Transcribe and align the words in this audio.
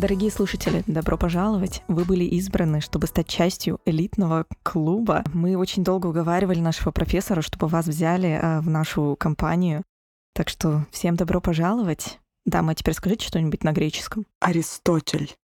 Дорогие 0.00 0.30
слушатели, 0.30 0.82
добро 0.86 1.18
пожаловать! 1.18 1.82
Вы 1.86 2.06
были 2.06 2.24
избраны, 2.24 2.80
чтобы 2.80 3.06
стать 3.06 3.28
частью 3.28 3.82
элитного 3.84 4.46
клуба. 4.62 5.22
Мы 5.34 5.58
очень 5.58 5.84
долго 5.84 6.06
уговаривали 6.06 6.58
нашего 6.58 6.90
профессора, 6.90 7.42
чтобы 7.42 7.66
вас 7.66 7.86
взяли 7.86 8.30
э, 8.30 8.60
в 8.60 8.70
нашу 8.70 9.14
компанию. 9.20 9.84
Так 10.32 10.48
что 10.48 10.86
всем 10.90 11.16
добро 11.16 11.42
пожаловать. 11.42 12.18
Дама, 12.46 12.74
теперь 12.74 12.94
скажите 12.94 13.26
что-нибудь 13.26 13.62
на 13.62 13.72
греческом. 13.72 14.24
Аристотель. 14.40 15.36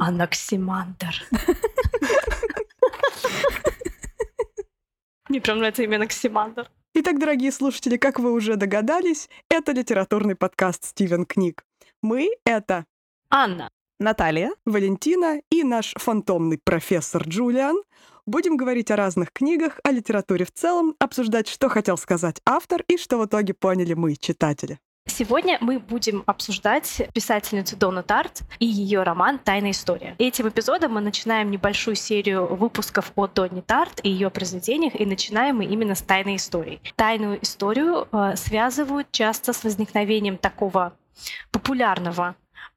Анаксимандр. 0.00 1.14
Мне 5.28 5.42
прям 5.42 5.58
нравится 5.58 5.82
имя 5.82 5.96
Анаксимандр. 5.96 6.70
Итак, 6.94 7.18
дорогие 7.18 7.52
слушатели, 7.52 7.98
как 7.98 8.18
вы 8.18 8.32
уже 8.32 8.56
догадались, 8.56 9.28
это 9.50 9.72
литературный 9.72 10.36
подкаст 10.36 10.86
«Стивен 10.86 11.26
Книг». 11.26 11.64
Мы— 12.02 12.30
это 12.44 12.84
Анна, 13.30 13.70
Наталья. 14.00 14.50
Валентина 14.66 15.40
и 15.50 15.62
наш 15.62 15.94
фантомный 15.96 16.58
профессор 16.62 17.22
Джулиан. 17.22 17.80
Будем 18.26 18.56
говорить 18.56 18.90
о 18.90 18.96
разных 18.96 19.32
книгах, 19.32 19.78
о 19.84 19.92
литературе 19.92 20.44
в 20.44 20.50
целом, 20.50 20.96
обсуждать, 20.98 21.48
что 21.48 21.68
хотел 21.68 21.96
сказать 21.96 22.40
автор 22.44 22.82
и 22.88 22.96
что 22.96 23.18
в 23.18 23.26
итоге 23.26 23.54
поняли 23.54 23.94
мы, 23.94 24.16
читатели. 24.16 24.80
Сегодня 25.06 25.58
мы 25.60 25.78
будем 25.78 26.22
обсуждать 26.26 27.08
писательницу 27.12 27.76
Дону 27.76 28.02
Тарт 28.02 28.42
и 28.60 28.66
ее 28.66 29.02
роман 29.02 29.38
«Тайная 29.38 29.72
история». 29.72 30.14
Этим 30.18 30.48
эпизодом 30.48 30.94
мы 30.94 31.00
начинаем 31.00 31.50
небольшую 31.50 31.96
серию 31.96 32.46
выпусков 32.54 33.12
о 33.16 33.26
Донне 33.26 33.62
Тарт 33.62 34.00
и 34.04 34.10
ее 34.10 34.30
произведениях, 34.30 34.98
и 34.98 35.04
начинаем 35.04 35.56
мы 35.56 35.64
именно 35.64 35.96
с 35.96 36.02
«Тайной 36.02 36.36
истории». 36.36 36.80
Тайную 36.96 37.42
историю 37.42 38.08
э, 38.12 38.36
связывают 38.36 39.10
часто 39.10 39.52
с 39.52 39.64
возникновением 39.64 40.38
такого 40.38 40.94
популярного 41.50 42.34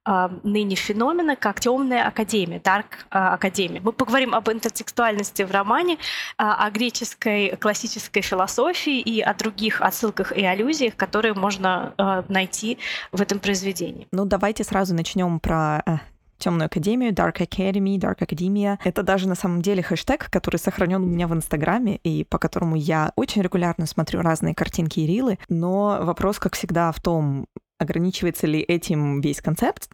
а, 0.07 0.31
ныне 0.43 0.75
феномена, 0.75 1.35
как 1.35 1.59
темная 1.59 2.07
академия, 2.07 2.59
Dark 2.59 2.85
а, 3.09 3.37
Academy. 3.37 3.81
Мы 3.81 3.91
поговорим 3.91 4.35
об 4.35 4.47
интертекстуальности 4.49 5.41
в 5.41 5.51
романе, 5.51 5.97
а, 6.37 6.63
о 6.63 6.69
греческой 6.69 7.55
классической 7.57 8.21
философии 8.21 8.99
и 8.99 9.19
о 9.21 9.33
других 9.33 9.81
отсылках 9.81 10.31
и 10.31 10.45
аллюзиях, 10.45 10.95
которые 10.95 11.33
можно 11.33 11.93
найти 12.29 12.77
в 13.11 13.21
этом 13.21 13.39
произведении. 13.39 14.07
Ну, 14.11 14.25
давайте 14.25 14.63
сразу 14.63 14.93
начнем 14.93 15.39
про 15.39 15.81
э, 15.85 15.97
Темную 16.37 16.67
Академию, 16.67 17.13
Dark 17.13 17.37
Academy, 17.37 17.97
Dark 17.97 18.19
Academia. 18.19 18.77
Это 18.83 19.03
даже 19.03 19.27
на 19.27 19.35
самом 19.35 19.61
деле 19.61 19.81
хэштег, 19.81 20.29
который 20.29 20.57
сохранен 20.57 21.01
у 21.01 21.05
меня 21.05 21.27
в 21.27 21.33
Инстаграме, 21.33 21.97
и 22.03 22.23
по 22.25 22.37
которому 22.37 22.75
я 22.75 23.11
очень 23.15 23.41
регулярно 23.41 23.85
смотрю 23.85 24.21
разные 24.21 24.53
картинки 24.53 24.99
и 24.99 25.07
рилы. 25.07 25.39
Но 25.49 25.99
вопрос, 26.01 26.39
как 26.39 26.55
всегда, 26.55 26.91
в 26.91 26.99
том, 26.99 27.47
ограничивается 27.77 28.47
ли 28.47 28.59
этим 28.59 29.21
весь 29.21 29.41
концепт 29.41 29.89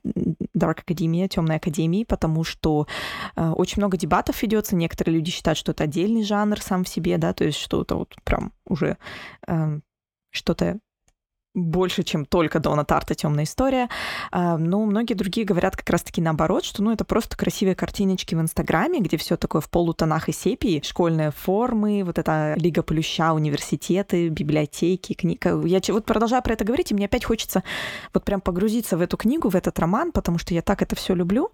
Dark 0.55 0.83
Academia, 0.85 1.27
Темной 1.27 1.57
Академии, 1.57 2.03
потому 2.03 2.43
что 2.43 2.87
э, 3.35 3.49
очень 3.49 3.81
много 3.81 3.97
дебатов 3.97 4.41
ведется. 4.41 4.75
Некоторые 4.75 5.15
люди 5.15 5.31
считают, 5.31 5.57
что 5.57 5.71
это 5.71 5.85
отдельный 5.85 6.23
жанр 6.23 6.61
сам 6.61 6.83
в 6.83 6.89
себе, 6.89 7.17
да, 7.17 7.33
то 7.33 7.43
есть 7.43 7.57
что-то 7.57 7.95
вот 7.95 8.15
прям 8.23 8.53
уже 8.65 8.97
э, 9.47 9.79
что-то 10.31 10.79
больше, 11.53 12.03
чем 12.03 12.25
только 12.25 12.59
Дона 12.59 12.85
Тарта 12.85 13.15
«Темная 13.15 13.43
история». 13.43 13.89
А, 14.31 14.57
но 14.57 14.85
многие 14.85 15.13
другие 15.13 15.45
говорят 15.45 15.75
как 15.75 15.89
раз-таки 15.89 16.21
наоборот, 16.21 16.63
что 16.63 16.81
ну, 16.83 16.91
это 16.91 17.03
просто 17.03 17.35
красивые 17.35 17.75
картиночки 17.75 18.35
в 18.35 18.41
Инстаграме, 18.41 18.99
где 18.99 19.17
все 19.17 19.37
такое 19.37 19.61
в 19.61 19.69
полутонах 19.69 20.29
и 20.29 20.31
сепии, 20.31 20.81
школьные 20.85 21.31
формы, 21.31 22.03
вот 22.03 22.17
эта 22.17 22.55
Лига 22.57 22.83
Плюща, 22.83 23.33
университеты, 23.33 24.29
библиотеки, 24.29 25.13
книга. 25.13 25.61
Я 25.65 25.81
вот 25.89 26.05
продолжаю 26.05 26.41
про 26.41 26.53
это 26.53 26.63
говорить, 26.63 26.91
и 26.91 26.95
мне 26.95 27.05
опять 27.05 27.25
хочется 27.25 27.63
вот 28.13 28.23
прям 28.23 28.41
погрузиться 28.41 28.97
в 28.97 29.01
эту 29.01 29.17
книгу, 29.17 29.49
в 29.49 29.55
этот 29.55 29.77
роман, 29.79 30.11
потому 30.11 30.37
что 30.37 30.53
я 30.53 30.61
так 30.61 30.81
это 30.81 30.95
все 30.95 31.13
люблю. 31.13 31.51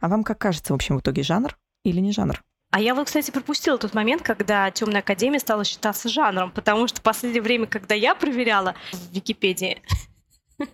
А 0.00 0.08
вам 0.08 0.24
как 0.24 0.38
кажется, 0.38 0.72
в 0.72 0.76
общем, 0.76 0.98
в 0.98 1.00
итоге 1.00 1.22
жанр 1.22 1.56
или 1.84 2.00
не 2.00 2.12
жанр? 2.12 2.42
А 2.72 2.80
я 2.80 2.94
вот, 2.94 3.06
кстати, 3.06 3.30
пропустила 3.30 3.76
тот 3.76 3.92
момент, 3.92 4.22
когда 4.22 4.70
Темная 4.70 5.02
Академия 5.02 5.38
стала 5.38 5.62
считаться 5.62 6.08
жанром, 6.08 6.50
потому 6.50 6.88
что 6.88 7.00
в 7.00 7.02
последнее 7.02 7.42
время, 7.42 7.66
когда 7.66 7.94
я 7.94 8.14
проверяла 8.14 8.74
в 8.92 9.14
Википедии, 9.14 9.82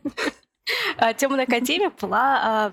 Темная 1.17 1.45
Академия 1.45 1.91
была 1.91 2.73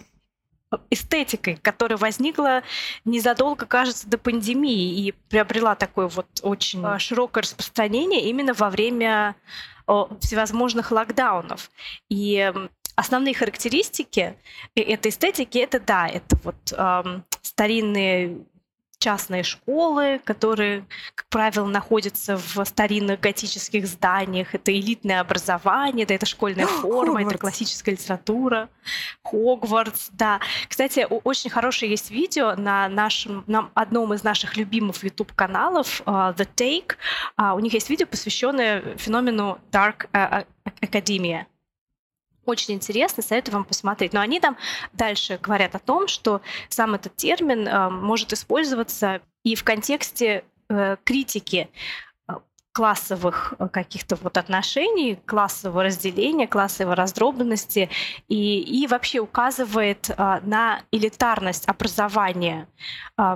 а, 0.71 0.79
эстетикой, 0.91 1.55
которая 1.55 1.97
возникла 1.97 2.61
незадолго, 3.03 3.65
кажется, 3.65 4.07
до 4.07 4.19
пандемии 4.19 5.07
и 5.07 5.11
приобрела 5.29 5.73
такое 5.73 6.07
вот 6.07 6.27
очень 6.43 6.85
а, 6.85 6.99
широкое 6.99 7.41
распространение 7.41 8.29
именно 8.29 8.53
во 8.53 8.69
время 8.69 9.35
всевозможных 10.19 10.91
локдаунов. 10.91 11.71
И 12.09 12.53
основные 12.95 13.33
характеристики 13.33 14.35
э, 14.75 14.81
этой 14.81 15.09
эстетики 15.09 15.57
это 15.57 15.79
да, 15.79 16.07
это 16.07 16.37
вот 16.43 16.73
эм, 16.75 17.23
старинные 17.41 18.45
частные 18.97 19.43
школы, 19.43 20.19
которые, 20.23 20.85
как 21.15 21.27
правило, 21.29 21.67
находятся 21.67 22.37
в 22.37 22.63
старинных 22.65 23.19
готических 23.19 23.87
зданиях. 23.87 24.55
Это 24.55 24.73
элитное 24.73 25.19
образование, 25.21 26.05
да, 26.05 26.15
это 26.15 26.25
школьная 26.25 26.67
форма, 26.81 27.19
Хогвартс. 27.19 27.29
это 27.29 27.37
классическая 27.39 27.91
литература. 27.91 28.69
Хогвартс, 29.23 30.09
да. 30.13 30.39
Кстати, 30.67 31.07
очень 31.09 31.49
хорошее 31.49 31.91
есть 31.91 32.11
видео 32.11 32.55
на 32.55 32.87
нашем, 32.89 33.43
на 33.47 33.69
одном 33.73 34.13
из 34.13 34.23
наших 34.23 34.57
любимых 34.57 35.03
YouTube-каналов 35.03 36.01
uh, 36.05 36.35
The 36.35 36.47
Take. 36.55 36.95
Uh, 37.39 37.55
у 37.55 37.59
них 37.59 37.73
есть 37.73 37.89
видео, 37.89 38.07
посвященное 38.07 38.97
феномену 38.97 39.59
Dark 39.71 40.09
uh, 40.13 40.45
Academia. 40.81 41.45
Очень 42.45 42.75
интересно, 42.75 43.23
советую 43.23 43.55
вам 43.55 43.65
посмотреть. 43.65 44.13
Но 44.13 44.21
они 44.21 44.39
там 44.39 44.57
дальше 44.93 45.39
говорят 45.41 45.75
о 45.75 45.79
том, 45.79 46.07
что 46.07 46.41
сам 46.69 46.93
этот 46.93 47.15
термин 47.15 47.67
э, 47.67 47.89
может 47.89 48.33
использоваться 48.33 49.21
и 49.43 49.55
в 49.55 49.63
контексте 49.63 50.43
э, 50.69 50.97
критики 51.03 51.69
э, 52.27 52.33
классовых 52.71 53.55
э, 53.57 53.67
каких-то 53.67 54.15
вот 54.17 54.37
отношений, 54.37 55.19
классового 55.25 55.83
разделения, 55.83 56.47
классовой 56.47 56.93
раздробленности 56.93 57.89
и, 58.27 58.59
и 58.59 58.85
вообще 58.87 59.19
указывает 59.19 60.09
э, 60.09 60.39
на 60.43 60.81
элитарность 60.91 61.67
образования 61.67 62.67
э, 63.17 63.35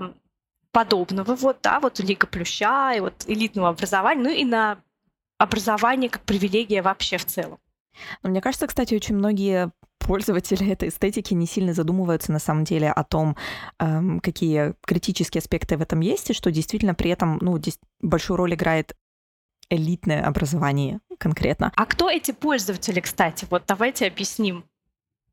подобного, 0.72 1.36
вот, 1.36 1.58
да, 1.64 1.80
вот 1.80 2.00
Лига 2.00 2.28
Плюща 2.28 2.94
и 2.96 3.00
вот 3.00 3.26
элитного 3.26 3.70
образования, 3.70 4.22
ну 4.22 4.30
и 4.30 4.46
на 4.46 4.78
образование 5.40 6.12
как 6.12 6.22
привилегия 6.24 6.84
вообще 6.84 7.18
в 7.18 7.26
целом. 7.26 7.58
Но 8.24 8.30
мне 8.30 8.42
кажется, 8.42 8.68
кстати, 8.68 8.96
очень 8.96 9.16
многие 9.16 9.72
пользователи 10.00 10.68
этой 10.72 10.90
эстетики 10.90 11.34
не 11.34 11.46
сильно 11.46 11.74
задумываются 11.74 12.32
на 12.32 12.40
самом 12.40 12.64
деле 12.64 12.92
о 12.92 13.04
том, 13.04 13.36
эм, 13.80 14.20
какие 14.20 14.74
критические 14.86 15.40
аспекты 15.40 15.78
в 15.78 15.82
этом 15.82 16.00
есть, 16.00 16.30
и 16.30 16.34
что 16.34 16.52
действительно 16.52 16.96
при 16.96 17.12
этом 17.12 17.38
ну, 17.42 17.58
здесь 17.58 17.80
большую 18.02 18.38
роль 18.38 18.54
играет 18.56 18.96
элитное 19.70 20.26
образование 20.26 21.00
конкретно. 21.20 21.72
А 21.76 21.86
кто 21.86 22.10
эти 22.10 22.32
пользователи, 22.32 23.00
кстати? 23.00 23.46
Вот 23.50 23.64
давайте 23.68 24.08
объясним. 24.08 24.66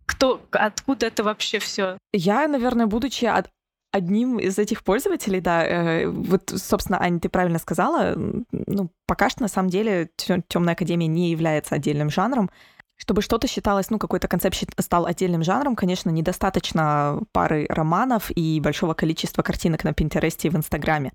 Кто, 0.05 0.41
откуда 0.53 1.07
это 1.07 1.25
вообще 1.25 1.59
все? 1.59 1.99
Я, 2.13 2.47
наверное, 2.47 2.87
будучи 2.87 3.25
от, 3.25 3.51
одним 3.93 4.39
из 4.39 4.59
этих 4.59 4.85
пользователей, 4.85 5.41
да, 5.41 5.65
э, 5.65 6.07
вот, 6.09 6.53
собственно, 6.55 7.01
Аня, 7.01 7.19
ты 7.21 7.29
правильно 7.29 7.59
сказала, 7.59 8.15
ну, 8.17 8.91
пока 9.07 9.31
что, 9.31 9.43
на 9.43 9.49
самом 9.49 9.71
деле, 9.71 10.11
темная 10.49 10.75
академия 10.75 11.07
не 11.07 11.31
является 11.31 11.75
отдельным 11.75 12.11
жанром. 12.11 12.51
Чтобы 12.99 13.21
что-то 13.21 13.47
считалось, 13.47 13.91
ну, 13.91 13.99
какой-то 13.99 14.27
концепт 14.27 14.57
стал 14.79 15.07
отдельным 15.07 15.43
жанром, 15.43 15.77
конечно, 15.77 16.09
недостаточно 16.11 17.21
пары 17.33 17.67
романов 17.69 18.31
и 18.35 18.59
большого 18.61 18.95
количества 18.95 19.43
картинок 19.43 19.85
на 19.85 19.93
Пинтересте 19.93 20.49
и 20.49 20.51
в 20.51 20.57
Инстаграме. 20.57 21.13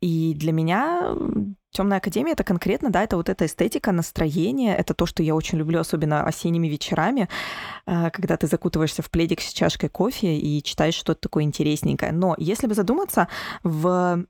И 0.00 0.34
для 0.34 0.52
меня 0.52 1.16
Темная 1.76 1.98
академия 1.98 2.32
это 2.32 2.42
конкретно, 2.42 2.88
да, 2.88 3.02
это 3.02 3.18
вот 3.18 3.28
эта 3.28 3.44
эстетика, 3.44 3.92
настроение, 3.92 4.74
это 4.74 4.94
то, 4.94 5.04
что 5.04 5.22
я 5.22 5.34
очень 5.34 5.58
люблю, 5.58 5.78
особенно 5.78 6.24
осенними 6.24 6.68
вечерами, 6.68 7.28
э, 7.86 8.08
когда 8.12 8.38
ты 8.38 8.46
закутываешься 8.46 9.02
в 9.02 9.10
пледик 9.10 9.42
с 9.42 9.52
чашкой 9.52 9.90
кофе 9.90 10.38
и 10.38 10.62
читаешь 10.62 10.94
что-то 10.94 11.20
такое 11.20 11.44
интересненькое. 11.44 12.12
Но 12.12 12.34
если 12.38 12.66
бы 12.66 12.74
задуматься 12.74 13.28
в 13.62 14.24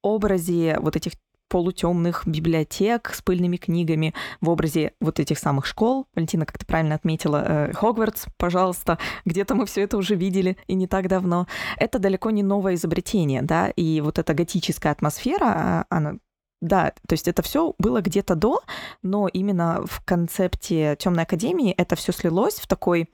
образе 0.00 0.78
вот 0.78 0.94
этих 0.94 1.14
полутемных 1.52 2.26
библиотек 2.26 3.12
с 3.14 3.20
пыльными 3.20 3.58
книгами 3.58 4.14
в 4.40 4.48
образе 4.48 4.94
вот 5.02 5.20
этих 5.20 5.38
самых 5.38 5.66
школ. 5.66 6.06
Валентина, 6.14 6.46
как 6.46 6.56
ты 6.56 6.64
правильно 6.64 6.94
отметила, 6.94 7.44
э, 7.46 7.72
Хогвартс, 7.74 8.24
пожалуйста, 8.38 8.96
где-то 9.26 9.54
мы 9.54 9.66
все 9.66 9.82
это 9.82 9.98
уже 9.98 10.14
видели 10.14 10.56
и 10.66 10.72
не 10.72 10.86
так 10.86 11.08
давно. 11.08 11.46
Это 11.76 11.98
далеко 11.98 12.30
не 12.30 12.42
новое 12.42 12.76
изобретение, 12.76 13.42
да, 13.42 13.68
и 13.68 14.00
вот 14.00 14.18
эта 14.18 14.32
готическая 14.32 14.92
атмосфера, 14.92 15.44
а, 15.44 15.84
она 15.90 16.14
да, 16.62 16.94
то 17.06 17.12
есть 17.12 17.28
это 17.28 17.42
все 17.42 17.74
было 17.78 18.00
где-то 18.00 18.34
до, 18.34 18.60
но 19.02 19.28
именно 19.28 19.84
в 19.84 20.02
концепте 20.06 20.96
Темной 20.98 21.24
Академии 21.24 21.72
это 21.72 21.96
все 21.96 22.12
слилось 22.12 22.54
в 22.54 22.66
такой 22.66 23.10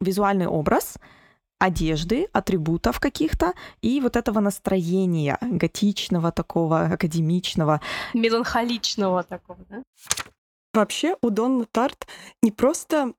визуальный 0.00 0.46
образ 0.46 0.96
одежды, 1.64 2.28
атрибутов 2.32 3.00
каких-то 3.00 3.54
и 3.80 4.00
вот 4.00 4.16
этого 4.16 4.40
настроения 4.40 5.38
готичного 5.40 6.30
такого, 6.30 6.82
академичного. 6.92 7.80
Меланхоличного 8.12 9.22
такого, 9.22 9.58
да? 9.70 9.82
Вообще 10.74 11.16
у 11.22 11.30
Донны 11.30 11.66
Тарт 11.70 12.06
не 12.42 12.50
просто 12.50 13.14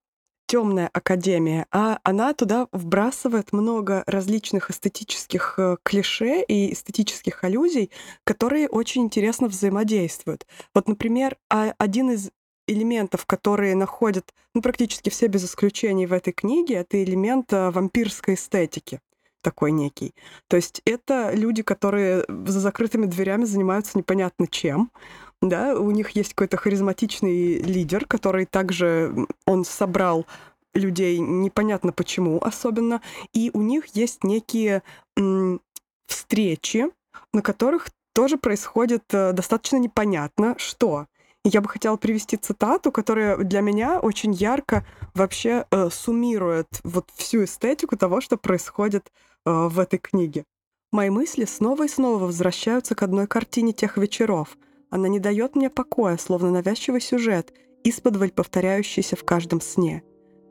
темная 0.47 0.89
академия, 0.94 1.65
а 1.71 2.00
она 2.03 2.33
туда 2.33 2.68
вбрасывает 2.71 3.51
много 3.51 4.03
различных 4.06 4.69
эстетических 4.69 5.56
э, 5.57 5.77
клише 5.81 6.44
и 6.44 6.71
эстетических 6.71 7.44
аллюзий, 7.44 7.89
которые 8.24 8.69
очень 8.69 9.03
интересно 9.03 9.48
взаимодействуют. 9.48 10.45
Вот, 10.75 10.88
например, 10.88 11.38
а, 11.50 11.74
один 11.80 12.12
из 12.12 12.30
элементов, 12.67 13.25
которые 13.25 13.75
находят 13.75 14.33
ну, 14.53 14.62
практически 14.62 15.09
все 15.09 15.27
без 15.27 15.45
исключений 15.45 16.06
в 16.06 16.13
этой 16.13 16.33
книге, 16.33 16.75
это 16.75 17.03
элемент 17.03 17.51
э, 17.53 17.69
вампирской 17.69 18.35
эстетики 18.35 19.00
такой 19.41 19.71
некий. 19.71 20.15
То 20.47 20.56
есть 20.56 20.81
это 20.85 21.31
люди, 21.31 21.62
которые 21.62 22.25
за 22.27 22.59
закрытыми 22.59 23.06
дверями 23.06 23.44
занимаются 23.44 23.95
непонятно 23.95 24.47
чем. 24.47 24.91
Да, 25.39 25.75
у 25.75 25.91
них 25.91 26.12
есть 26.12 26.33
какой-то 26.33 26.57
харизматичный 26.57 27.59
лидер, 27.59 28.07
который 28.07 28.45
также 28.45 29.13
он 29.45 29.63
собрал 29.63 30.25
людей 30.73 31.19
непонятно 31.19 31.91
почему 31.91 32.39
особенно, 32.41 33.01
и 33.33 33.51
у 33.53 33.62
них 33.62 33.85
есть 33.95 34.23
некие 34.23 34.81
м, 35.15 35.62
встречи, 36.07 36.88
на 37.31 37.41
которых 37.41 37.89
тоже 38.13 38.38
происходит 38.38 39.03
э, 39.12 39.33
достаточно 39.33 39.77
непонятно 39.77 40.56
что. 40.57 41.06
Я 41.47 41.62
бы 41.62 41.69
хотела 41.69 41.95
привести 41.95 42.38
цитату, 42.38 42.92
которая 42.92 43.38
для 43.38 43.62
меня 43.62 44.00
очень 44.00 44.33
ярко 44.33 44.83
вообще 45.13 45.68
э, 45.69 45.89
суммирует 45.92 46.68
вот 46.83 47.12
всю 47.13 47.44
эстетику 47.44 47.95
того, 47.97 48.19
что 48.19 48.36
происходит 48.36 49.12
э, 49.45 49.51
в 49.51 49.77
этой 49.77 50.00
книге. 50.00 50.44
Мои 50.92 51.12
мысли 51.12 51.45
снова 51.45 51.83
и 51.83 51.88
снова 51.88 52.24
возвращаются 52.24 52.95
к 52.95 53.03
одной 53.03 53.27
картине 53.27 53.74
тех 53.74 53.97
вечеров. 53.97 54.57
Она 54.89 55.07
не 55.07 55.19
дает 55.19 55.56
мне 55.56 55.69
покоя, 55.69 56.18
словно 56.18 56.50
навязчивый 56.50 57.00
сюжет, 57.00 57.53
исподволь 57.83 58.31
повторяющийся 58.31 59.15
в 59.15 59.24
каждом 59.24 59.62
сне. 59.62 60.01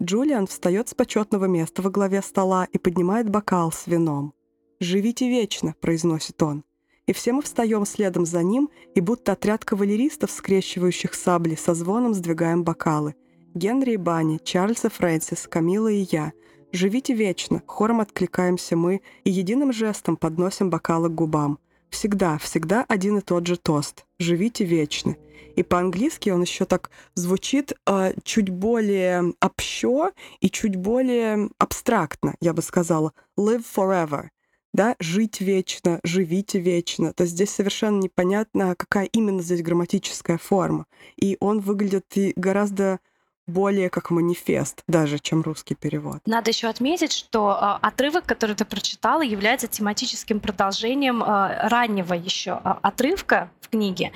Джулиан 0.00 0.46
встает 0.46 0.88
с 0.88 0.94
почетного 0.94 1.46
места 1.46 1.82
во 1.82 1.90
главе 1.90 2.22
стола 2.22 2.68
и 2.70 2.78
поднимает 2.78 3.28
бокал 3.28 3.72
с 3.72 3.88
вином. 3.88 4.32
«Живите 4.78 5.28
вечно»,— 5.28 5.74
произносит 5.80 6.40
он 6.40 6.62
и 7.06 7.12
все 7.12 7.32
мы 7.32 7.42
встаем 7.42 7.84
следом 7.84 8.24
за 8.26 8.42
ним, 8.42 8.70
и 8.94 9.00
будто 9.00 9.32
отряд 9.32 9.64
кавалеристов, 9.64 10.30
скрещивающих 10.30 11.14
сабли, 11.14 11.54
со 11.54 11.74
звоном 11.74 12.14
сдвигаем 12.14 12.64
бокалы. 12.64 13.14
Генри 13.54 13.92
и 13.92 13.96
Банни, 13.96 14.40
Чарльз 14.42 14.84
и 14.84 14.88
Фрэнсис, 14.88 15.46
Камила 15.46 15.88
и 15.88 16.06
я. 16.10 16.32
Живите 16.72 17.14
вечно, 17.14 17.62
хором 17.66 18.00
откликаемся 18.00 18.74
мы 18.74 19.00
и 19.22 19.30
единым 19.30 19.72
жестом 19.72 20.16
подносим 20.16 20.70
бокалы 20.70 21.08
к 21.08 21.14
губам. 21.14 21.58
Всегда, 21.90 22.38
всегда 22.38 22.84
один 22.88 23.18
и 23.18 23.20
тот 23.20 23.46
же 23.46 23.56
тост. 23.56 24.04
Живите 24.18 24.64
вечно. 24.64 25.14
И 25.54 25.62
по-английски 25.62 26.30
он 26.30 26.42
еще 26.42 26.64
так 26.64 26.90
звучит 27.14 27.74
э, 27.86 28.14
чуть 28.24 28.50
более 28.50 29.34
общо 29.40 30.10
и 30.40 30.50
чуть 30.50 30.74
более 30.74 31.50
абстрактно, 31.58 32.34
я 32.40 32.52
бы 32.52 32.62
сказала. 32.62 33.12
Live 33.38 33.64
forever 33.76 34.30
да, 34.74 34.96
жить 34.98 35.40
вечно, 35.40 36.00
живите 36.02 36.58
вечно, 36.58 37.14
то 37.14 37.24
здесь 37.24 37.50
совершенно 37.50 38.00
непонятно, 38.00 38.74
какая 38.76 39.06
именно 39.06 39.40
здесь 39.40 39.62
грамматическая 39.62 40.36
форма. 40.36 40.86
И 41.16 41.36
он 41.40 41.60
выглядит 41.60 42.04
гораздо 42.36 42.98
более 43.46 43.88
как 43.90 44.10
манифест 44.10 44.82
даже, 44.88 45.18
чем 45.18 45.42
русский 45.42 45.74
перевод. 45.74 46.20
Надо 46.26 46.50
еще 46.50 46.66
отметить, 46.66 47.12
что 47.12 47.78
э, 47.82 47.86
отрывок, 47.86 48.24
который 48.24 48.56
ты 48.56 48.64
прочитала, 48.64 49.22
является 49.22 49.66
тематическим 49.68 50.40
продолжением 50.40 51.22
э, 51.22 51.68
раннего 51.68 52.14
еще 52.14 52.60
э, 52.64 52.74
отрывка 52.82 53.50
в 53.60 53.68
книге, 53.68 54.12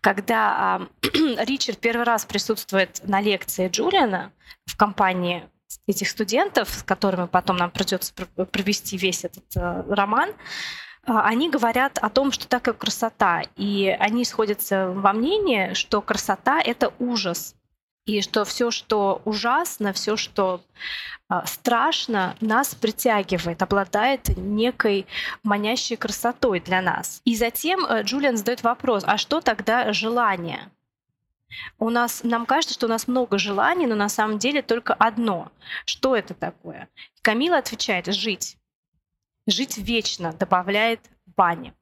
когда 0.00 0.88
э, 1.00 1.44
Ричард 1.44 1.78
первый 1.78 2.04
раз 2.04 2.24
присутствует 2.24 3.00
на 3.04 3.20
лекции 3.20 3.68
Джулиана 3.68 4.32
в 4.66 4.76
компании 4.76 5.44
этих 5.86 6.08
студентов, 6.08 6.68
с 6.70 6.82
которыми 6.82 7.26
потом 7.26 7.56
нам 7.56 7.70
придется 7.70 8.12
провести 8.14 8.96
весь 8.96 9.24
этот 9.24 9.44
э, 9.56 9.82
роман, 9.88 10.30
э, 10.30 10.34
они 11.06 11.50
говорят 11.50 11.98
о 11.98 12.08
том, 12.10 12.32
что 12.32 12.48
такое 12.48 12.74
красота. 12.74 13.42
И 13.56 13.88
они 13.98 14.24
сходятся 14.24 14.88
во 14.88 15.12
мнении, 15.12 15.74
что 15.74 16.00
красота— 16.00 16.60
это 16.64 16.92
ужас. 16.98 17.54
И 18.04 18.20
что 18.20 18.44
все, 18.44 18.72
что 18.72 19.22
ужасно, 19.24 19.92
все, 19.92 20.16
что 20.16 20.60
э, 21.30 21.40
страшно, 21.46 22.36
нас 22.40 22.74
притягивает, 22.74 23.62
обладает 23.62 24.36
некой 24.36 25.06
манящей 25.44 25.96
красотой 25.96 26.60
для 26.60 26.82
нас. 26.82 27.20
И 27.24 27.36
затем 27.36 27.86
Джулиан 27.86 28.36
задает 28.36 28.62
вопрос, 28.62 29.04
а 29.06 29.18
что 29.18 29.40
тогда 29.40 29.92
желание? 29.92 30.70
У 31.78 31.90
нас, 31.90 32.22
нам 32.22 32.46
кажется, 32.46 32.74
что 32.74 32.86
у 32.86 32.88
нас 32.88 33.08
много 33.08 33.38
желаний, 33.38 33.86
но 33.86 33.94
на 33.94 34.08
самом 34.08 34.38
деле 34.38 34.62
только 34.62 34.94
одно. 34.94 35.52
Что 35.84 36.16
это 36.16 36.34
такое? 36.34 36.88
Камила 37.22 37.58
отвечает 37.58 38.06
«жить». 38.06 38.56
«Жить 39.46 39.76
вечно», 39.78 40.32
добавляет 40.32 41.00
Баня. 41.26 41.74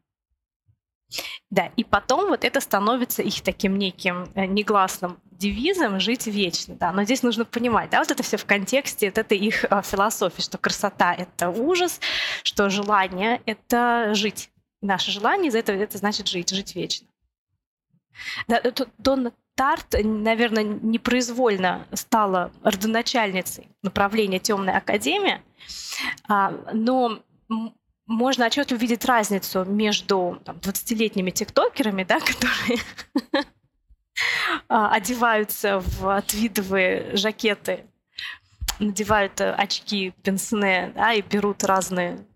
Да, 1.51 1.71
и 1.77 1.83
потом 1.83 2.29
вот 2.29 2.45
это 2.45 2.61
становится 2.61 3.23
их 3.23 3.43
таким 3.43 3.77
неким 3.77 4.31
э, 4.35 4.47
негласным 4.47 5.19
девизом 5.33 5.99
«жить 5.99 6.27
вечно». 6.27 6.77
Да. 6.77 6.93
Но 6.93 7.03
здесь 7.03 7.23
нужно 7.23 7.45
понимать, 7.45 7.91
да, 7.91 7.99
вот 7.99 8.11
это 8.11 8.23
все 8.23 8.37
в 8.37 8.47
контексте 8.47 9.09
вот 9.09 9.19
этой 9.19 9.37
их 9.37 9.65
э, 9.65 9.83
философии, 9.83 10.43
что 10.43 10.59
красота— 10.59 11.13
это 11.19 11.51
ужас, 11.51 12.01
что 12.45 12.71
желание— 12.71 13.43
это 13.47 14.15
жить. 14.15 14.51
Наше 14.81 15.11
желание 15.11 15.49
из 15.49 15.55
этого 15.55 15.77
это 15.77 15.99
значит 15.99 16.29
жить, 16.29 16.51
жить 16.51 16.75
вечно. 16.75 17.09
Да, 18.47 18.63
Донна 18.99 19.33
Тарт, 19.55 19.95
наверное, 20.03 20.65
непроизвольно 20.65 21.87
стала 21.93 22.51
родоначальницей 22.63 23.69
направления 23.83 24.39
Темная 24.39 24.79
Академия, 24.79 25.43
а, 26.29 26.51
но 26.73 27.23
можно 28.07 28.47
отчетливо 28.47 28.79
увидеть 28.79 29.05
разницу 29.05 29.65
между 29.65 30.41
там, 30.45 30.57
20-летними 30.57 31.31
тиктокерами, 31.31 32.05
да, 32.05 32.21
которые 32.21 32.79
а, 34.69 34.93
одеваются 34.93 35.81
в 35.81 36.23
твидовые 36.23 37.17
жакеты, 37.17 37.87
надевают 38.79 39.41
очки 39.41 40.13
пенсне 40.23 40.93
да, 40.95 41.13
и 41.13 41.23
берут 41.23 41.65
разные 41.65 42.27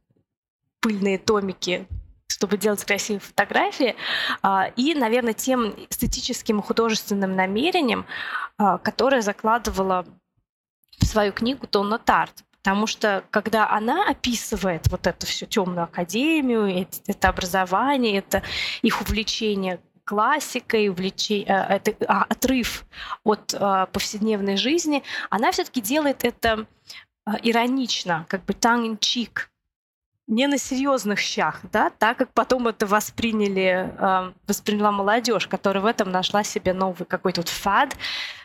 пыльные 0.81 1.19
томики 1.19 1.89
чтобы 2.29 2.57
делать 2.57 2.85
красивые 2.85 3.21
фотографии, 3.21 3.97
а, 4.43 4.71
и, 4.77 4.95
наверное, 4.95 5.35
тем 5.35 5.75
эстетическим 5.91 6.59
и 6.59 6.63
художественным 6.63 7.37
намерением, 7.37 8.07
а, 8.59 8.79
которое 8.79 9.23
закладывала 9.23 10.05
в 10.99 11.05
свою 11.07 11.33
книгу 11.33 11.67
Донна 11.71 11.99
Тарт. 11.99 12.45
Потому 12.63 12.87
что 12.87 13.25
когда 13.31 13.71
она 13.71 14.09
описывает 14.09 14.89
вот 14.89 15.07
эту 15.07 15.27
всю 15.27 15.47
темную 15.47 15.85
академию, 15.85 16.89
это 17.07 17.29
образование, 17.29 18.19
это 18.19 18.43
их 18.81 19.03
увлечение 19.03 19.81
классикой, 20.05 20.89
увлечение, 20.89 21.47
э, 21.47 21.77
это 21.77 21.95
а, 22.07 22.25
отрыв 22.25 22.85
от 23.23 23.55
повседневной 23.93 24.57
жизни, 24.57 25.03
она 25.31 25.53
все-таки 25.53 25.81
делает 25.81 26.25
это 26.25 26.67
иронично, 27.43 28.27
как 28.29 28.45
бы 28.45 28.53
tongue 28.53 28.87
in 28.87 28.99
cheek, 28.99 29.47
не 30.27 30.47
на 30.47 30.59
серьезных 30.59 31.19
щах, 31.19 31.61
да, 31.71 31.91
так 31.91 32.17
как 32.19 32.33
потом 32.33 32.69
это 32.69 32.87
восприняли, 32.87 33.93
э, 33.99 34.33
восприняла 34.47 34.91
молодежь, 34.91 35.47
которая 35.47 35.83
в 35.83 35.87
этом 35.87 36.11
нашла 36.11 36.43
себе 36.43 36.73
новый 36.73 37.07
какой-то 37.07 37.43
вот 37.43 37.49
фад, 37.49 37.95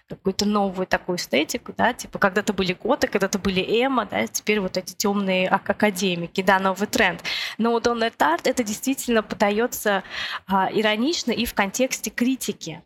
какую-то 0.09 0.45
новую 0.45 0.87
такую 0.87 1.17
эстетику, 1.17 1.73
да, 1.77 1.93
типа 1.93 2.19
когда-то 2.19 2.51
были 2.51 2.73
готы, 2.73 3.07
когда-то 3.07 3.39
были 3.39 3.61
эмо, 3.61 4.05
да, 4.05 4.27
теперь 4.27 4.59
вот 4.59 4.75
эти 4.75 4.93
темные 4.93 5.47
академики, 5.47 6.41
да, 6.41 6.59
новый 6.59 6.87
тренд. 6.87 7.23
Но 7.57 7.73
у 7.73 7.79
Дональд 7.79 8.17
Тарт 8.17 8.47
это 8.47 8.63
действительно 8.63 9.23
подается 9.23 10.03
а, 10.47 10.69
иронично 10.71 11.31
и 11.31 11.45
в 11.45 11.53
контексте 11.53 12.09
критики 12.09 12.83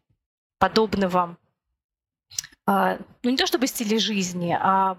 подобного, 0.59 1.37
а, 2.67 2.99
ну 3.23 3.29
не 3.29 3.37
то 3.37 3.47
чтобы 3.47 3.67
стиля 3.67 3.97
жизни, 3.99 4.55
а 4.59 4.97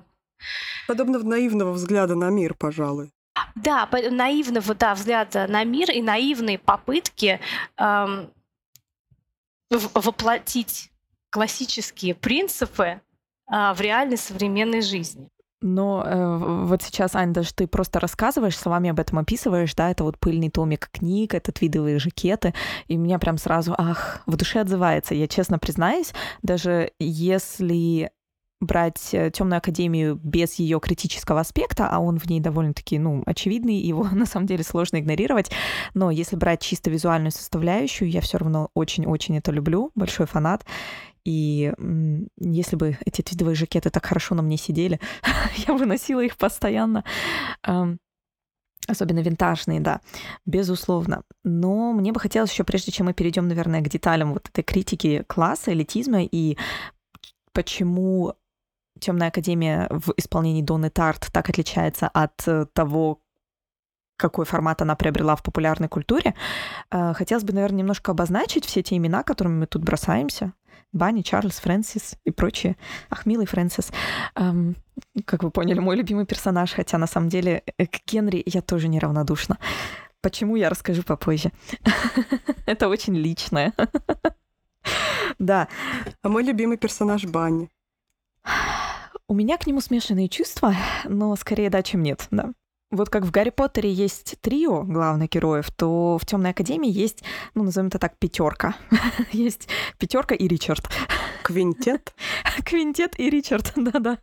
Подобного 0.86 1.22
наивного 1.22 1.72
взгляда 1.72 2.14
на 2.14 2.28
мир, 2.30 2.54
пожалуй. 2.54 3.13
Да, 3.54 3.88
наивного 4.10 4.74
да, 4.74 4.94
взгляда 4.94 5.46
на 5.46 5.64
мир 5.64 5.90
и 5.90 6.02
наивные 6.02 6.58
попытки 6.58 7.40
эм, 7.76 8.30
воплотить 9.70 10.90
классические 11.30 12.14
принципы 12.14 12.84
э, 12.84 13.00
в 13.48 13.80
реальной 13.80 14.16
современной 14.16 14.82
жизни. 14.82 15.28
Но 15.66 16.04
э, 16.04 16.64
вот 16.66 16.82
сейчас, 16.82 17.14
Аня, 17.16 17.32
даже 17.32 17.54
ты 17.54 17.66
просто 17.66 17.98
рассказываешь, 17.98 18.54
словами 18.54 18.90
об 18.90 19.00
этом 19.00 19.18
описываешь, 19.18 19.74
да, 19.74 19.90
это 19.90 20.04
вот 20.04 20.18
пыльный 20.18 20.50
томик 20.50 20.90
книг, 20.92 21.32
это 21.32 21.52
твидовые 21.52 21.98
жакеты, 21.98 22.52
и 22.86 22.98
меня 22.98 23.18
прям 23.18 23.38
сразу, 23.38 23.74
ах, 23.78 24.20
в 24.26 24.36
душе 24.36 24.60
отзывается. 24.60 25.14
Я 25.14 25.26
честно 25.26 25.58
признаюсь, 25.58 26.12
даже 26.42 26.92
если 26.98 28.10
брать 28.64 29.10
э, 29.12 29.30
темную 29.30 29.58
академию 29.58 30.16
без 30.16 30.54
ее 30.54 30.80
критического 30.80 31.40
аспекта, 31.40 31.88
а 31.88 31.98
он 31.98 32.18
в 32.18 32.26
ней 32.26 32.40
довольно-таки, 32.40 32.98
ну, 32.98 33.22
очевидный, 33.26 33.76
его 33.76 34.04
на 34.12 34.26
самом 34.26 34.46
деле 34.46 34.64
сложно 34.64 34.98
игнорировать. 34.98 35.50
Но 35.94 36.10
если 36.10 36.36
брать 36.36 36.60
чисто 36.60 36.90
визуальную 36.90 37.32
составляющую, 37.32 38.10
я 38.10 38.20
все 38.20 38.38
равно 38.38 38.70
очень-очень 38.74 39.38
это 39.38 39.52
люблю, 39.52 39.90
большой 39.94 40.26
фанат. 40.26 40.64
И 41.24 41.72
если 42.38 42.76
бы 42.76 42.98
эти 43.06 43.22
твидовые 43.22 43.54
жакеты 43.54 43.88
так 43.88 44.04
хорошо 44.04 44.34
на 44.34 44.42
мне 44.42 44.58
сидели, 44.58 45.00
я 45.66 45.74
бы 45.74 45.86
носила 45.86 46.20
их 46.20 46.36
постоянно. 46.36 47.02
Особенно 48.86 49.20
винтажные, 49.20 49.80
да, 49.80 50.00
безусловно. 50.44 51.22
Но 51.42 51.92
мне 51.92 52.12
бы 52.12 52.20
хотелось 52.20 52.52
еще, 52.52 52.64
прежде 52.64 52.92
чем 52.92 53.06
мы 53.06 53.14
перейдем, 53.14 53.48
наверное, 53.48 53.80
к 53.80 53.88
деталям 53.88 54.34
вот 54.34 54.48
этой 54.48 54.62
критики 54.62 55.24
класса, 55.26 55.72
элитизма 55.72 56.22
и 56.22 56.58
почему 57.52 58.34
Темная 59.04 59.28
Академия 59.28 59.86
в 59.90 60.14
исполнении 60.16 60.62
Донны 60.62 60.88
Тарт 60.88 61.28
так 61.30 61.50
отличается 61.50 62.08
от 62.08 62.48
э, 62.48 62.64
того, 62.72 63.20
какой 64.16 64.46
формат 64.46 64.80
она 64.80 64.96
приобрела 64.96 65.36
в 65.36 65.42
популярной 65.42 65.88
культуре. 65.88 66.34
Э, 66.90 67.12
хотелось 67.12 67.44
бы, 67.44 67.52
наверное, 67.52 67.80
немножко 67.80 68.12
обозначить 68.12 68.64
все 68.64 68.82
те 68.82 68.96
имена, 68.96 69.22
которыми 69.22 69.58
мы 69.58 69.66
тут 69.66 69.82
бросаемся. 69.82 70.54
Банни, 70.92 71.20
Чарльз, 71.20 71.58
Фрэнсис 71.58 72.16
и 72.24 72.30
прочие. 72.30 72.78
Ах, 73.10 73.26
милый 73.26 73.44
Фрэнсис. 73.44 73.92
Эм, 74.36 74.74
как 75.26 75.42
вы 75.42 75.50
поняли, 75.50 75.80
мой 75.80 75.96
любимый 75.96 76.24
персонаж, 76.24 76.72
хотя 76.72 76.96
на 76.96 77.06
самом 77.06 77.28
деле 77.28 77.62
э, 77.76 77.84
к 77.84 78.06
Генри 78.06 78.42
я 78.46 78.62
тоже 78.62 78.88
неравнодушна. 78.88 79.58
Почему, 80.22 80.56
я 80.56 80.70
расскажу 80.70 81.02
попозже. 81.02 81.52
Это 82.66 82.88
очень 82.88 83.14
личное. 83.14 83.74
Да. 85.38 85.68
А 86.22 86.28
мой 86.28 86.44
любимый 86.44 86.76
персонаж 86.76 87.24
Банни. 87.24 87.70
У 89.26 89.34
меня 89.34 89.56
к 89.56 89.66
нему 89.66 89.80
смешанные 89.80 90.28
чувства, 90.28 90.74
но 91.04 91.34
скорее 91.36 91.70
да, 91.70 91.82
чем 91.82 92.02
нет, 92.02 92.26
да. 92.30 92.52
Вот 92.90 93.08
как 93.08 93.24
в 93.24 93.30
Гарри 93.30 93.50
Поттере 93.50 93.90
есть 93.90 94.36
трио 94.42 94.82
главных 94.82 95.30
героев, 95.30 95.70
то 95.70 96.18
в 96.20 96.26
Темной 96.26 96.50
Академии 96.50 96.90
есть, 96.90 97.24
ну, 97.54 97.64
назовем 97.64 97.88
это 97.88 97.98
так, 97.98 98.18
пятерка. 98.18 98.76
есть 99.32 99.68
пятерка 99.98 100.34
и 100.34 100.46
Ричард. 100.46 100.88
Квинтет? 101.42 102.14
Квинтет 102.64 103.18
и 103.18 103.30
Ричард, 103.30 103.72
да-да. 103.76 104.18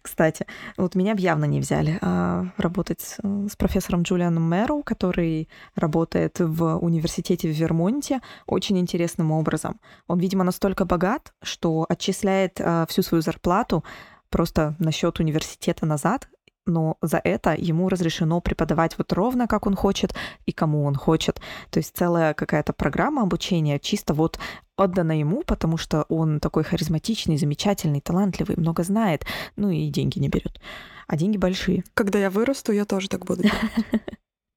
Кстати, 0.00 0.46
вот 0.76 0.94
меня 0.94 1.14
явно 1.18 1.44
не 1.44 1.60
взяли 1.60 1.98
а, 2.00 2.46
работать 2.56 3.16
с 3.22 3.56
профессором 3.56 4.02
Джулианом 4.02 4.48
Мэроу, 4.48 4.82
который 4.82 5.48
работает 5.74 6.38
в 6.38 6.76
университете 6.78 7.48
в 7.48 7.56
Вермонте 7.56 8.20
очень 8.46 8.78
интересным 8.78 9.32
образом. 9.32 9.80
Он, 10.06 10.20
видимо, 10.20 10.44
настолько 10.44 10.84
богат, 10.84 11.34
что 11.42 11.84
отчисляет 11.88 12.60
а, 12.60 12.86
всю 12.86 13.02
свою 13.02 13.22
зарплату 13.22 13.84
просто 14.30 14.74
на 14.78 14.92
счет 14.92 15.20
университета 15.20 15.86
назад 15.86 16.28
но 16.66 16.96
за 17.02 17.20
это 17.22 17.54
ему 17.56 17.88
разрешено 17.88 18.40
преподавать 18.40 18.96
вот 18.98 19.12
ровно 19.12 19.46
как 19.46 19.66
он 19.66 19.74
хочет 19.74 20.14
и 20.46 20.52
кому 20.52 20.84
он 20.84 20.94
хочет. 20.94 21.40
То 21.70 21.78
есть 21.78 21.96
целая 21.96 22.34
какая-то 22.34 22.72
программа 22.72 23.22
обучения 23.22 23.78
чисто 23.78 24.14
вот 24.14 24.38
отдана 24.76 25.18
ему, 25.18 25.42
потому 25.42 25.76
что 25.76 26.04
он 26.08 26.40
такой 26.40 26.64
харизматичный, 26.64 27.36
замечательный, 27.36 28.00
талантливый, 28.00 28.56
много 28.56 28.82
знает, 28.82 29.26
ну 29.56 29.70
и 29.70 29.88
деньги 29.88 30.18
не 30.18 30.28
берет. 30.28 30.60
А 31.06 31.16
деньги 31.16 31.36
большие. 31.36 31.84
Когда 31.94 32.18
я 32.18 32.30
вырасту, 32.30 32.72
я 32.72 32.84
тоже 32.84 33.08
так 33.08 33.24
буду 33.24 33.42
делать. 33.42 33.60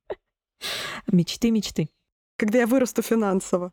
Мечты, 1.12 1.51
мечты. 1.51 1.89
Когда 2.38 2.60
я 2.60 2.68
вырасту 2.68 3.01
финансово. 3.01 3.72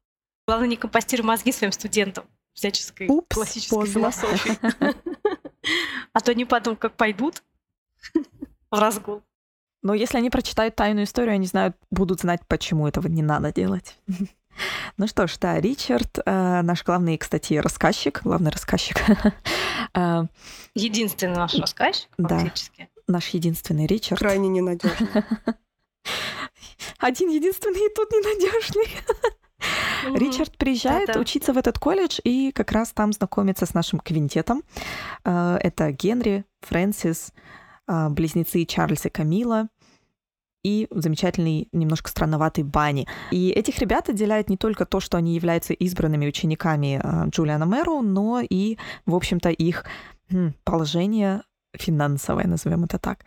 Главное, 0.48 0.68
не 0.68 0.76
компостируй 0.76 1.24
мозги 1.24 1.52
своим 1.52 1.72
студентам 1.72 2.24
всяческой 2.54 3.06
Упс, 3.08 3.36
классической 3.36 3.76
поздно. 3.76 3.92
философии. 3.92 4.58
А 6.12 6.20
то 6.20 6.32
они 6.32 6.44
потом 6.44 6.76
как 6.76 6.94
пойдут, 6.96 7.42
в 8.70 8.78
разгул. 8.78 9.22
Но 9.82 9.94
если 9.94 10.18
они 10.18 10.30
прочитают 10.30 10.76
тайную 10.76 11.04
историю, 11.04 11.34
они 11.34 11.46
знают, 11.46 11.76
будут 11.90 12.20
знать, 12.20 12.40
почему 12.46 12.86
этого 12.86 13.06
не 13.08 13.22
надо 13.22 13.52
делать. 13.52 13.96
Ну 14.98 15.06
что 15.06 15.26
ж, 15.26 15.38
да, 15.38 15.58
Ричард, 15.58 16.18
э, 16.18 16.60
наш 16.62 16.84
главный, 16.84 17.16
кстати, 17.16 17.54
рассказчик, 17.54 18.20
главный 18.22 18.50
рассказчик. 18.50 18.98
Э, 19.94 20.24
единственный 20.74 21.36
наш 21.36 21.54
рассказчик, 21.54 22.10
фактически. 22.18 22.88
Да, 23.06 23.14
наш 23.14 23.28
единственный 23.28 23.86
Ричард. 23.86 24.20
Крайне 24.20 24.48
ненадежный. 24.48 25.08
Один 26.98 27.30
единственный 27.30 27.86
и 27.86 27.94
тут 27.94 28.10
ненадежный. 28.12 28.88
Ричард 30.14 30.56
приезжает 30.56 31.16
учиться 31.16 31.52
в 31.52 31.58
этот 31.58 31.78
колледж 31.78 32.18
и 32.24 32.52
как 32.52 32.72
раз 32.72 32.92
там 32.92 33.12
знакомится 33.12 33.66
с 33.66 33.74
нашим 33.74 34.00
квинтетом. 34.00 34.62
Э, 35.24 35.58
это 35.60 35.92
Генри, 35.92 36.44
Фрэнсис, 36.62 37.32
а, 37.90 38.08
близнецы 38.08 38.64
Чарльз 38.66 39.06
и 39.06 39.08
Камила 39.08 39.68
и 40.62 40.86
замечательный, 40.90 41.68
немножко 41.72 42.08
странноватый 42.08 42.62
Бани. 42.62 43.08
И 43.32 43.50
этих 43.50 43.80
ребят 43.80 44.08
отделяет 44.08 44.48
не 44.48 44.56
только 44.56 44.84
то, 44.84 45.00
что 45.00 45.16
они 45.16 45.34
являются 45.34 45.72
избранными 45.72 46.28
учениками 46.28 47.00
а, 47.02 47.26
Джулиана 47.28 47.66
Мэру, 47.66 48.02
но 48.02 48.42
и, 48.48 48.78
в 49.06 49.14
общем-то, 49.14 49.50
их 49.50 49.84
положение 50.62 51.42
финансовое, 51.74 52.46
назовем 52.46 52.84
это 52.84 52.98
так. 52.98 53.24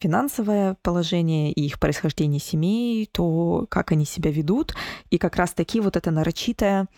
Финансовое 0.00 0.76
положение 0.82 1.52
и 1.52 1.64
их 1.64 1.78
происхождение 1.78 2.40
семей, 2.40 3.08
то, 3.10 3.66
как 3.68 3.92
они 3.92 4.04
себя 4.04 4.30
ведут, 4.30 4.74
и 5.10 5.18
как 5.18 5.36
раз-таки 5.36 5.80
вот 5.80 5.96
эта 5.96 6.10
нарочитая 6.10 6.88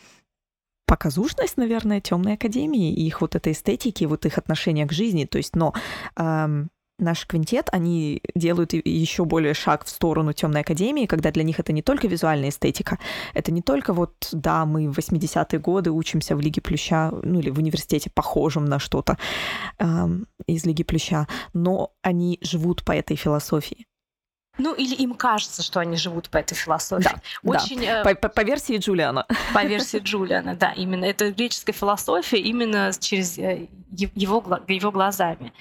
показушность, 0.86 1.56
наверное, 1.56 2.00
темной 2.00 2.34
академии 2.34 2.92
и 2.92 3.06
их 3.06 3.20
вот 3.20 3.34
этой 3.34 3.52
эстетики, 3.52 4.04
вот 4.04 4.24
их 4.24 4.38
отношения 4.38 4.86
к 4.86 4.92
жизни. 4.92 5.24
То 5.24 5.38
есть, 5.38 5.56
но 5.56 5.74
эм, 6.16 6.70
наш 6.98 7.26
квинтет, 7.26 7.68
они 7.72 8.22
делают 8.34 8.72
еще 8.72 9.24
более 9.24 9.54
шаг 9.54 9.84
в 9.84 9.88
сторону 9.88 10.32
темной 10.32 10.62
академии, 10.62 11.06
когда 11.06 11.30
для 11.30 11.42
них 11.42 11.60
это 11.60 11.72
не 11.72 11.82
только 11.82 12.08
визуальная 12.08 12.48
эстетика, 12.48 12.98
это 13.34 13.52
не 13.52 13.62
только 13.62 13.92
вот, 13.92 14.28
да, 14.32 14.64
мы 14.64 14.88
в 14.90 14.98
80-е 14.98 15.58
годы 15.58 15.90
учимся 15.90 16.36
в 16.36 16.40
Лиге 16.40 16.60
Плюща, 16.60 17.12
ну 17.22 17.40
или 17.40 17.50
в 17.50 17.58
университете 17.58 18.10
похожем 18.10 18.64
на 18.64 18.78
что-то 18.78 19.18
эм, 19.78 20.26
из 20.46 20.64
Лиги 20.64 20.84
Плюща, 20.84 21.26
но 21.52 21.92
они 22.02 22.38
живут 22.42 22.84
по 22.84 22.92
этой 22.92 23.16
философии. 23.16 23.86
Ну, 24.58 24.74
или 24.74 24.94
им 24.94 25.14
кажется, 25.14 25.62
что 25.62 25.80
они 25.80 25.96
живут 25.96 26.30
по 26.30 26.38
этой 26.38 26.54
философии. 26.54 27.04
Да, 27.04 27.20
Очень, 27.42 27.80
да. 27.80 28.00
Э, 28.00 28.04
по, 28.04 28.14
по, 28.14 28.28
по 28.28 28.40
версии 28.42 28.78
Джулиана. 28.78 29.26
По 29.52 29.64
версии 29.64 29.98
Джулиана, 29.98 30.56
да, 30.56 30.72
именно. 30.72 31.04
Это 31.04 31.30
греческая 31.30 31.74
философия 31.74 32.38
именно 32.38 32.90
через 32.98 33.36
э, 33.36 33.68
его, 33.90 34.42
его 34.66 34.90
глазами. 34.90 35.52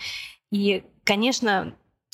И 0.50 0.86
конечно, 1.06 1.74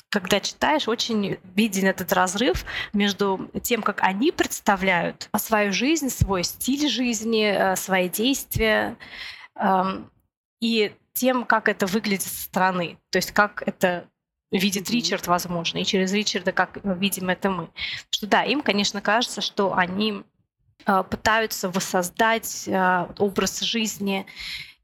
когда 0.09 0.39
читаешь, 0.39 0.87
очень 0.87 1.39
виден 1.55 1.87
этот 1.87 2.13
разрыв 2.13 2.65
между 2.93 3.49
тем, 3.63 3.81
как 3.81 4.03
они 4.03 4.31
представляют 4.31 5.29
свою 5.37 5.71
жизнь, 5.73 6.09
свой 6.09 6.43
стиль 6.43 6.87
жизни, 6.89 7.45
э, 7.45 7.75
свои 7.75 8.09
действия, 8.09 8.97
эм, 9.55 10.11
и 10.59 10.93
тем, 11.13 11.45
как 11.45 11.69
это 11.69 11.87
выглядит 11.87 12.23
со 12.23 12.43
стороны. 12.43 12.97
То 13.09 13.17
есть 13.17 13.31
как 13.31 13.63
это 13.65 14.07
видит. 14.51 14.89
Ричард, 14.89 15.27
возможно, 15.27 15.77
и 15.77 15.85
через 15.85 16.11
Ричарда, 16.11 16.51
как 16.51 16.79
видим 16.83 17.29
это 17.29 17.49
мы. 17.49 17.69
Что 18.09 18.27
да, 18.27 18.43
им, 18.43 18.61
конечно, 18.61 19.01
кажется, 19.01 19.39
что 19.39 19.73
они 19.75 20.23
э, 20.85 21.03
пытаются 21.09 21.69
воссоздать 21.69 22.67
э, 22.67 23.07
образ 23.17 23.61
жизни 23.61 24.25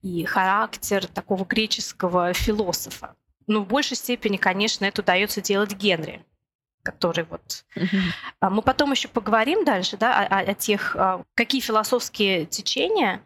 и 0.01 0.23
характер 0.23 1.05
такого 1.07 1.43
греческого 1.43 2.33
философа. 2.33 3.15
Ну, 3.47 3.61
в 3.61 3.67
большей 3.67 3.97
степени, 3.97 4.37
конечно, 4.37 4.85
это 4.85 5.01
удается 5.01 5.41
делать 5.41 5.73
Генри, 5.73 6.23
который 6.83 7.25
вот... 7.29 7.65
Mm-hmm. 7.75 8.49
Мы 8.49 8.61
потом 8.61 8.91
еще 8.91 9.07
поговорим 9.07 9.65
дальше, 9.65 9.97
да, 9.97 10.25
о, 10.25 10.39
о 10.39 10.53
тех, 10.53 10.95
а, 10.95 11.23
какие 11.33 11.61
философские 11.61 12.45
течения 12.45 13.21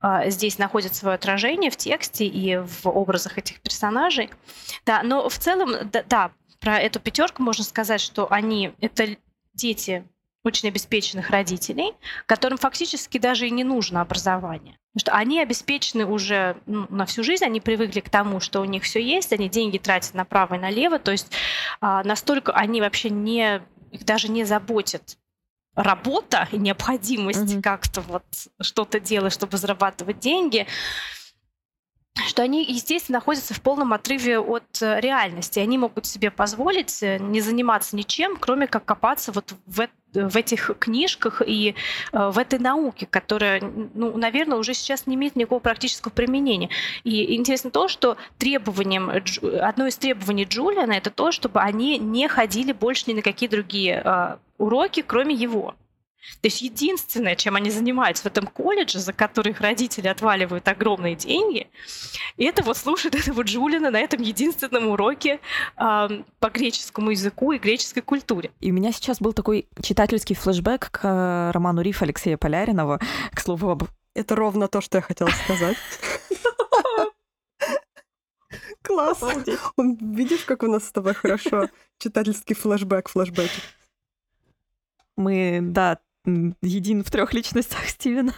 а, 0.00 0.30
здесь 0.30 0.58
находят 0.58 0.94
свое 0.94 1.16
отражение 1.16 1.70
в 1.70 1.76
тексте 1.76 2.26
и 2.26 2.56
в 2.56 2.86
образах 2.86 3.38
этих 3.38 3.60
персонажей. 3.60 4.30
Да, 4.84 5.02
но 5.02 5.28
в 5.28 5.38
целом, 5.38 5.90
да, 5.90 6.04
да 6.08 6.30
про 6.60 6.78
эту 6.78 7.00
пятерку 7.00 7.42
можно 7.42 7.64
сказать, 7.64 8.00
что 8.00 8.32
они 8.32 8.72
это 8.80 9.16
дети 9.54 10.04
очень 10.44 10.68
обеспеченных 10.68 11.30
родителей, 11.30 11.92
которым 12.26 12.56
фактически 12.56 13.18
даже 13.18 13.48
и 13.48 13.50
не 13.50 13.64
нужно 13.64 14.00
образование. 14.00 14.78
Что 14.96 15.12
они 15.12 15.40
обеспечены 15.40 16.06
уже 16.06 16.56
ну, 16.66 16.86
на 16.88 17.04
всю 17.04 17.22
жизнь, 17.22 17.44
они 17.44 17.60
привыкли 17.60 18.00
к 18.00 18.08
тому, 18.08 18.40
что 18.40 18.60
у 18.60 18.64
них 18.64 18.84
все 18.84 19.00
есть, 19.00 19.32
они 19.32 19.48
деньги 19.48 19.78
тратят 19.78 20.14
направо 20.14 20.54
и 20.54 20.58
налево, 20.58 20.98
то 20.98 21.12
есть 21.12 21.30
а, 21.80 22.02
настолько 22.02 22.52
они 22.52 22.80
вообще 22.80 23.10
не, 23.10 23.62
их 23.92 24.04
даже 24.04 24.28
не 24.28 24.44
заботят 24.44 25.18
работа 25.74 26.48
и 26.50 26.56
необходимость 26.56 27.40
mm-hmm. 27.40 27.62
как-то 27.62 28.00
вот 28.00 28.24
что-то 28.62 28.98
делать, 28.98 29.34
чтобы 29.34 29.58
зарабатывать 29.58 30.18
деньги 30.18 30.66
что 32.26 32.42
они, 32.42 32.64
естественно, 32.64 33.18
находятся 33.18 33.54
в 33.54 33.60
полном 33.60 33.92
отрыве 33.92 34.38
от 34.38 34.80
э, 34.80 35.00
реальности. 35.00 35.58
Они 35.58 35.78
могут 35.78 36.06
себе 36.06 36.30
позволить 36.30 37.02
э, 37.02 37.18
не 37.18 37.40
заниматься 37.40 37.94
ничем, 37.94 38.36
кроме 38.36 38.66
как 38.66 38.84
копаться 38.84 39.32
вот 39.32 39.54
в, 39.66 39.88
в 40.16 40.36
этих 40.36 40.70
книжках 40.78 41.42
и 41.46 41.74
э, 42.12 42.30
в 42.30 42.38
этой 42.38 42.58
науке, 42.58 43.06
которая, 43.06 43.62
ну, 43.94 44.16
наверное, 44.16 44.58
уже 44.58 44.74
сейчас 44.74 45.06
не 45.06 45.14
имеет 45.14 45.36
никакого 45.36 45.60
практического 45.60 46.12
применения. 46.12 46.70
И 47.04 47.36
интересно 47.36 47.70
то, 47.70 47.88
что 47.88 48.16
требованием, 48.38 49.10
одно 49.60 49.86
из 49.86 49.96
требований 49.96 50.44
Джулиана 50.44 50.92
это 50.92 51.10
то, 51.10 51.32
чтобы 51.32 51.60
они 51.60 51.98
не 51.98 52.28
ходили 52.28 52.72
больше 52.72 53.04
ни 53.10 53.14
на 53.14 53.22
какие 53.22 53.48
другие 53.48 54.38
уроки, 54.58 55.02
кроме 55.06 55.34
его. 55.34 55.74
То 56.40 56.48
есть 56.48 56.62
единственное, 56.62 57.36
чем 57.36 57.56
они 57.56 57.70
занимаются 57.70 58.24
в 58.24 58.26
этом 58.26 58.46
колледже, 58.46 58.98
за 58.98 59.12
который 59.12 59.52
их 59.52 59.60
родители 59.60 60.08
отваливают 60.08 60.66
огромные 60.68 61.16
деньги, 61.16 61.68
это 62.36 62.62
вот 62.62 62.76
слушать 62.76 63.14
этого 63.26 63.42
Джулина 63.42 63.90
на 63.90 63.98
этом 63.98 64.22
единственном 64.22 64.88
уроке 64.88 65.40
э, 65.76 66.08
по 66.38 66.50
греческому 66.50 67.10
языку 67.10 67.52
и 67.52 67.58
греческой 67.58 68.02
культуре. 68.02 68.50
И 68.60 68.70
у 68.70 68.74
меня 68.74 68.92
сейчас 68.92 69.20
был 69.20 69.32
такой 69.32 69.68
читательский 69.82 70.34
флешбэк 70.34 70.90
к 70.90 71.00
э, 71.02 71.50
роману 71.52 71.82
Риф 71.82 72.02
Алексея 72.02 72.36
Поляринова, 72.36 73.00
к 73.32 73.40
слову 73.40 73.70
об... 73.70 73.84
Это 74.14 74.34
ровно 74.34 74.68
то, 74.68 74.80
что 74.80 74.98
я 74.98 75.02
хотела 75.02 75.28
сказать. 75.28 75.76
Класс. 78.82 79.22
Он, 79.76 79.96
видишь, 80.14 80.44
как 80.44 80.62
у 80.62 80.68
нас 80.68 80.86
с 80.86 80.92
тобой 80.92 81.14
хорошо 81.14 81.68
читательский 81.98 82.54
флешбэк, 82.54 83.08
флешбеки. 83.08 83.60
Мы, 85.16 85.60
да, 85.62 85.98
един 86.62 87.04
в 87.04 87.10
трех 87.10 87.34
личностях 87.34 87.88
Стивена. 87.88 88.34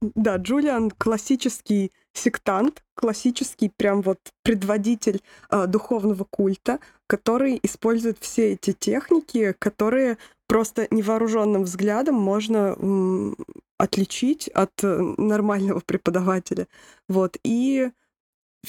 Да, 0.00 0.36
Джулиан 0.36 0.90
классический 0.90 1.92
сектант, 2.12 2.82
классический 2.94 3.68
прям 3.68 4.02
вот 4.02 4.18
предводитель 4.42 5.22
э, 5.50 5.66
духовного 5.68 6.24
культа, 6.24 6.80
который 7.06 7.60
использует 7.62 8.18
все 8.20 8.52
эти 8.52 8.72
техники, 8.72 9.54
которые 9.58 10.18
просто 10.48 10.88
невооруженным 10.90 11.62
взглядом 11.62 12.16
можно 12.16 12.76
м, 12.78 13.36
отличить 13.78 14.48
от 14.48 14.72
э, 14.82 15.14
нормального 15.18 15.80
преподавателя. 15.80 16.66
Вот. 17.08 17.36
И 17.44 17.90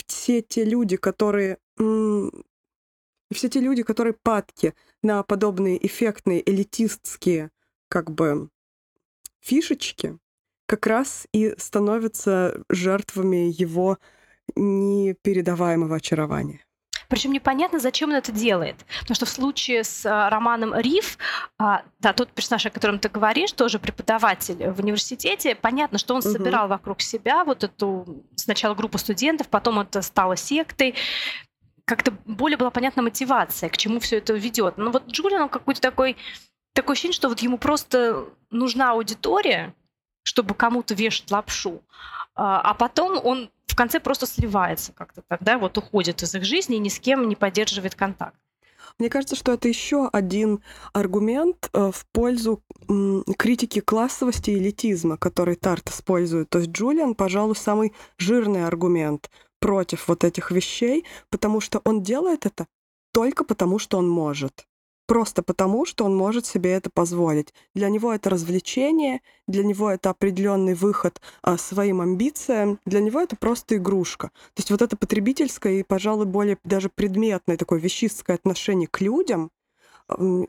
все 0.08 0.42
те 0.42 0.66
люди, 0.66 0.98
которые 0.98 1.58
м, 1.80 2.32
все 3.34 3.50
те 3.50 3.60
люди, 3.60 3.84
которые 3.84 4.14
падки 4.14 4.74
на 5.02 5.24
подобные 5.24 5.86
эффектные 5.86 6.48
элитистские 6.50 7.52
как 7.88 8.12
бы 8.12 8.50
фишечки, 9.40 10.18
как 10.66 10.88
раз 10.88 11.28
и 11.34 11.54
становятся 11.58 12.64
жертвами 12.70 13.52
его 13.52 13.98
непередаваемого 14.56 15.98
очарования. 15.98 16.66
Причем 17.14 17.32
непонятно, 17.32 17.80
зачем 17.80 18.10
он 18.10 18.16
это 18.16 18.32
делает. 18.32 18.76
Потому 19.02 19.16
что 19.16 19.26
в 19.28 19.30
случае 19.30 19.84
с 19.84 20.04
а, 20.04 20.32
романом 20.32 20.74
Риф, 20.76 21.20
а, 21.60 21.84
да, 22.00 22.12
тот 22.12 22.32
персонаж, 22.32 22.66
о 22.66 22.72
котором 22.72 22.98
ты 22.98 23.08
говоришь, 23.08 23.52
тоже 23.52 23.78
преподаватель 23.78 24.72
в 24.72 24.80
университете, 24.80 25.54
понятно, 25.54 26.00
что 26.00 26.16
он 26.16 26.22
угу. 26.22 26.30
собирал 26.30 26.68
вокруг 26.68 27.02
себя 27.02 27.44
вот 27.44 27.64
эту 27.64 28.24
сначала 28.36 28.74
группу 28.74 28.98
студентов, 28.98 29.48
потом 29.50 29.80
это 29.82 30.02
стало 30.02 30.36
сектой. 30.36 30.96
Как-то 31.86 32.12
более 32.26 32.58
была 32.58 32.70
понятна 32.70 33.02
мотивация, 33.02 33.70
к 33.70 33.78
чему 33.78 34.00
все 34.00 34.18
это 34.18 34.34
ведет. 34.34 34.78
Но 34.78 34.92
вот 34.92 35.08
Джулиан 35.08 35.50
какой-то 35.50 35.82
такой 35.82 36.18
такое 36.74 36.94
ощущение, 36.94 37.16
что 37.16 37.30
вот 37.30 37.40
ему 37.40 37.58
просто 37.58 38.26
нужна 38.50 38.92
аудитория, 38.92 39.74
чтобы 40.24 40.56
кому-то 40.56 40.94
вешать 40.94 41.30
лапшу, 41.32 41.84
а, 42.36 42.62
а 42.62 42.74
потом 42.74 43.20
он 43.24 43.52
в 43.68 43.76
конце 43.76 44.00
просто 44.00 44.26
сливается 44.26 44.92
как-то 44.94 45.22
тогда, 45.28 45.58
вот 45.58 45.78
уходит 45.78 46.24
из 46.24 46.34
их 46.36 46.44
жизни 46.44 46.78
и 46.78 46.80
ни 46.80 46.90
с 46.90 47.00
кем 47.00 47.28
не 47.28 47.36
поддерживает 47.36 47.96
контакт. 47.96 48.36
Мне 49.00 49.10
кажется, 49.10 49.36
что 49.36 49.54
это 49.54 49.68
еще 49.68 50.08
один 50.12 50.62
аргумент 50.94 51.70
э, 51.74 51.92
в 51.92 52.06
пользу 52.12 52.64
критики 53.38 53.80
классовости 53.80 54.52
и 54.52 54.58
элитизма, 54.58 55.18
который 55.18 55.56
Тарт 55.56 55.90
использует. 55.90 56.50
То 56.50 56.60
есть 56.60 56.72
Джулиан, 56.72 57.16
пожалуй, 57.16 57.56
самый 57.56 57.94
жирный 58.18 58.68
аргумент 58.68 59.32
против 59.64 60.10
вот 60.10 60.26
этих 60.26 60.52
вещей, 60.52 61.06
потому 61.30 61.62
что 61.62 61.80
он 61.86 62.04
делает 62.04 62.46
это 62.46 62.68
только 63.14 63.46
потому, 63.46 63.80
что 63.80 63.98
он 63.98 64.10
может 64.10 64.68
просто 65.08 65.42
потому, 65.42 65.86
что 65.86 66.04
он 66.04 66.16
может 66.16 66.46
себе 66.46 66.74
это 66.74 66.90
позволить. 66.90 67.54
Для 67.74 67.90
него 67.90 68.14
это 68.14 68.30
развлечение, 68.30 69.22
для 69.48 69.64
него 69.64 69.90
это 69.90 70.10
определенный 70.10 70.74
выход 70.74 71.22
а, 71.42 71.58
своим 71.58 72.02
амбициям, 72.02 72.80
для 72.86 73.00
него 73.00 73.22
это 73.22 73.38
просто 73.38 73.78
игрушка. 73.78 74.28
То 74.54 74.60
есть 74.60 74.72
вот 74.72 74.82
это 74.82 74.98
потребительское 74.98 75.74
и, 75.74 75.84
пожалуй, 75.84 76.26
более 76.26 76.58
даже 76.66 76.90
предметное 76.90 77.56
такое 77.56 77.80
вещистское 77.80 78.36
отношение 78.36 78.90
к 78.90 79.00
людям, 79.00 79.50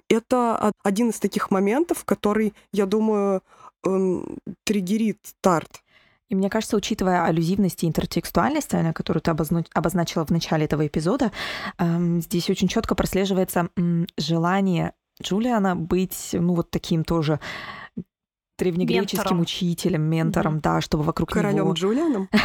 это 0.08 0.72
один 0.82 1.10
из 1.10 1.20
таких 1.20 1.52
моментов, 1.52 2.04
который, 2.04 2.52
я 2.72 2.86
думаю, 2.86 3.42
триггерит 4.64 5.18
Тарт. 5.40 5.83
И 6.28 6.34
мне 6.34 6.48
кажется, 6.48 6.76
учитывая 6.76 7.24
аллюзивность 7.24 7.84
и 7.84 7.86
интертекстуальность, 7.86 8.70
которую 8.94 9.22
ты 9.22 9.30
обозначила 9.30 10.24
в 10.24 10.30
начале 10.30 10.64
этого 10.64 10.86
эпизода, 10.86 11.32
эм, 11.78 12.20
здесь 12.20 12.48
очень 12.48 12.68
четко 12.68 12.94
прослеживается 12.94 13.68
желание 14.18 14.94
Джулиана 15.22 15.76
быть, 15.76 16.30
ну, 16.32 16.54
вот 16.54 16.70
таким 16.70 17.04
тоже 17.04 17.40
древнегреческим 18.58 19.18
ментором. 19.18 19.40
учителем, 19.40 20.02
ментором, 20.02 20.56
mm-hmm. 20.56 20.62
да, 20.62 20.80
чтобы 20.80 21.04
вокруг 21.04 21.30
Королем 21.30 21.56
него... 21.56 21.72
Джулианом? 21.72 22.28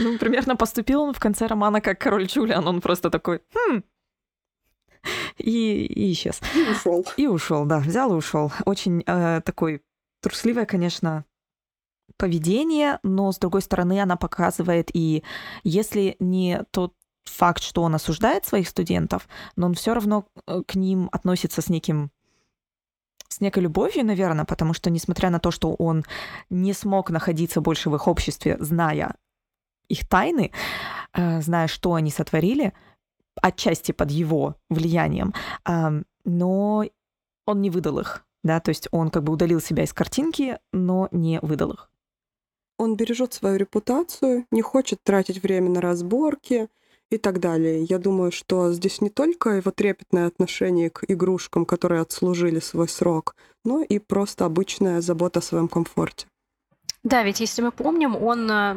Ну, 0.00 0.16
примерно 0.16 0.54
поступил 0.54 1.02
он 1.02 1.12
в 1.12 1.18
конце 1.18 1.46
романа 1.46 1.80
как 1.80 1.98
король 1.98 2.26
Джулиан. 2.26 2.66
Он 2.68 2.80
просто 2.80 3.10
такой, 3.10 3.40
хм, 3.52 3.82
и, 5.38 5.86
и 5.86 6.12
исчез. 6.12 6.40
И 6.54 6.62
ушел. 6.70 7.06
И 7.16 7.26
ушел, 7.26 7.64
да, 7.64 7.78
взял 7.78 8.12
и 8.12 8.16
ушел. 8.16 8.52
Очень 8.64 9.02
э, 9.06 9.40
такой 9.44 9.82
трусливое, 10.20 10.66
конечно, 10.66 11.24
поведение, 12.16 12.98
но 13.02 13.30
с 13.32 13.38
другой 13.38 13.62
стороны 13.62 14.00
она 14.00 14.16
показывает 14.16 14.90
и 14.94 15.22
если 15.62 16.16
не 16.18 16.64
тот 16.70 16.94
факт, 17.24 17.62
что 17.62 17.82
он 17.82 17.94
осуждает 17.94 18.46
своих 18.46 18.68
студентов, 18.68 19.28
но 19.56 19.66
он 19.66 19.74
все 19.74 19.94
равно 19.94 20.26
э, 20.46 20.62
к 20.66 20.74
ним 20.74 21.08
относится 21.12 21.60
с 21.60 21.68
неким 21.68 22.10
с 23.28 23.40
некой 23.42 23.62
любовью, 23.62 24.06
наверное, 24.06 24.46
потому 24.46 24.72
что, 24.72 24.88
несмотря 24.88 25.28
на 25.28 25.38
то, 25.38 25.50
что 25.50 25.74
он 25.74 26.04
не 26.48 26.72
смог 26.72 27.10
находиться 27.10 27.60
больше 27.60 27.90
в 27.90 27.94
их 27.94 28.08
обществе, 28.08 28.56
зная 28.58 29.16
их 29.88 30.08
тайны, 30.08 30.50
э, 31.12 31.42
зная, 31.42 31.68
что 31.68 31.92
они 31.94 32.10
сотворили, 32.10 32.72
отчасти 33.40 33.92
под 33.92 34.10
его 34.10 34.56
влиянием, 34.68 35.32
но 36.24 36.84
он 37.46 37.60
не 37.60 37.70
выдал 37.70 38.00
их 38.00 38.24
да, 38.44 38.60
то 38.60 38.70
есть 38.70 38.88
он 38.92 39.10
как 39.10 39.24
бы 39.24 39.32
удалил 39.32 39.60
себя 39.60 39.84
из 39.84 39.92
картинки, 39.92 40.58
но 40.72 41.08
не 41.12 41.40
выдал 41.42 41.72
их. 41.72 41.90
Он 42.78 42.96
бережет 42.96 43.34
свою 43.34 43.56
репутацию, 43.56 44.46
не 44.50 44.62
хочет 44.62 45.02
тратить 45.02 45.42
время 45.42 45.68
на 45.70 45.80
разборки 45.80 46.68
и 47.10 47.18
так 47.18 47.40
далее. 47.40 47.82
Я 47.84 47.98
думаю, 47.98 48.30
что 48.30 48.72
здесь 48.72 49.00
не 49.00 49.10
только 49.10 49.50
его 49.50 49.70
трепетное 49.70 50.26
отношение 50.26 50.90
к 50.90 51.04
игрушкам, 51.08 51.64
которые 51.66 52.02
отслужили 52.02 52.60
свой 52.60 52.88
срок, 52.88 53.34
но 53.64 53.82
и 53.82 53.98
просто 53.98 54.44
обычная 54.44 55.00
забота 55.00 55.40
о 55.40 55.42
своем 55.42 55.68
комфорте. 55.68 56.26
Да, 57.02 57.22
ведь 57.22 57.40
если 57.40 57.62
мы 57.62 57.72
помним, 57.72 58.16
он 58.16 58.50
э, 58.50 58.76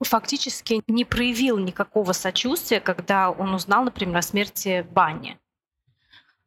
фактически 0.00 0.82
не 0.88 1.04
проявил 1.04 1.58
никакого 1.58 2.12
сочувствия, 2.12 2.80
когда 2.80 3.30
он 3.30 3.54
узнал, 3.54 3.84
например, 3.84 4.18
о 4.18 4.22
смерти 4.22 4.86
Бани. 4.90 5.38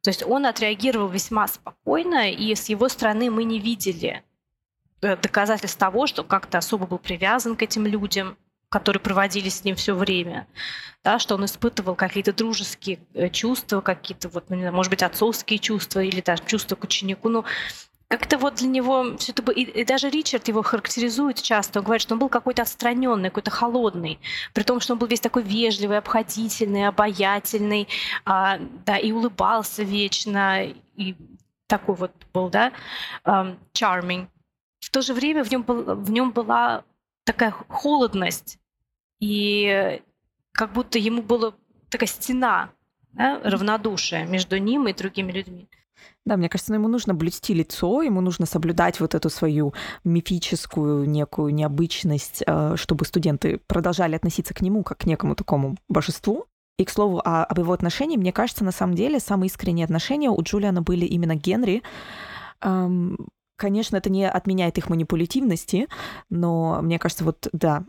То 0.06 0.10
есть 0.10 0.22
он 0.22 0.46
отреагировал 0.46 1.08
весьма 1.08 1.48
спокойно, 1.48 2.30
и 2.30 2.54
с 2.54 2.68
его 2.68 2.88
стороны 2.88 3.28
мы 3.28 3.42
не 3.42 3.58
видели 3.58 4.22
э, 5.02 5.16
доказательств 5.16 5.76
того, 5.76 6.06
что 6.06 6.22
как-то 6.22 6.58
особо 6.58 6.86
был 6.86 6.98
привязан 6.98 7.56
к 7.56 7.62
этим 7.62 7.86
людям, 7.86 8.36
которые 8.68 9.00
проводили 9.00 9.48
с 9.48 9.64
ним 9.64 9.74
все 9.74 9.96
время, 9.96 10.46
да, 11.02 11.18
что 11.18 11.34
он 11.34 11.44
испытывал 11.44 11.96
какие-то 11.96 12.32
дружеские 12.32 13.00
э, 13.14 13.30
чувства, 13.30 13.80
какие-то 13.80 14.28
вот, 14.28 14.48
ну, 14.48 14.70
может 14.70 14.90
быть, 14.90 15.02
отцовские 15.02 15.58
чувства 15.58 16.04
или 16.04 16.20
даже 16.20 16.44
чувства 16.46 16.76
к 16.76 16.84
ученику. 16.84 17.28
Ну, 17.28 17.44
как-то 18.08 18.38
вот 18.38 18.56
для 18.56 18.68
него 18.68 19.16
все 19.16 19.32
это. 19.32 19.50
И, 19.52 19.62
и 19.62 19.84
даже 19.84 20.10
Ричард 20.10 20.48
его 20.48 20.62
характеризует 20.62 21.42
часто. 21.42 21.80
Он 21.80 21.84
говорит, 21.84 22.02
что 22.02 22.14
он 22.14 22.20
был 22.20 22.28
какой-то 22.28 22.62
отстраненный, 22.62 23.30
какой-то 23.30 23.50
холодный. 23.50 24.18
При 24.52 24.62
том, 24.62 24.80
что 24.80 24.92
он 24.92 24.98
был 24.98 25.08
весь 25.08 25.20
такой 25.20 25.42
вежливый, 25.42 25.98
обходительный, 25.98 26.86
обаятельный, 26.86 27.88
а, 28.24 28.58
да, 28.84 28.96
и 28.96 29.10
улыбался 29.12 29.82
вечно, 29.82 30.64
и 30.96 31.16
такой 31.66 31.96
вот 31.96 32.12
был, 32.32 32.48
да, 32.48 32.72
um, 33.24 33.58
charming. 33.72 34.28
В 34.80 34.90
то 34.90 35.02
же 35.02 35.14
время 35.14 35.42
в 35.42 35.50
нем, 35.50 35.62
был, 35.62 35.96
в 35.96 36.10
нем 36.10 36.30
была 36.30 36.84
такая 37.24 37.50
холодность, 37.50 38.58
и 39.18 40.00
как 40.52 40.72
будто 40.72 40.98
ему 40.98 41.22
была 41.22 41.54
такая 41.90 42.08
стена, 42.08 42.70
да, 43.12 43.40
равнодушия 43.42 44.26
между 44.26 44.58
ним 44.58 44.86
и 44.86 44.92
другими 44.92 45.32
людьми. 45.32 45.68
Да, 46.26 46.36
мне 46.36 46.48
кажется, 46.48 46.72
ну, 46.72 46.78
ему 46.78 46.88
нужно 46.88 47.14
блюсти 47.14 47.54
лицо, 47.54 48.02
ему 48.02 48.20
нужно 48.20 48.46
соблюдать 48.46 48.98
вот 48.98 49.14
эту 49.14 49.30
свою 49.30 49.72
мифическую 50.02 51.08
некую 51.08 51.54
необычность, 51.54 52.42
э, 52.44 52.74
чтобы 52.76 53.04
студенты 53.04 53.60
продолжали 53.68 54.16
относиться 54.16 54.52
к 54.52 54.60
нему 54.60 54.82
как 54.82 54.98
к 54.98 55.06
некому 55.06 55.36
такому 55.36 55.76
божеству. 55.88 56.46
И, 56.78 56.84
к 56.84 56.90
слову, 56.90 57.22
о, 57.24 57.44
об 57.44 57.58
его 57.60 57.72
отношении, 57.72 58.16
мне 58.16 58.32
кажется, 58.32 58.64
на 58.64 58.72
самом 58.72 58.96
деле, 58.96 59.20
самые 59.20 59.46
искренние 59.46 59.84
отношения 59.84 60.28
у 60.28 60.42
Джулиана 60.42 60.82
были 60.82 61.06
именно 61.06 61.36
Генри. 61.36 61.82
Эм, 62.60 63.16
конечно, 63.56 63.96
это 63.96 64.10
не 64.10 64.28
отменяет 64.28 64.78
их 64.78 64.90
манипулятивности, 64.90 65.86
но 66.28 66.80
мне 66.82 66.98
кажется, 66.98 67.24
вот, 67.24 67.48
да, 67.52 67.84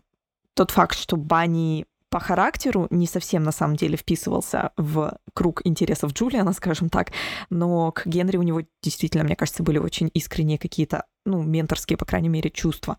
тот 0.53 0.69
факт, 0.71 0.95
что 0.95 1.17
Банни 1.17 1.87
по 2.17 2.19
характеру 2.19 2.87
не 2.89 3.05
совсем 3.05 3.43
на 3.43 3.51
самом 3.51 3.75
деле 3.75 3.95
вписывался 3.95 4.71
в 4.75 5.19
круг 5.35 5.61
интересов 5.65 6.13
Джулиана, 6.13 6.51
скажем 6.53 6.89
так, 6.89 7.11
но 7.51 7.91
к 7.91 8.07
Генри 8.07 8.37
у 8.37 8.41
него 8.41 8.61
действительно, 8.81 9.23
мне 9.23 9.35
кажется, 9.35 9.61
были 9.61 9.77
очень 9.77 10.09
искренние 10.15 10.57
какие-то, 10.57 11.05
ну, 11.27 11.43
менторские, 11.43 11.95
по 11.95 12.05
крайней 12.05 12.29
мере, 12.29 12.49
чувства. 12.49 12.97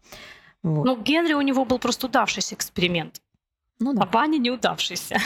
Вот. 0.62 0.84
Ну, 0.84 1.02
Генри 1.02 1.32
у 1.32 1.40
него 1.40 1.64
был 1.64 1.80
просто 1.80 2.06
удавшийся 2.06 2.54
эксперимент. 2.54 3.20
Ну 3.80 3.92
да. 3.92 4.02
А 4.02 4.06
Ваня 4.06 4.38
неудавшийся. 4.38 5.18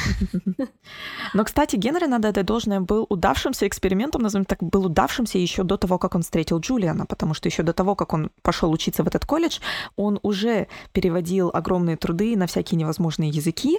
Но, 1.35 1.45
кстати, 1.45 1.77
Генри, 1.77 2.07
надо 2.07 2.29
это 2.29 2.43
должное, 2.43 2.81
был 2.81 3.07
удавшимся 3.09 3.67
экспериментом, 3.67 4.23
назовем 4.23 4.45
так, 4.45 4.63
был 4.63 4.87
удавшимся 4.87 5.39
еще 5.39 5.63
до 5.63 5.79
того, 5.79 5.99
как 5.99 6.15
он 6.15 6.23
встретил 6.23 6.61
Джулиана, 6.61 7.07
потому 7.07 7.33
что 7.33 7.49
еще 7.49 7.63
до 7.63 7.73
того, 7.73 7.95
как 7.95 8.13
он 8.13 8.31
пошел 8.43 8.71
учиться 8.71 9.03
в 9.03 9.07
этот 9.07 9.25
колледж, 9.25 9.61
он 9.97 10.19
уже 10.23 10.69
переводил 10.93 11.51
огромные 11.53 11.97
труды 11.97 12.37
на 12.37 12.47
всякие 12.47 12.79
невозможные 12.79 13.31
языки, 13.31 13.79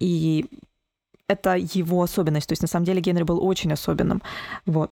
и 0.00 0.46
это 1.28 1.56
его 1.56 2.02
особенность. 2.02 2.48
То 2.48 2.52
есть, 2.52 2.62
на 2.62 2.68
самом 2.68 2.86
деле, 2.86 3.00
Генри 3.00 3.22
был 3.22 3.44
очень 3.44 3.72
особенным. 3.72 4.22
Вот. 4.66 4.90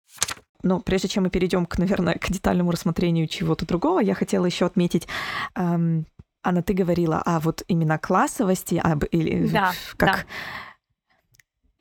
Но 0.62 0.80
прежде 0.80 1.08
чем 1.08 1.24
мы 1.24 1.30
перейдем 1.30 1.66
к, 1.66 1.78
наверное, 1.78 2.14
к 2.14 2.30
детальному 2.30 2.70
рассмотрению 2.70 3.28
чего-то 3.28 3.66
другого, 3.66 4.00
я 4.00 4.14
хотела 4.14 4.46
еще 4.46 4.64
отметить 4.64 5.08
эм, 5.56 6.06
Анна, 6.42 6.62
ты 6.62 6.74
говорила 6.74 7.22
о 7.24 7.40
вот 7.40 7.62
именно 7.68 7.98
классовости, 7.98 8.80
об 8.82 9.04
или 9.04 9.46
да, 9.48 9.72
как 9.96 10.16
да. 10.16 10.24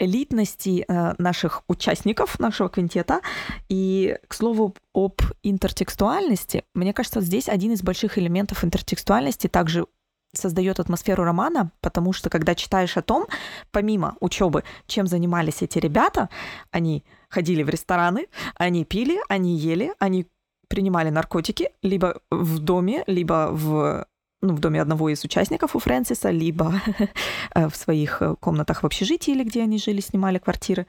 элитности 0.06 0.86
э, 0.88 1.14
наших 1.18 1.64
участников 1.68 2.40
нашего 2.40 2.70
квинтета. 2.70 3.22
И, 3.70 4.18
к 4.28 4.34
слову, 4.34 4.76
об 4.94 5.22
интертекстуальности, 5.44 6.64
мне 6.76 6.94
кажется, 6.94 7.22
здесь 7.22 7.50
один 7.50 7.74
из 7.74 7.82
больших 7.82 8.18
элементов 8.18 8.64
интертекстуальности 8.64 9.48
также 9.48 9.86
создает 10.34 10.80
атмосферу 10.80 11.24
романа, 11.24 11.72
потому 11.82 12.14
что 12.14 12.30
когда 12.30 12.56
читаешь 12.56 12.96
о 12.98 13.02
том, 13.02 13.28
помимо 13.72 14.16
учебы, 14.20 14.64
чем 14.88 15.08
занимались 15.08 15.62
эти 15.62 15.78
ребята, 15.78 16.30
они 16.72 17.04
ходили 17.30 17.64
в 17.64 17.70
рестораны, 17.70 18.28
они 18.56 18.86
пили, 18.86 19.20
они 19.28 19.58
ели, 19.58 19.94
они 20.00 20.28
принимали 20.70 21.10
наркотики 21.10 21.72
либо 21.82 22.22
в 22.30 22.60
доме, 22.60 23.04
либо 23.08 23.50
в 23.52 24.06
ну, 24.42 24.56
в 24.56 24.60
доме 24.60 24.82
одного 24.82 25.10
из 25.10 25.24
участников 25.24 25.76
у 25.76 25.80
Фрэнсиса, 25.80 26.30
либо 26.32 26.82
э, 27.56 27.68
в 27.70 27.76
своих 27.76 28.22
э, 28.22 28.36
комнатах 28.40 28.84
в 28.84 28.86
общежитии, 28.86 29.34
или 29.34 29.44
где 29.44 29.62
они 29.62 29.78
жили, 29.78 30.02
снимали 30.02 30.40
квартиры. 30.40 30.88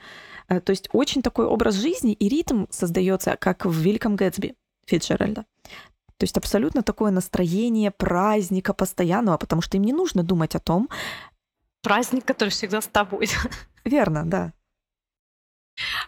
Э, 0.48 0.60
то 0.60 0.70
есть 0.70 0.88
очень 0.92 1.22
такой 1.22 1.46
образ 1.46 1.74
жизни 1.74 2.12
и 2.12 2.28
ритм 2.28 2.66
создается, 2.70 3.36
как 3.36 3.66
в 3.66 3.72
«Великом 3.72 4.16
Гэтсби» 4.16 4.54
Фитджеральда. 4.86 5.44
То 6.16 6.24
есть 6.24 6.38
абсолютно 6.38 6.82
такое 6.82 7.10
настроение 7.10 7.90
праздника 7.90 8.74
постоянного, 8.74 9.38
потому 9.38 9.60
что 9.62 9.76
им 9.76 9.84
не 9.84 9.92
нужно 9.92 10.22
думать 10.22 10.54
о 10.54 10.60
том... 10.60 10.88
Праздник, 11.82 12.24
который 12.24 12.50
всегда 12.50 12.80
с 12.80 12.86
тобой. 12.86 13.28
Верно, 13.84 14.24
да. 14.24 14.52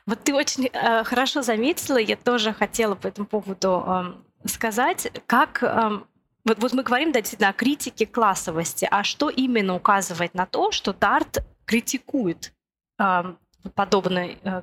Вот 0.06 0.22
ты 0.22 0.34
очень 0.34 0.66
э, 0.66 1.04
хорошо 1.04 1.42
заметила, 1.42 1.96
я 1.96 2.16
тоже 2.16 2.52
хотела 2.52 2.94
по 2.94 3.08
этому 3.08 3.26
поводу 3.26 3.82
э, 3.86 4.48
сказать, 4.48 5.10
как 5.26 5.62
э, 5.62 6.00
вот, 6.44 6.58
вот 6.58 6.72
мы 6.72 6.82
говорим 6.82 7.12
да, 7.12 7.20
действительно 7.20 7.50
о 7.50 7.54
критике 7.54 8.06
классовости, 8.06 8.86
а 8.90 9.02
что 9.02 9.30
именно 9.30 9.74
указывает 9.74 10.34
на 10.34 10.46
то, 10.46 10.70
что 10.70 10.92
Тарт 10.92 11.44
критикует 11.64 12.52
э, 12.98 13.34
подобный 13.74 14.38
э, 14.42 14.62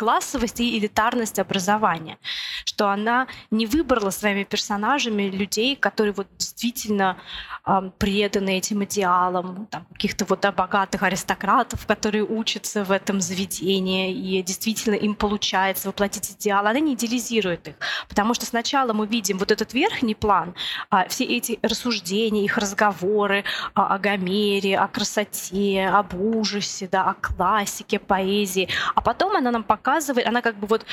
классовость 0.00 0.60
и 0.60 0.78
элитарность 0.78 1.38
образования, 1.38 2.16
что 2.64 2.88
она 2.88 3.26
не 3.50 3.66
выбрала 3.66 4.08
своими 4.08 4.44
персонажами 4.44 5.24
людей, 5.24 5.76
которые 5.76 6.14
вот 6.14 6.26
действительно 6.38 7.18
э, 7.66 7.90
преданы 7.98 8.56
этим 8.56 8.82
идеалам, 8.84 9.66
там, 9.66 9.84
каких-то 9.92 10.24
вот 10.24 10.40
да, 10.40 10.52
богатых 10.52 11.02
аристократов, 11.02 11.86
которые 11.86 12.24
учатся 12.24 12.82
в 12.82 12.92
этом 12.92 13.20
заведении, 13.20 14.10
и 14.14 14.42
действительно 14.42 14.94
им 14.94 15.14
получается 15.14 15.88
воплотить 15.88 16.30
идеал. 16.30 16.66
Она 16.66 16.80
не 16.80 16.94
идеализирует 16.94 17.68
их, 17.68 17.74
потому 18.08 18.32
что 18.32 18.46
сначала 18.46 18.94
мы 18.94 19.06
видим 19.06 19.36
вот 19.36 19.50
этот 19.50 19.74
верхний 19.74 20.14
план, 20.14 20.54
э, 20.90 21.08
все 21.10 21.24
эти 21.24 21.58
рассуждения, 21.60 22.42
их 22.42 22.56
разговоры 22.56 23.40
э, 23.40 23.42
о 23.74 23.98
Гомере, 23.98 24.78
о 24.78 24.88
красоте, 24.88 25.90
об 25.92 26.14
ужасе, 26.14 26.88
да, 26.90 27.04
о 27.04 27.12
классике, 27.12 27.98
поэзии, 27.98 28.66
а 28.94 29.02
потом 29.02 29.36
она 29.36 29.50
нам 29.50 29.62
показывает, 29.62 29.89
показывает, 29.90 30.26
она 30.26 30.40
как 30.40 30.56
бы 30.56 30.66
вот 30.66 30.86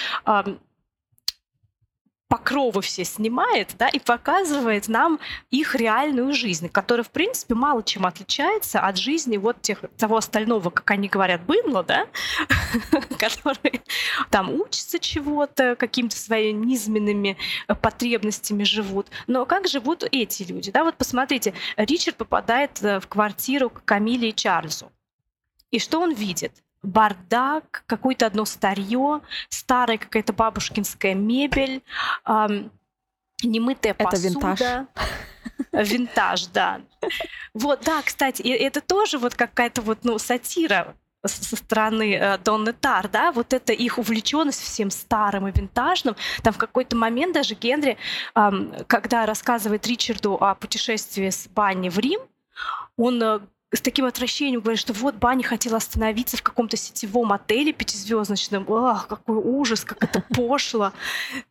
покровы 2.27 2.81
все 2.81 3.05
снимает, 3.05 3.75
да, 3.79 3.87
и 3.87 3.99
показывает 3.99 4.89
нам 4.89 5.17
их 5.49 5.75
реальную 5.75 6.33
жизнь, 6.33 6.67
которая, 6.67 7.05
в 7.05 7.11
принципе, 7.11 7.55
мало 7.55 7.83
чем 7.83 8.05
отличается 8.05 8.81
от 8.81 8.97
жизни 8.97 9.37
вот 9.37 9.61
тех, 9.61 9.79
того 9.97 10.17
остального, 10.17 10.69
как 10.69 10.91
они 10.91 11.07
говорят, 11.07 11.41
быдла, 11.43 11.83
да, 11.83 12.07
которые 13.17 13.81
там 14.29 14.51
учатся 14.51 14.99
чего-то, 14.99 15.77
какими-то 15.77 16.17
своими 16.17 16.65
низменными 16.65 17.37
э, 17.69 17.75
потребностями 17.75 18.65
живут. 18.65 19.07
Но 19.27 19.45
как 19.45 19.67
живут 19.69 20.03
эти 20.11 20.43
люди, 20.43 20.69
да, 20.69 20.83
вот 20.83 20.97
посмотрите, 20.97 21.53
Ричард 21.77 22.17
попадает 22.17 22.83
э, 22.83 22.99
в 22.99 23.07
квартиру 23.07 23.69
к 23.69 23.85
Камиле 23.85 24.29
и 24.29 24.35
Чарльзу. 24.35 24.91
И 25.71 25.79
что 25.79 26.01
он 26.01 26.13
видит? 26.13 26.51
Бардак, 26.87 27.83
какое-то 27.85 28.25
одно 28.25 28.45
старье, 28.45 29.21
старая 29.49 29.97
какая-то 29.97 30.33
бабушкинская 30.33 31.13
мебель, 31.13 31.83
эм, 32.25 32.71
немытая 33.43 33.93
посуда. 33.93 34.17
Это 34.17 34.87
винтаж. 35.73 35.89
Винтаж, 35.91 36.47
да. 36.47 36.81
Вот, 37.53 37.81
да, 37.83 38.01
кстати, 38.01 38.41
это 38.41 38.81
тоже 38.81 39.17
вот 39.17 39.35
какая-то 39.35 39.81
вот, 39.81 39.99
ну, 40.03 40.17
сатира 40.17 40.95
со 41.25 41.55
стороны 41.57 42.15
э, 42.15 42.37
Донны 42.37 42.71
Тар, 42.73 43.09
да, 43.09 43.31
вот 43.31 43.51
это 43.51 43.73
их 43.73 43.97
увлеченность 43.97 44.61
всем 44.61 44.89
старым 44.89 45.47
и 45.47 45.51
винтажным. 45.51 46.15
Там 46.41 46.53
в 46.53 46.57
какой-то 46.57 46.95
момент 46.95 47.33
даже 47.33 47.55
Генри, 47.55 47.97
эм, 48.35 48.73
когда 48.87 49.25
рассказывает 49.25 49.85
Ричарду 49.87 50.35
о 50.35 50.55
путешествии 50.55 51.29
с 51.29 51.47
Банни 51.47 51.89
в 51.89 51.97
Рим, 51.99 52.21
он 52.95 53.21
э, 53.21 53.39
с 53.73 53.81
таким 53.81 54.05
отвращением 54.05 54.61
говорит, 54.61 54.79
что 54.79 54.93
вот 54.93 55.15
Банни 55.15 55.43
хотела 55.43 55.77
остановиться 55.77 56.37
в 56.37 56.41
каком-то 56.41 56.77
сетевом 56.77 57.33
отеле 57.33 57.73
пятизвездочном. 57.73 58.65
Ах, 58.71 59.07
какой 59.07 59.35
ужас, 59.35 59.83
как 59.83 60.01
это 60.03 60.21
пошло. 60.33 60.93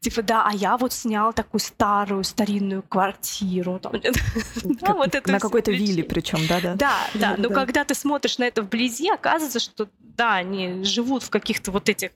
Типа, 0.01 0.23
да, 0.23 0.47
а 0.47 0.55
я 0.55 0.79
вот 0.79 0.95
снял 0.95 1.35
такую 1.35 1.61
старую, 1.61 2.25
старинную 2.25 2.83
квартиру. 2.83 3.81
На 5.27 5.41
какой-то 5.41 5.73
вилле 5.73 6.05
причем, 6.05 6.47
да, 6.49 6.61
да. 6.61 6.75
Да, 6.75 7.07
да. 7.15 7.35
Но 7.37 7.51
когда 7.51 7.85
ты 7.85 7.95
смотришь 7.95 8.39
на 8.39 8.45
это 8.45 8.63
вблизи, 8.63 9.11
оказывается, 9.11 9.61
что 9.61 9.89
да, 9.99 10.37
они 10.37 10.85
живут 10.85 11.23
в 11.23 11.31
каких-то 11.31 11.71
вот 11.71 11.89
этих 11.91 12.13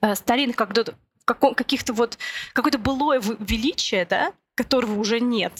э, 0.00 0.14
старинных, 0.14 0.56
каких-то 0.56 1.92
вот 1.92 2.18
какое-то 2.54 2.78
былое 2.78 3.20
величие, 3.38 4.06
да, 4.06 4.32
которого 4.54 4.98
уже 4.98 5.20
нет 5.20 5.52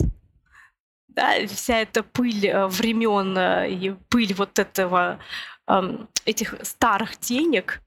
да, 1.15 1.47
вся 1.47 1.79
эта 1.81 2.03
пыль 2.03 2.47
э, 2.47 2.67
времен 2.67 3.37
э, 3.37 3.71
и 3.71 3.91
пыль 4.09 4.35
вот 4.35 4.59
этого 4.59 5.19
этих 6.27 6.57
старых 6.63 7.19
денег, 7.21 7.81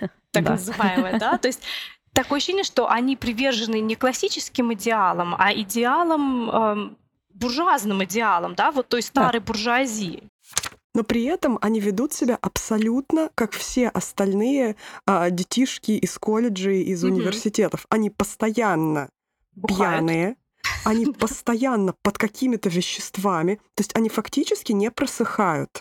так 0.32 0.44
называемая, 0.44 1.18
да, 1.18 1.38
то 1.38 1.48
есть 1.48 1.62
такое 2.12 2.38
ощущение, 2.38 2.64
что 2.64 2.90
они 2.90 3.16
привержены 3.16 3.80
не 3.80 3.94
классическим 3.94 4.74
идеалам, 4.74 5.34
а 5.38 5.54
идеалам, 5.54 6.96
буржуазным 7.32 8.04
идеалам, 8.04 8.54
да, 8.54 8.70
вот 8.70 8.88
той 8.88 9.02
старой 9.02 9.40
да. 9.40 9.46
буржуазии. 9.46 10.24
Но 10.94 11.04
при 11.04 11.24
этом 11.24 11.58
они 11.62 11.80
ведут 11.80 12.12
себя 12.12 12.38
абсолютно 12.40 13.30
как 13.34 13.52
все 13.52 13.88
остальные 13.88 14.76
а, 15.06 15.30
детишки 15.30 15.92
из 15.92 16.18
колледжей, 16.18 16.82
из 16.82 17.02
mm-hmm. 17.02 17.08
университетов. 17.08 17.86
Они 17.88 18.10
постоянно 18.10 19.08
Бухают. 19.54 19.78
пьяные, 19.78 20.36
они 20.84 21.06
постоянно 21.06 21.94
под 22.02 22.18
какими-то 22.18 22.68
веществами, 22.68 23.56
то 23.74 23.80
есть 23.80 23.94
они 23.94 24.08
фактически 24.08 24.72
не 24.72 24.90
просыхают. 24.90 25.80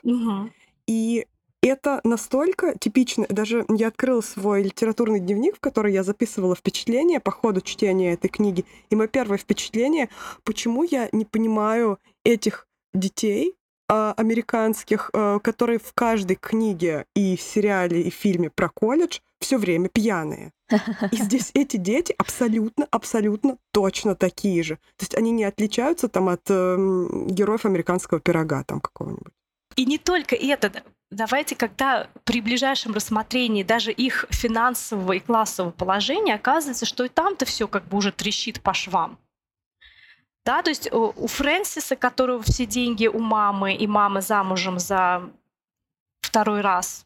И 0.88 1.26
это 1.62 2.02
настолько 2.04 2.78
типично. 2.78 3.26
Даже 3.30 3.65
я 3.70 3.88
открыла 3.89 4.22
свой 4.22 4.63
литературный 4.63 5.20
дневник, 5.20 5.58
в 5.58 5.60
который 5.60 5.94
я 5.94 6.04
записывала 6.04 6.56
впечатления 6.56 7.20
по 7.20 7.32
ходу 7.32 7.62
чтения 7.62 8.13
этой 8.13 8.30
книги. 8.30 8.65
И 8.89 8.96
мое 8.96 9.08
первое 9.08 9.38
впечатление, 9.38 10.10
почему 10.44 10.84
я 10.84 11.08
не 11.12 11.24
понимаю 11.24 12.00
этих 12.24 12.67
детей, 12.94 13.56
а, 13.88 14.13
американских, 14.17 15.12
а, 15.13 15.39
которые 15.39 15.78
в 15.80 15.94
каждой 15.94 16.36
книге 16.36 17.06
и 17.15 17.38
сериале, 17.38 18.02
и 18.02 18.10
фильме 18.10 18.50
про 18.50 18.70
колледж 18.70 19.20
все 19.42 19.58
время 19.58 19.90
пьяные. 19.90 20.52
И 21.12 21.18
здесь 21.18 21.52
эти 21.54 21.78
дети 21.78 22.16
абсолютно, 22.18 22.88
абсолютно 22.92 23.58
точно 23.72 24.16
такие 24.16 24.64
же. 24.64 24.76
То 24.98 25.04
есть 25.04 25.16
они 25.16 25.32
не 25.32 25.44
отличаются 25.44 26.08
там 26.08 26.30
от 26.30 26.42
э, 26.50 26.78
героев 27.28 27.66
американского 27.66 28.20
пирога 28.20 28.64
там 28.64 28.80
какого-нибудь. 28.80 29.34
И 29.76 29.86
не 29.86 29.98
только 29.98 30.36
это. 30.36 30.84
Давайте, 31.10 31.56
когда 31.56 32.08
при 32.24 32.42
ближайшем 32.42 32.94
рассмотрении 32.94 33.64
даже 33.64 33.92
их 33.92 34.26
финансового 34.30 35.14
и 35.14 35.20
классового 35.20 35.72
положения 35.72 36.36
оказывается, 36.36 36.86
что 36.86 37.04
и 37.04 37.10
там-то 37.10 37.46
все 37.46 37.68
как 37.68 37.86
бы 37.88 37.98
уже 37.98 38.12
трещит 38.12 38.62
по 38.62 38.74
швам. 38.74 39.18
Да, 40.46 40.64
то 40.64 40.70
есть 40.70 40.92
у 40.92 41.28
Фрэнсиса, 41.28 41.96
которого 41.96 42.42
все 42.42 42.66
деньги 42.66 43.08
у 43.08 43.20
мамы, 43.20 43.76
и 43.76 43.86
мама 43.88 44.22
замужем 44.22 44.80
за 44.80 45.30
второй 46.22 46.62
раз, 46.62 47.06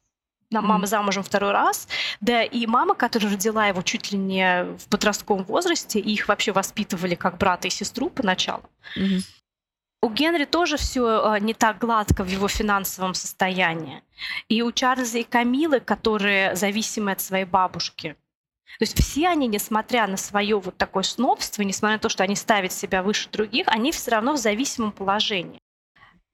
мама 0.51 0.85
замужем 0.85 1.23
второй 1.23 1.51
раз, 1.51 1.87
да 2.21 2.43
и 2.43 2.65
мама, 2.65 2.95
которая 2.95 3.31
родила 3.31 3.67
его 3.67 3.81
чуть 3.81 4.11
ли 4.11 4.17
не 4.17 4.63
в 4.77 4.87
подростковом 4.89 5.43
возрасте, 5.43 5.99
и 5.99 6.13
их 6.13 6.27
вообще 6.27 6.51
воспитывали 6.51 7.15
как 7.15 7.37
брата 7.37 7.67
и 7.67 7.71
сестру 7.71 8.09
поначалу. 8.09 8.63
Mm-hmm. 8.97 9.23
У 10.01 10.09
Генри 10.09 10.45
тоже 10.45 10.77
все 10.77 11.23
а, 11.23 11.39
не 11.39 11.55
так 11.55 11.79
гладко 11.79 12.23
в 12.23 12.27
его 12.27 12.47
финансовом 12.47 13.15
состоянии. 13.15 14.03
И 14.47 14.61
у 14.61 14.71
Чарльза 14.71 15.17
и 15.17 15.23
Камилы, 15.23 15.79
которые 15.79 16.55
зависимы 16.55 17.13
от 17.13 17.21
своей 17.21 17.45
бабушки. 17.45 18.15
То 18.77 18.83
есть 18.83 19.01
все 19.01 19.29
они, 19.29 19.47
несмотря 19.47 20.05
на 20.05 20.17
свое 20.17 20.59
вот 20.59 20.77
такое 20.77 21.03
снобство, 21.03 21.63
несмотря 21.63 21.95
на 21.95 22.01
то, 22.01 22.09
что 22.09 22.23
они 22.23 22.35
ставят 22.35 22.71
себя 22.71 23.01
выше 23.01 23.29
других, 23.31 23.67
они 23.67 23.91
все 23.91 24.11
равно 24.11 24.33
в 24.33 24.37
зависимом 24.37 24.91
положении. 24.91 25.59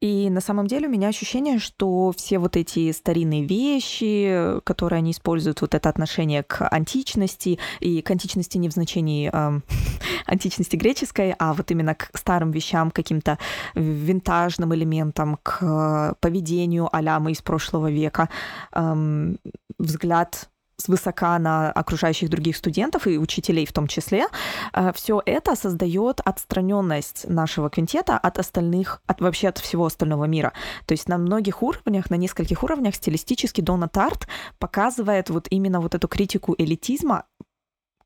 И 0.01 0.31
на 0.31 0.41
самом 0.41 0.65
деле 0.65 0.87
у 0.87 0.91
меня 0.91 1.09
ощущение, 1.09 1.59
что 1.59 2.11
все 2.17 2.39
вот 2.39 2.57
эти 2.57 2.91
старинные 2.91 3.45
вещи, 3.45 4.59
которые 4.63 4.97
они 4.97 5.11
используют, 5.11 5.61
вот 5.61 5.75
это 5.75 5.89
отношение 5.89 6.41
к 6.41 6.67
античности, 6.67 7.59
и 7.79 8.01
к 8.01 8.09
античности 8.09 8.57
не 8.57 8.67
в 8.67 8.71
значении 8.71 9.29
э, 9.31 9.61
античности 10.25 10.75
греческой, 10.75 11.35
а 11.37 11.53
вот 11.53 11.69
именно 11.69 11.93
к 11.93 12.09
старым 12.15 12.49
вещам, 12.49 12.89
каким-то 12.89 13.37
винтажным 13.75 14.73
элементам, 14.73 15.37
к 15.43 16.15
поведению 16.19 16.89
а 16.91 17.29
из 17.29 17.43
прошлого 17.43 17.91
века, 17.91 18.29
э, 18.73 19.35
взгляд 19.77 20.50
свысока 20.81 21.39
на 21.39 21.71
окружающих 21.71 22.29
других 22.29 22.57
студентов 22.57 23.07
и 23.07 23.17
учителей 23.17 23.65
в 23.65 23.73
том 23.73 23.87
числе, 23.87 24.25
э, 24.73 24.91
все 24.93 25.21
это 25.25 25.55
создает 25.55 26.19
отстраненность 26.25 27.29
нашего 27.29 27.69
квинтета 27.69 28.17
от 28.17 28.39
остальных, 28.39 29.01
от 29.07 29.21
вообще 29.21 29.49
от 29.49 29.57
всего 29.59 29.85
остального 29.85 30.25
мира. 30.25 30.53
То 30.85 30.93
есть 30.93 31.07
на 31.07 31.17
многих 31.17 31.63
уровнях, 31.63 32.09
на 32.09 32.15
нескольких 32.15 32.63
уровнях 32.63 32.95
стилистически 32.95 33.61
Дона 33.61 33.87
Тарт 33.87 34.27
показывает 34.59 35.29
вот 35.29 35.47
именно 35.49 35.79
вот 35.79 35.95
эту 35.95 36.07
критику 36.07 36.55
элитизма 36.57 37.25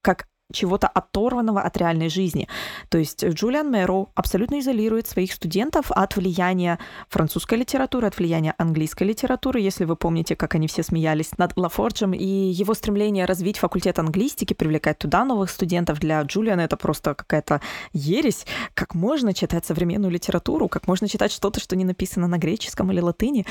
как 0.02 0.28
чего-то 0.54 0.88
оторванного 0.88 1.62
от 1.62 1.78
реальной 1.78 2.10
жизни. 2.10 2.48
То 2.90 2.98
есть 2.98 3.26
Джулиан 3.26 3.70
Мэроу 3.70 4.12
абсолютно 4.16 4.60
изолирует 4.60 5.08
своих 5.08 5.34
студентов 5.34 5.92
от 5.92 6.16
влияния 6.16 6.80
французской 7.10 7.58
литературы, 7.58 8.08
от 8.08 8.18
влияния 8.18 8.54
английской 8.58 9.04
литературы, 9.04 9.60
если 9.60 9.86
вы 9.86 9.96
помните, 9.96 10.36
как 10.36 10.56
они 10.56 10.68
все 10.68 10.84
смеялись 10.84 11.38
над 11.38 11.58
Лафорджем, 11.58 12.14
и 12.14 12.26
его 12.26 12.74
стремление 12.74 13.26
развить 13.26 13.58
факультет 13.58 13.98
английстики, 13.98 14.54
привлекать 14.54 15.00
туда 15.00 15.26
новых 15.26 15.50
студентов 15.50 16.00
для 16.00 16.22
Джулиана 16.22 16.62
это 16.62 16.78
просто 16.78 17.16
какая-то 17.16 17.62
ересь. 17.94 18.46
Как 18.74 18.94
можно 18.94 19.34
читать 19.34 19.66
современную 19.66 20.12
литературу, 20.12 20.68
как 20.68 20.88
можно 20.88 21.08
читать 21.08 21.32
что-то, 21.32 21.60
что 21.60 21.76
не 21.76 21.86
написано 21.86 22.28
на 22.28 22.38
греческом 22.38 22.92
или 22.92 23.00
латыни. 23.00 23.46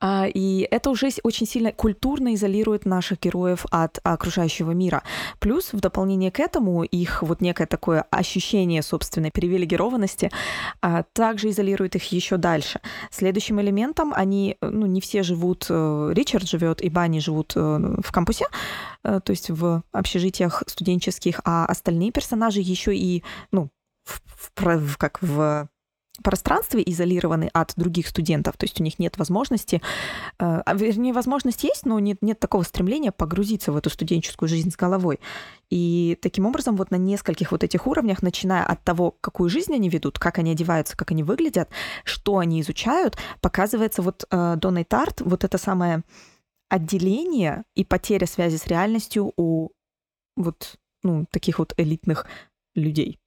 А, 0.00 0.26
и 0.32 0.66
это 0.70 0.90
уже 0.90 1.08
очень 1.22 1.46
сильно 1.46 1.72
культурно 1.72 2.34
изолирует 2.34 2.86
наших 2.86 3.20
героев 3.20 3.66
от 3.70 3.98
окружающего 4.04 4.70
мира. 4.72 5.02
Плюс 5.38 5.72
в 5.72 5.80
дополнение 5.80 6.30
к 6.36 6.40
этому 6.40 6.82
их 6.84 7.22
вот 7.22 7.40
некое 7.40 7.66
такое 7.66 8.04
ощущение 8.10 8.82
собственной 8.82 9.30
привилегированности 9.30 10.30
а, 10.82 11.02
также 11.14 11.48
изолирует 11.48 11.96
их 11.96 12.12
еще 12.12 12.36
дальше. 12.36 12.80
Следующим 13.10 13.58
элементом 13.58 14.12
они, 14.14 14.58
ну, 14.60 14.84
не 14.84 15.00
все 15.00 15.22
живут, 15.22 15.66
э, 15.70 16.10
Ричард 16.12 16.46
живет 16.46 16.82
и 16.82 16.90
Банни 16.90 17.20
живут 17.20 17.54
э, 17.56 17.60
в 18.04 18.12
кампусе, 18.12 18.44
э, 19.02 19.20
то 19.24 19.30
есть 19.30 19.48
в 19.48 19.82
общежитиях 19.92 20.62
студенческих, 20.66 21.40
а 21.46 21.64
остальные 21.64 22.12
персонажи 22.12 22.60
еще 22.60 22.94
и, 22.94 23.24
ну, 23.50 23.70
в, 24.04 24.20
в, 24.56 24.98
как 24.98 25.22
в 25.22 25.68
пространстве 26.22 26.82
изолированы 26.86 27.50
от 27.52 27.72
других 27.76 28.08
студентов, 28.08 28.56
то 28.56 28.64
есть 28.64 28.80
у 28.80 28.84
них 28.84 28.98
нет 28.98 29.18
возможности, 29.18 29.82
э, 30.38 30.62
а, 30.64 30.74
вернее, 30.74 31.12
возможность 31.12 31.64
есть, 31.64 31.86
но 31.86 31.98
нет, 31.98 32.18
нет 32.22 32.38
такого 32.38 32.62
стремления 32.62 33.12
погрузиться 33.12 33.72
в 33.72 33.76
эту 33.76 33.90
студенческую 33.90 34.48
жизнь 34.48 34.70
с 34.70 34.76
головой. 34.76 35.20
И 35.70 36.18
таким 36.22 36.46
образом 36.46 36.76
вот 36.76 36.90
на 36.90 36.96
нескольких 36.96 37.52
вот 37.52 37.64
этих 37.64 37.86
уровнях, 37.86 38.22
начиная 38.22 38.64
от 38.64 38.82
того, 38.82 39.16
какую 39.20 39.50
жизнь 39.50 39.74
они 39.74 39.88
ведут, 39.88 40.18
как 40.18 40.38
они 40.38 40.52
одеваются, 40.52 40.96
как 40.96 41.10
они 41.10 41.22
выглядят, 41.22 41.68
что 42.04 42.38
они 42.38 42.60
изучают, 42.60 43.16
показывается 43.40 44.02
вот 44.02 44.24
э, 44.30 44.56
Тарт 44.88 45.20
вот 45.20 45.44
это 45.44 45.58
самое 45.58 46.02
отделение 46.68 47.64
и 47.74 47.84
потеря 47.84 48.26
связи 48.26 48.56
с 48.56 48.66
реальностью 48.66 49.32
у 49.36 49.70
вот 50.36 50.76
ну, 51.02 51.26
таких 51.30 51.58
вот 51.58 51.74
элитных 51.76 52.26
людей. 52.74 53.18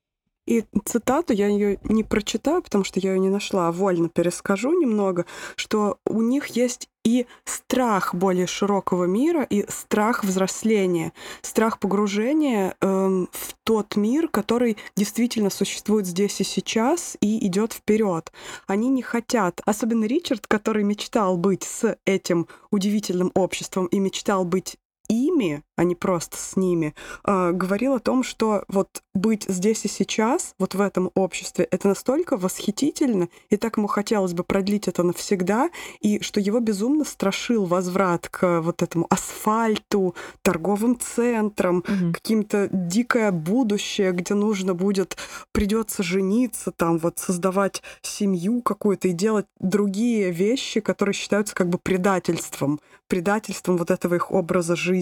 И 0.49 0.65
цитату, 0.83 1.31
я 1.31 1.47
ее 1.47 1.77
не 1.83 2.03
прочитаю, 2.03 2.63
потому 2.63 2.83
что 2.83 2.99
я 2.99 3.13
ее 3.13 3.19
не 3.19 3.29
нашла, 3.29 3.67
а 3.67 3.71
вольно 3.71 4.09
перескажу 4.09 4.71
немного, 4.71 5.27
что 5.55 5.99
у 6.07 6.23
них 6.23 6.47
есть 6.47 6.89
и 7.05 7.27
страх 7.45 8.15
более 8.15 8.47
широкого 8.47 9.05
мира, 9.05 9.43
и 9.43 9.63
страх 9.69 10.23
взросления, 10.23 11.13
страх 11.43 11.79
погружения 11.79 12.75
эм, 12.81 13.29
в 13.31 13.53
тот 13.63 13.95
мир, 13.95 14.27
который 14.27 14.77
действительно 14.95 15.51
существует 15.51 16.07
здесь 16.07 16.41
и 16.41 16.43
сейчас 16.43 17.15
и 17.21 17.45
идет 17.45 17.73
вперед. 17.73 18.31
Они 18.65 18.89
не 18.89 19.03
хотят, 19.03 19.61
особенно 19.67 20.05
Ричард, 20.05 20.47
который 20.47 20.83
мечтал 20.83 21.37
быть 21.37 21.61
с 21.61 21.95
этим 22.05 22.47
удивительным 22.71 23.31
обществом 23.35 23.85
и 23.85 23.99
мечтал 23.99 24.45
быть 24.45 24.77
ими, 25.09 25.63
а 25.75 25.83
не 25.83 25.95
просто 25.95 26.37
с 26.37 26.55
ними, 26.55 26.93
э, 27.25 27.51
говорил 27.51 27.95
о 27.95 27.99
том, 27.99 28.23
что 28.23 28.63
вот 28.67 29.01
быть 29.13 29.45
здесь 29.47 29.83
и 29.85 29.87
сейчас, 29.87 30.53
вот 30.59 30.75
в 30.75 30.81
этом 30.81 31.09
обществе, 31.15 31.67
это 31.71 31.87
настолько 31.87 32.37
восхитительно, 32.37 33.27
и 33.49 33.57
так 33.57 33.77
ему 33.77 33.87
хотелось 33.87 34.33
бы 34.33 34.43
продлить 34.43 34.87
это 34.87 35.03
навсегда, 35.03 35.69
и 35.99 36.21
что 36.21 36.39
его 36.39 36.59
безумно 36.59 37.03
страшил 37.05 37.65
возврат 37.65 38.29
к 38.29 38.61
вот 38.61 38.81
этому 38.81 39.07
асфальту, 39.09 40.15
торговым 40.41 40.99
центрам, 40.99 41.79
mm-hmm. 41.79 42.13
каким-то 42.13 42.69
дикое 42.71 43.31
будущее, 43.31 44.11
где 44.11 44.35
нужно 44.35 44.75
будет, 44.75 45.17
придется 45.51 46.03
жениться, 46.03 46.71
там 46.71 46.97
вот 46.99 47.17
создавать 47.17 47.81
семью 48.01 48.61
какую-то 48.61 49.07
и 49.07 49.13
делать 49.13 49.47
другие 49.59 50.31
вещи, 50.31 50.81
которые 50.81 51.13
считаются 51.13 51.55
как 51.55 51.69
бы 51.69 51.79
предательством, 51.79 52.79
предательством 53.07 53.77
вот 53.77 53.89
этого 53.91 54.15
их 54.15 54.31
образа 54.31 54.75
жизни. 54.75 54.98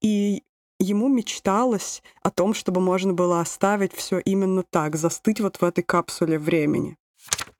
И 0.00 0.42
ему 0.78 1.08
мечталось 1.08 2.02
о 2.22 2.30
том, 2.30 2.54
чтобы 2.54 2.80
можно 2.80 3.12
было 3.12 3.40
оставить 3.40 3.92
все 3.92 4.18
именно 4.18 4.62
так, 4.62 4.96
застыть 4.96 5.40
вот 5.40 5.56
в 5.56 5.64
этой 5.64 5.82
капсуле 5.82 6.38
времени. 6.38 6.96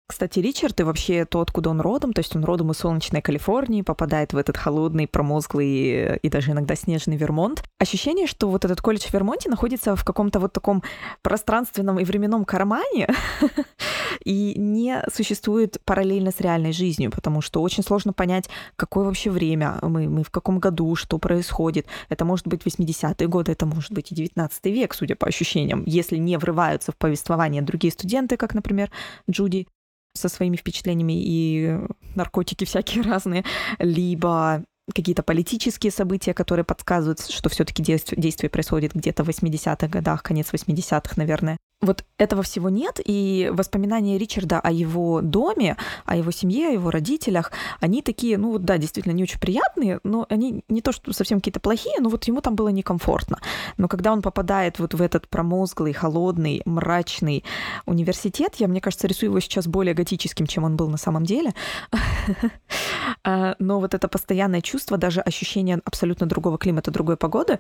Кстати, 0.07 0.39
Ричард 0.39 0.79
и 0.81 0.83
вообще 0.83 1.25
то, 1.25 1.41
откуда 1.41 1.71
он 1.71 1.81
родом, 1.81 2.13
то 2.13 2.21
есть 2.21 2.37
он 2.37 2.45
родом 2.45 2.71
из 2.71 2.77
солнечной 2.77 3.23
Калифорнии, 3.23 3.81
попадает 3.81 4.35
в 4.35 4.37
этот 4.37 4.57
холодный, 4.59 5.09
промозглый 5.09 6.19
и 6.19 6.29
даже 6.29 6.53
иногда 6.53 6.75
снежный 6.75 7.17
Вермонт. 7.17 7.65
Ощущение, 7.79 8.27
что 8.27 8.51
вот 8.51 8.67
этот 8.67 8.83
колледж 8.83 9.07
в 9.07 9.15
Вермонте 9.15 9.49
находится 9.49 9.97
в 9.97 10.05
каком-то 10.05 10.41
вот 10.41 10.53
таком 10.53 10.83
пространственном 11.23 11.99
и 11.99 12.05
временном 12.05 12.45
кармане 12.45 13.09
и 14.25 14.55
не 14.59 15.03
существует 15.13 15.79
параллельно 15.85 16.31
с 16.31 16.41
реальной 16.41 16.73
жизнью, 16.73 17.11
потому 17.11 17.41
что 17.41 17.63
очень 17.63 17.83
сложно 17.83 18.13
понять, 18.13 18.49
какое 18.77 19.05
вообще 19.05 19.31
время 19.31 19.79
мы, 19.83 20.09
мы 20.09 20.25
в 20.25 20.31
каком 20.31 20.59
году, 20.59 20.95
что 20.97 21.19
происходит. 21.19 21.87
Это 22.09 22.25
может 22.25 22.47
быть 22.47 22.63
80-е 22.63 23.29
годы, 23.29 23.53
это 23.53 23.67
может 23.67 23.93
быть 23.93 24.13
и 24.13 24.15
19 24.15 24.65
век, 24.67 24.95
судя 24.95 25.17
по 25.17 25.27
ощущениям, 25.27 25.83
если 25.87 26.17
не 26.17 26.37
врываются 26.39 26.93
в 26.93 26.97
повествование 26.97 27.63
другие 27.63 27.93
студенты, 27.93 28.37
как, 28.37 28.55
например, 28.55 28.91
Джуди 29.31 29.69
со 30.15 30.29
своими 30.29 30.57
впечатлениями 30.57 31.15
и 31.17 31.79
наркотики 32.15 32.65
всякие 32.65 33.03
разные, 33.05 33.45
либо 33.79 34.65
какие-то 34.95 35.23
политические 35.23 35.91
события, 35.91 36.35
которые 36.35 36.65
подсказывают, 36.65 37.21
что 37.21 37.49
все-таки 37.49 37.83
действие, 37.83 38.51
происходит 38.51 38.95
где-то 38.95 39.25
в 39.25 39.29
80-х 39.29 39.89
годах, 39.89 40.23
конец 40.23 40.53
80-х, 40.53 41.15
наверное. 41.17 41.57
Вот 41.85 42.05
этого 42.17 42.43
всего 42.43 42.71
нет, 42.71 43.01
и 43.05 43.51
воспоминания 43.53 44.17
Ричарда 44.17 44.59
о 44.61 44.71
его 44.71 45.21
доме, 45.21 45.77
о 46.07 46.17
его 46.17 46.31
семье, 46.31 46.69
о 46.69 46.73
его 46.73 46.91
родителях, 46.91 47.53
они 47.81 48.01
такие, 48.01 48.39
ну 48.39 48.53
вот 48.53 48.65
да, 48.65 48.79
действительно 48.79 49.13
не 49.13 49.23
очень 49.23 49.39
приятные, 49.39 50.01
но 50.03 50.27
они 50.31 50.65
не 50.69 50.81
то, 50.81 50.93
что 50.93 51.13
совсем 51.13 51.41
какие-то 51.41 51.61
плохие, 51.61 51.97
но 52.01 52.09
вот 52.09 52.25
ему 52.25 52.41
там 52.41 52.55
было 52.55 52.69
некомфортно. 52.69 53.39
Но 53.77 53.89
когда 53.89 54.13
он 54.13 54.23
попадает 54.23 54.79
вот 54.79 54.95
в 54.95 55.03
этот 55.03 55.29
промозглый, 55.29 55.93
холодный, 55.93 56.63
мрачный 56.65 57.45
университет, 57.85 58.57
я, 58.57 58.69
мне 58.69 58.81
кажется, 58.81 59.07
рисую 59.07 59.31
его 59.31 59.41
сейчас 59.41 59.67
более 59.67 59.95
готическим, 59.95 60.47
чем 60.47 60.65
он 60.65 60.77
был 60.77 60.89
на 60.89 60.99
самом 60.99 61.25
деле. 61.25 61.53
А, 63.23 63.55
но 63.59 63.81
вот 63.81 63.95
это 63.95 64.09
постоянное 64.09 64.61
чувство, 64.61 64.99
даже 64.99 65.21
ощущение 65.21 65.81
абсолютно 65.85 66.27
другого 66.27 66.59
климата, 66.59 66.91
другой 66.91 67.17
погоды 67.17 67.59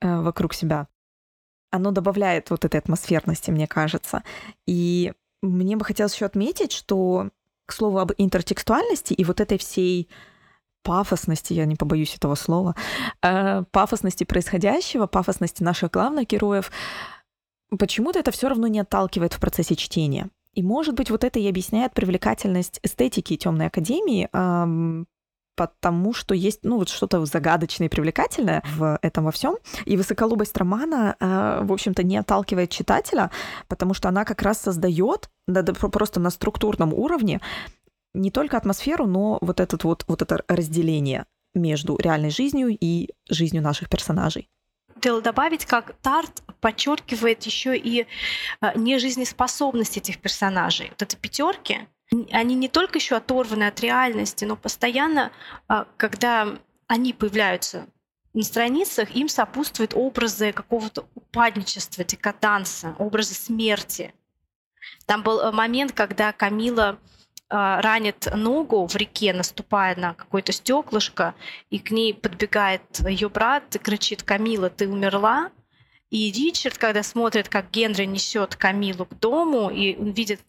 э, 0.00 0.20
вокруг 0.20 0.54
себя, 0.54 0.88
оно 1.74 1.90
добавляет 1.90 2.50
вот 2.50 2.64
этой 2.64 2.78
атмосферности, 2.78 3.50
мне 3.50 3.66
кажется. 3.66 4.22
И 4.66 5.12
мне 5.42 5.76
бы 5.76 5.84
хотелось 5.84 6.14
еще 6.14 6.26
отметить, 6.26 6.72
что, 6.72 7.30
к 7.66 7.72
слову, 7.72 7.98
об 7.98 8.12
интертекстуальности 8.16 9.12
и 9.12 9.24
вот 9.24 9.40
этой 9.40 9.58
всей 9.58 10.08
пафосности, 10.82 11.52
я 11.52 11.64
не 11.64 11.76
побоюсь 11.76 12.14
этого 12.14 12.36
слова, 12.36 12.76
э, 13.22 13.64
пафосности 13.72 14.24
происходящего, 14.24 15.06
пафосности 15.06 15.62
наших 15.62 15.90
главных 15.90 16.28
героев, 16.28 16.70
почему-то 17.78 18.18
это 18.18 18.30
все 18.30 18.48
равно 18.48 18.68
не 18.68 18.80
отталкивает 18.80 19.32
в 19.32 19.40
процессе 19.40 19.74
чтения. 19.74 20.28
И, 20.52 20.62
может 20.62 20.94
быть, 20.94 21.10
вот 21.10 21.24
это 21.24 21.40
и 21.40 21.48
объясняет 21.48 21.94
привлекательность 21.94 22.78
эстетики 22.84 23.36
темной 23.36 23.66
академии, 23.66 24.28
потому 25.56 26.12
что 26.12 26.34
есть, 26.34 26.60
ну, 26.62 26.78
вот 26.78 26.88
что-то 26.88 27.24
загадочное 27.26 27.86
и 27.86 27.90
привлекательное 27.90 28.62
в 28.76 28.98
этом 29.02 29.24
во 29.24 29.30
всем. 29.30 29.56
И 29.84 29.96
высоколобость 29.96 30.56
романа, 30.56 31.16
э, 31.18 31.60
в 31.62 31.72
общем-то, 31.72 32.02
не 32.02 32.16
отталкивает 32.16 32.70
читателя, 32.70 33.30
потому 33.68 33.94
что 33.94 34.08
она 34.08 34.24
как 34.24 34.42
раз 34.42 34.60
создает 34.60 35.28
да, 35.46 35.62
да, 35.62 35.72
просто 35.74 36.20
на 36.20 36.30
структурном 36.30 36.92
уровне 36.92 37.40
не 38.14 38.30
только 38.30 38.56
атмосферу, 38.56 39.06
но 39.06 39.38
вот, 39.40 39.60
этот 39.60 39.84
вот, 39.84 40.04
вот 40.06 40.22
это 40.22 40.42
разделение 40.48 41.26
между 41.54 41.96
реальной 41.96 42.30
жизнью 42.30 42.76
и 42.80 43.10
жизнью 43.28 43.62
наших 43.62 43.88
персонажей. 43.88 44.48
Хотела 44.94 45.20
добавить, 45.20 45.66
как 45.66 45.94
Тарт 46.02 46.42
подчеркивает 46.60 47.42
еще 47.42 47.76
и 47.76 48.06
э, 48.60 48.78
нежизнеспособность 48.78 49.96
этих 49.96 50.20
персонажей. 50.20 50.90
Вот 50.90 51.02
это 51.02 51.16
пятерки, 51.16 51.88
они 52.32 52.54
не 52.54 52.68
только 52.68 52.98
еще 52.98 53.16
оторваны 53.16 53.64
от 53.64 53.80
реальности, 53.80 54.44
но 54.44 54.56
постоянно, 54.56 55.32
а, 55.68 55.86
когда 55.96 56.58
они 56.86 57.12
появляются 57.12 57.86
на 58.32 58.42
страницах, 58.42 59.10
им 59.14 59.28
сопутствуют 59.28 59.94
образы 59.94 60.52
какого-то 60.52 61.06
упадничества, 61.14 62.04
декаданса, 62.04 62.94
образы 62.98 63.34
смерти. 63.34 64.12
Там 65.06 65.22
был 65.22 65.40
э, 65.40 65.52
момент, 65.52 65.92
когда 65.92 66.32
Камила 66.32 66.98
а, 67.48 67.80
ранит 67.80 68.28
ногу 68.34 68.86
в 68.86 68.96
реке, 68.96 69.32
наступая 69.32 69.96
на 69.96 70.14
какое-то 70.14 70.52
стеклышко, 70.52 71.34
и 71.70 71.78
к 71.78 71.90
ней 71.90 72.12
подбегает 72.12 72.82
ее 73.06 73.28
брат 73.28 73.76
и 73.76 73.78
кричит 73.78 74.22
«Камила, 74.22 74.70
ты 74.70 74.88
умерла?» 74.88 75.50
И 76.10 76.30
Ричард, 76.30 76.78
когда 76.78 77.02
смотрит, 77.02 77.48
как 77.48 77.70
Генри 77.70 78.04
несет 78.04 78.56
Камилу 78.56 79.04
к 79.04 79.18
дому, 79.18 79.70
и 79.70 79.96
он 79.96 80.12
видит 80.12 80.40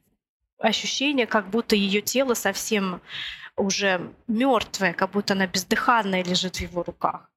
ощущение, 0.65 1.27
как 1.27 1.49
будто 1.49 1.75
ее 1.75 2.01
тело 2.01 2.33
совсем 2.33 3.01
уже 3.55 4.11
мертвое, 4.27 4.93
как 4.93 5.11
будто 5.11 5.33
она 5.33 5.47
бездыханная 5.47 6.23
лежит 6.23 6.57
в 6.57 6.61
его 6.61 6.83
руках. 6.83 7.29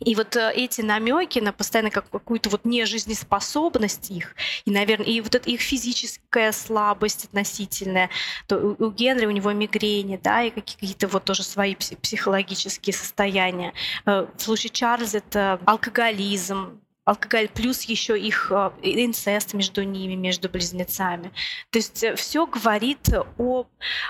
И 0.00 0.14
вот 0.14 0.34
э, 0.36 0.52
эти 0.54 0.80
намеки 0.80 1.38
на 1.40 1.52
постоянно 1.52 1.90
как 1.90 2.08
какую-то 2.08 2.48
вот 2.48 2.64
нежизнеспособность 2.64 4.10
их, 4.10 4.34
и, 4.64 4.70
наверное, 4.70 5.06
и 5.06 5.20
вот 5.20 5.34
эта 5.34 5.50
их 5.50 5.60
физическая 5.60 6.52
слабость 6.52 7.26
относительная, 7.26 8.08
то 8.46 8.56
у, 8.58 8.86
у 8.86 8.90
Генри 8.90 9.26
у 9.26 9.30
него 9.30 9.52
мигрени, 9.52 10.18
да, 10.22 10.42
и 10.42 10.50
какие-то 10.50 11.06
вот 11.06 11.24
тоже 11.24 11.42
свои 11.42 11.74
психологические 11.74 12.94
состояния. 12.94 13.74
Э, 14.06 14.26
в 14.34 14.42
случае 14.42 14.70
Чарльза 14.70 15.18
это 15.18 15.60
алкоголизм, 15.66 16.80
алкоголь, 17.10 17.48
плюс 17.48 17.82
еще 17.82 18.18
их 18.18 18.50
э, 18.50 18.70
инцест 18.82 19.54
между 19.54 19.82
ними, 19.82 20.14
между 20.14 20.48
близнецами. 20.48 21.32
То 21.70 21.78
есть 21.78 22.02
э, 22.04 22.14
все 22.14 22.46
говорит 22.46 23.08
о 23.38 23.66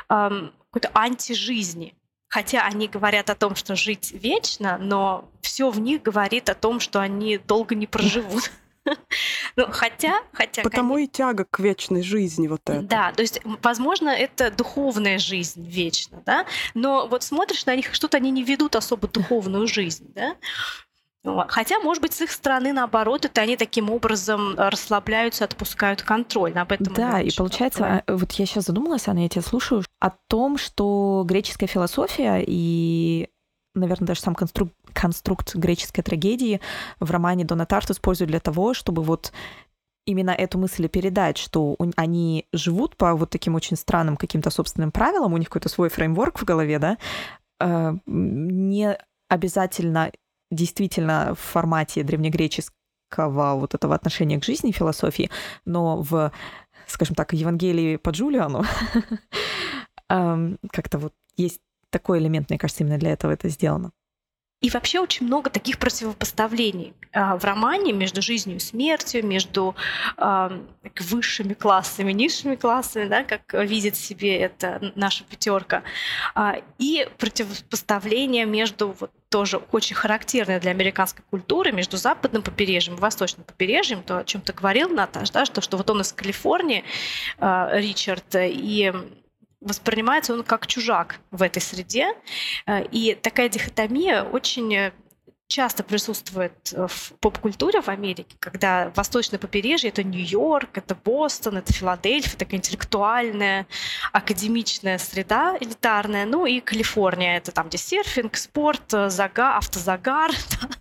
какой-то 0.09 0.91
антижизни. 0.95 1.95
Хотя 2.29 2.63
они 2.63 2.87
говорят 2.87 3.29
о 3.29 3.35
том, 3.35 3.57
что 3.57 3.75
жить 3.75 4.13
вечно, 4.13 4.79
но 4.79 5.29
все 5.43 5.69
в 5.71 5.81
них 5.81 6.03
говорит 6.03 6.49
о 6.49 6.55
том, 6.55 6.79
что 6.79 7.01
они 7.01 7.39
долго 7.39 7.75
не 7.75 7.87
проживут. 7.87 8.51
Ну, 9.57 9.67
хотя, 9.71 10.23
хотя... 10.33 10.63
Потому 10.63 10.97
и 10.97 11.07
тяга 11.07 11.45
к 11.45 11.61
вечной 11.61 12.03
жизни 12.03 12.49
вот 12.49 12.63
это. 12.65 12.81
Да, 12.81 13.13
то 13.13 13.21
есть, 13.21 13.41
возможно, 13.63 14.09
это 14.09 14.51
духовная 14.51 15.19
жизнь 15.19 15.69
вечно, 15.69 16.23
да, 16.25 16.47
но 16.73 17.07
вот 17.07 17.23
смотришь 17.23 17.67
на 17.67 17.77
них, 17.77 17.93
что-то 17.93 18.17
они 18.17 18.31
не 18.31 18.43
ведут 18.43 18.77
особо 18.77 19.07
духовную 19.07 19.67
жизнь, 19.67 20.11
да, 20.15 20.35
Хотя, 21.49 21.79
может 21.81 22.03
быть, 22.03 22.15
с 22.15 22.23
их 22.23 22.31
стороны, 22.31 22.73
наоборот, 22.73 23.27
это 23.27 23.43
они 23.43 23.57
таким 23.57 23.91
образом 23.91 24.55
расслабляются, 24.57 25.45
отпускают 25.45 26.03
контроль. 26.03 26.53
Об 26.55 26.73
этом 26.73 26.95
да, 26.95 27.21
и 27.21 27.31
получается, 27.37 28.03
такое. 28.07 28.17
вот 28.17 28.33
я 28.33 28.47
сейчас 28.47 28.65
задумалась, 28.65 29.07
Анна, 29.07 29.21
я 29.21 29.29
тебя 29.29 29.43
слушаю, 29.43 29.85
о 29.99 30.11
том, 30.11 30.57
что 30.57 31.23
греческая 31.27 31.69
философия 31.69 32.43
и 32.47 33.29
наверное, 33.75 34.09
даже 34.09 34.21
сам 34.21 34.35
конструкт, 34.35 34.75
конструкт 34.93 35.55
греческой 35.55 36.03
трагедии 36.03 36.61
в 36.99 37.11
романе 37.11 37.45
Дона 37.45 37.67
Тарт 37.67 37.91
используют 37.91 38.31
для 38.31 38.41
того, 38.41 38.75
чтобы 38.75 39.03
вот 39.03 39.33
именно 40.07 40.31
эту 40.31 40.59
мысль 40.59 40.89
передать, 40.89 41.39
что 41.39 41.77
они 41.97 42.47
живут 42.53 42.97
по 42.97 43.15
вот 43.15 43.31
таким 43.31 43.55
очень 43.55 43.77
странным 43.77 44.17
каким-то 44.17 44.51
собственным 44.51 44.91
правилам, 44.91 45.35
у 45.35 45.37
них 45.37 45.49
какой-то 45.49 45.69
свой 45.69 45.89
фреймворк 45.89 46.41
в 46.41 46.45
голове, 46.45 46.79
да, 46.79 46.99
э, 47.61 47.93
не 48.07 48.99
обязательно 49.29 50.11
действительно 50.51 51.35
в 51.35 51.41
формате 51.41 52.03
древнегреческого 52.03 53.55
вот 53.55 53.75
этого 53.75 53.95
отношения 53.95 54.39
к 54.39 54.45
жизни, 54.45 54.73
философии, 54.73 55.31
но 55.65 56.03
в, 56.03 56.33
скажем 56.87 57.15
так, 57.15 57.33
Евангелии 57.33 57.97
по 57.97 58.11
Джулиану 58.11 58.65
как-то 60.09 60.99
вот 60.99 61.15
есть 61.37 61.61
такой 61.91 62.19
элемент, 62.19 62.51
мне 62.51 62.59
кажется, 62.59 62.85
именно 62.85 62.99
для 62.99 63.13
этого 63.13 63.33
это 63.33 63.49
сделано. 63.49 63.93
И 64.61 64.69
вообще 64.69 65.01
очень 65.01 65.27
много 65.27 65.49
таких 65.49 65.79
противопоставлений 65.79 66.93
а, 67.13 67.39
в 67.39 67.45
романе 67.45 67.93
между 67.93 68.21
жизнью 68.21 68.57
и 68.57 68.61
смертью, 68.61 69.25
между 69.25 69.75
высшими 70.99 71.55
классами, 71.55 72.13
низшими 72.13 72.57
классами, 72.57 73.07
да, 73.07 73.25
как 73.25 73.55
видит 73.55 73.97
себе 73.97 74.39
это 74.39 74.93
наша 74.95 75.25
пятерка, 75.25 75.83
э, 76.35 76.63
и 76.79 77.09
противопоставление 77.19 78.45
между 78.45 78.95
вот 78.99 79.11
тоже 79.29 79.59
очень 79.71 79.95
характерное 79.95 80.61
для 80.61 80.73
американской 80.73 81.25
культуры 81.31 81.73
между 81.73 81.97
западным 81.97 82.43
побережьем 82.43 82.97
и 82.97 83.01
восточным 83.01 83.45
побережьем, 83.45 84.03
то, 84.03 84.19
о 84.19 84.25
чем 84.25 84.41
ты 84.41 84.53
говорил, 84.53 84.89
Наташ, 84.89 85.31
да, 85.31 85.45
что, 85.45 85.61
что 85.61 85.77
вот 85.77 85.89
он 85.89 86.01
из 86.01 86.13
Калифорнии, 86.13 86.85
э, 87.39 87.69
Ричард, 87.75 88.35
и 88.35 88.93
воспринимается 89.61 90.33
он 90.33 90.43
как 90.43 90.67
чужак 90.67 91.21
в 91.31 91.43
этой 91.43 91.61
среде. 91.61 92.15
Э, 92.67 92.85
и 92.85 93.15
такая 93.15 93.49
дихотомия 93.49 94.23
очень 94.23 94.75
э, 94.75 94.93
часто 95.49 95.83
присутствует 95.83 96.73
э, 96.73 96.87
в 96.87 97.13
поп-культуре 97.21 97.83
в 97.83 97.89
Америке, 97.89 98.37
когда 98.39 98.93
восточное 98.95 99.39
побережье— 99.39 99.91
это 99.91 100.03
Нью-Йорк, 100.03 100.79
это 100.79 100.95
Бостон, 100.95 101.59
это 101.59 101.73
Филадельфия, 101.73 102.39
такая 102.39 102.57
интеллектуальная, 102.57 103.67
академичная 104.13 104.99
среда 104.99 105.57
элитарная, 105.61 106.25
ну 106.25 106.47
и 106.47 106.61
Калифорния— 106.61 107.37
это 107.39 107.53
там, 107.53 107.69
где 107.69 107.79
серфинг, 107.79 108.37
спорт, 108.37 108.91
загар, 109.09 109.59
автозагар, 109.59 110.31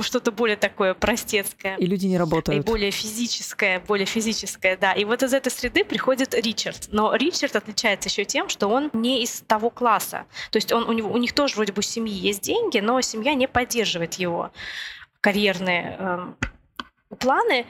что-то 0.00 0.32
более 0.32 0.56
такое 0.56 0.94
простецкое. 0.94 1.76
И 1.76 1.86
люди 1.86 2.06
не 2.06 2.18
работают. 2.18 2.64
И 2.64 2.66
более 2.66 2.90
физическое, 2.90 3.80
более 3.80 4.06
физическое, 4.06 4.76
да. 4.76 4.92
И 4.92 5.04
вот 5.04 5.22
из 5.22 5.32
этой 5.32 5.50
среды 5.50 5.84
приходит 5.84 6.34
Ричард. 6.34 6.88
Но 6.90 7.14
Ричард 7.14 7.56
отличается 7.56 8.08
еще 8.08 8.24
тем, 8.24 8.48
что 8.48 8.68
он 8.68 8.90
не 8.92 9.22
из 9.22 9.42
того 9.46 9.70
класса. 9.70 10.26
То 10.50 10.56
есть 10.56 10.72
он, 10.72 10.88
у, 10.88 10.92
него, 10.92 11.10
у 11.10 11.16
них 11.16 11.32
тоже 11.32 11.56
вроде 11.56 11.72
бы 11.72 11.80
у 11.80 11.82
семьи 11.82 12.12
есть 12.12 12.42
деньги, 12.42 12.78
но 12.78 13.00
семья 13.00 13.34
не 13.34 13.48
поддерживает 13.48 14.14
его 14.14 14.50
карьерные 15.20 15.96
э, 15.98 16.34
планы. 17.18 17.66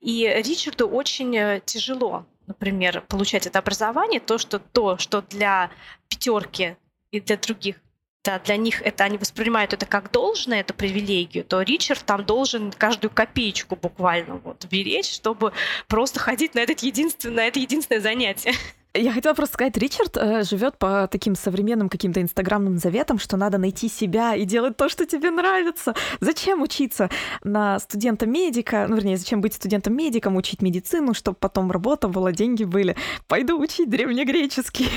И 0.00 0.26
Ричарду 0.44 0.88
очень 0.88 1.36
э, 1.36 1.60
тяжело, 1.64 2.26
например, 2.46 3.02
получать 3.02 3.46
это 3.46 3.58
образование, 3.58 4.20
то, 4.20 4.38
что 4.38 4.58
то, 4.58 4.98
что 4.98 5.22
для 5.22 5.70
пятерки 6.08 6.76
и 7.10 7.20
для 7.20 7.36
других 7.36 7.76
да, 8.24 8.38
для 8.38 8.56
них 8.56 8.82
это 8.82 9.04
они 9.04 9.16
воспринимают 9.18 9.72
это 9.72 9.86
как 9.86 10.10
должное, 10.10 10.60
это 10.60 10.74
привилегию, 10.74 11.44
то 11.44 11.62
Ричард 11.62 12.04
там 12.04 12.24
должен 12.24 12.72
каждую 12.72 13.10
копеечку 13.10 13.76
буквально 13.76 14.36
вот 14.36 14.66
беречь, 14.70 15.10
чтобы 15.10 15.52
просто 15.88 16.20
ходить 16.20 16.54
на, 16.54 16.60
этот 16.60 16.80
единственное, 16.80 17.36
на 17.36 17.46
это 17.46 17.58
единственное 17.58 18.00
занятие. 18.00 18.52
Я 18.92 19.12
хотела 19.12 19.34
просто 19.34 19.54
сказать, 19.54 19.76
Ричард 19.76 20.16
э, 20.16 20.42
живет 20.42 20.76
по 20.76 21.06
таким 21.06 21.36
современным 21.36 21.88
каким-то 21.88 22.20
инстаграмным 22.20 22.76
заветам, 22.76 23.20
что 23.20 23.36
надо 23.36 23.56
найти 23.56 23.88
себя 23.88 24.34
и 24.34 24.44
делать 24.44 24.76
то, 24.76 24.88
что 24.88 25.06
тебе 25.06 25.30
нравится. 25.30 25.94
Зачем 26.18 26.60
учиться 26.60 27.08
на 27.44 27.78
студента-медика, 27.78 28.86
ну, 28.88 28.96
вернее, 28.96 29.16
зачем 29.16 29.40
быть 29.40 29.54
студентом-медиком, 29.54 30.34
учить 30.34 30.60
медицину, 30.60 31.14
чтобы 31.14 31.36
потом 31.38 31.70
работа 31.70 32.08
была, 32.08 32.32
деньги 32.32 32.64
были. 32.64 32.96
Пойду 33.28 33.60
учить 33.60 33.88
древнегреческий. 33.88 34.88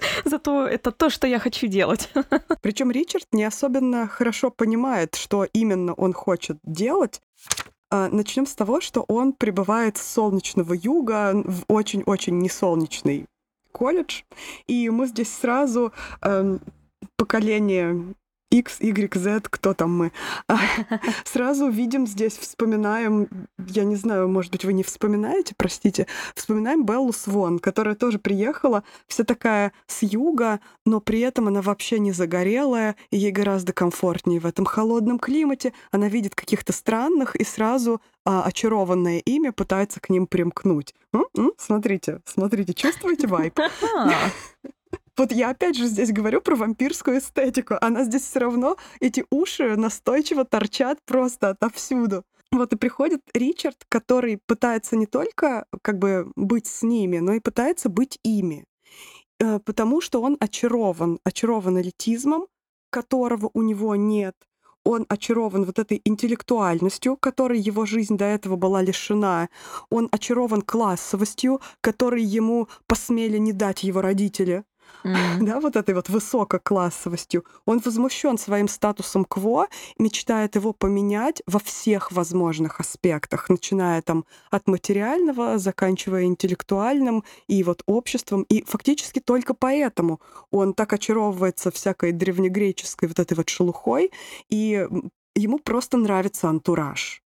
Зато 0.24 0.66
это 0.66 0.90
то, 0.90 1.10
что 1.10 1.26
я 1.26 1.38
хочу 1.38 1.66
делать. 1.66 2.10
Причем 2.62 2.90
Ричард 2.90 3.26
не 3.32 3.44
особенно 3.44 4.06
хорошо 4.08 4.50
понимает, 4.50 5.14
что 5.14 5.46
именно 5.52 5.94
он 5.94 6.12
хочет 6.12 6.58
делать. 6.64 7.20
А, 7.90 8.08
Начнем 8.08 8.46
с 8.46 8.54
того, 8.54 8.80
что 8.80 9.04
он 9.08 9.32
прибывает 9.32 9.96
с 9.96 10.06
солнечного 10.06 10.74
юга 10.74 11.32
в 11.34 11.64
очень-очень 11.68 12.38
несолнечный 12.38 13.26
колледж. 13.72 14.22
И 14.66 14.88
мы 14.90 15.06
здесь 15.06 15.32
сразу 15.32 15.92
э, 16.22 16.58
поколение 17.16 18.14
X, 18.50 18.80
Y, 18.80 19.14
Z, 19.14 19.42
кто 19.48 19.74
там 19.74 19.96
мы. 19.96 20.12
А, 20.48 20.58
сразу 21.24 21.68
видим 21.68 22.06
здесь, 22.06 22.36
вспоминаем, 22.36 23.28
я 23.58 23.84
не 23.84 23.96
знаю, 23.96 24.28
может 24.28 24.50
быть, 24.50 24.64
вы 24.64 24.72
не 24.72 24.82
вспоминаете, 24.82 25.54
простите, 25.56 26.06
вспоминаем 26.34 26.84
Беллу 26.84 27.12
Свон, 27.12 27.58
которая 27.58 27.94
тоже 27.94 28.18
приехала, 28.18 28.82
вся 29.06 29.24
такая 29.24 29.72
с 29.86 30.02
юга, 30.02 30.60
но 30.84 31.00
при 31.00 31.20
этом 31.20 31.48
она 31.48 31.62
вообще 31.62 31.98
не 31.98 32.12
загорелая, 32.12 32.96
и 33.10 33.16
ей 33.16 33.30
гораздо 33.30 33.72
комфортнее 33.72 34.40
в 34.40 34.46
этом 34.46 34.64
холодном 34.64 35.18
климате. 35.18 35.72
Она 35.92 36.08
видит 36.08 36.34
каких-то 36.34 36.72
странных 36.72 37.36
и 37.36 37.44
сразу 37.44 38.00
а, 38.24 38.42
очарованное 38.42 39.18
имя 39.20 39.52
пытается 39.52 40.00
к 40.00 40.10
ним 40.10 40.26
примкнуть. 40.26 40.94
М-м, 41.12 41.52
смотрите, 41.56 42.20
смотрите, 42.24 42.74
чувствуете 42.74 43.26
вайп? 43.26 43.58
Вот 45.20 45.32
я 45.32 45.50
опять 45.50 45.76
же 45.76 45.84
здесь 45.84 46.12
говорю 46.12 46.40
про 46.40 46.56
вампирскую 46.56 47.18
эстетику. 47.18 47.74
Она 47.82 48.04
здесь 48.04 48.22
все 48.22 48.38
равно, 48.38 48.78
эти 49.00 49.26
уши 49.30 49.76
настойчиво 49.76 50.46
торчат 50.46 50.98
просто 51.04 51.50
отовсюду. 51.50 52.24
Вот 52.50 52.72
и 52.72 52.76
приходит 52.76 53.20
Ричард, 53.34 53.84
который 53.90 54.38
пытается 54.46 54.96
не 54.96 55.04
только 55.04 55.66
как 55.82 55.98
бы 55.98 56.32
быть 56.36 56.66
с 56.66 56.82
ними, 56.82 57.18
но 57.18 57.34
и 57.34 57.40
пытается 57.40 57.90
быть 57.90 58.18
ими. 58.24 58.64
Э, 59.38 59.58
потому 59.58 60.00
что 60.00 60.22
он 60.22 60.38
очарован, 60.40 61.18
очарован 61.22 61.78
элитизмом, 61.78 62.46
которого 62.88 63.50
у 63.52 63.60
него 63.60 63.96
нет. 63.96 64.36
Он 64.84 65.04
очарован 65.10 65.66
вот 65.66 65.78
этой 65.78 66.00
интеллектуальностью, 66.02 67.18
которой 67.18 67.60
его 67.60 67.84
жизнь 67.84 68.16
до 68.16 68.24
этого 68.24 68.56
была 68.56 68.80
лишена. 68.80 69.50
Он 69.90 70.08
очарован 70.10 70.62
классовостью, 70.62 71.60
которой 71.82 72.22
ему 72.22 72.68
посмели 72.86 73.36
не 73.36 73.52
дать 73.52 73.82
его 73.82 74.00
родители 74.00 74.64
mm. 75.04 75.38
да, 75.40 75.60
вот 75.60 75.76
этой 75.76 75.94
вот 75.94 76.08
высококлассовостью. 76.08 77.44
Он 77.66 77.80
возмущен 77.84 78.38
своим 78.38 78.68
статусом 78.68 79.24
кво, 79.24 79.68
мечтает 79.98 80.56
его 80.56 80.72
поменять 80.72 81.42
во 81.46 81.58
всех 81.58 82.12
возможных 82.12 82.80
аспектах, 82.80 83.48
начиная 83.48 84.02
там 84.02 84.24
от 84.50 84.68
материального, 84.68 85.58
заканчивая 85.58 86.24
интеллектуальным 86.24 87.24
и 87.48 87.62
вот 87.62 87.82
обществом. 87.86 88.42
И 88.42 88.64
фактически 88.64 89.20
только 89.20 89.54
поэтому 89.54 90.20
он 90.50 90.74
так 90.74 90.92
очаровывается 90.92 91.70
всякой 91.70 92.12
древнегреческой 92.12 93.08
вот 93.08 93.18
этой 93.18 93.34
вот 93.34 93.48
шелухой, 93.48 94.10
и 94.48 94.86
ему 95.34 95.58
просто 95.58 95.96
нравится 95.96 96.48
антураж. 96.48 97.22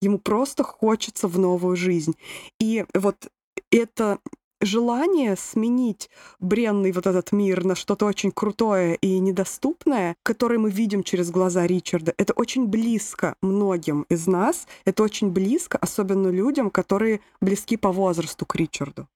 Ему 0.00 0.18
просто 0.18 0.62
хочется 0.62 1.26
в 1.28 1.38
новую 1.38 1.76
жизнь. 1.76 2.14
И 2.60 2.84
вот 2.94 3.28
это 3.70 4.18
желание 4.60 5.36
сменить 5.36 6.10
бренный 6.40 6.92
вот 6.92 7.06
этот 7.06 7.32
мир 7.32 7.64
на 7.64 7.74
что-то 7.74 8.06
очень 8.06 8.32
крутое 8.32 8.96
и 8.96 9.18
недоступное, 9.18 10.16
которое 10.22 10.58
мы 10.58 10.70
видим 10.70 11.02
через 11.02 11.30
глаза 11.30 11.66
Ричарда, 11.66 12.14
это 12.16 12.32
очень 12.32 12.66
близко 12.66 13.36
многим 13.42 14.02
из 14.08 14.26
нас, 14.26 14.66
это 14.84 15.02
очень 15.02 15.30
близко, 15.30 15.78
особенно 15.78 16.28
людям, 16.28 16.70
которые 16.70 17.20
близки 17.40 17.76
по 17.76 17.92
возрасту 17.92 18.46
к 18.46 18.56
Ричарду. 18.56 19.08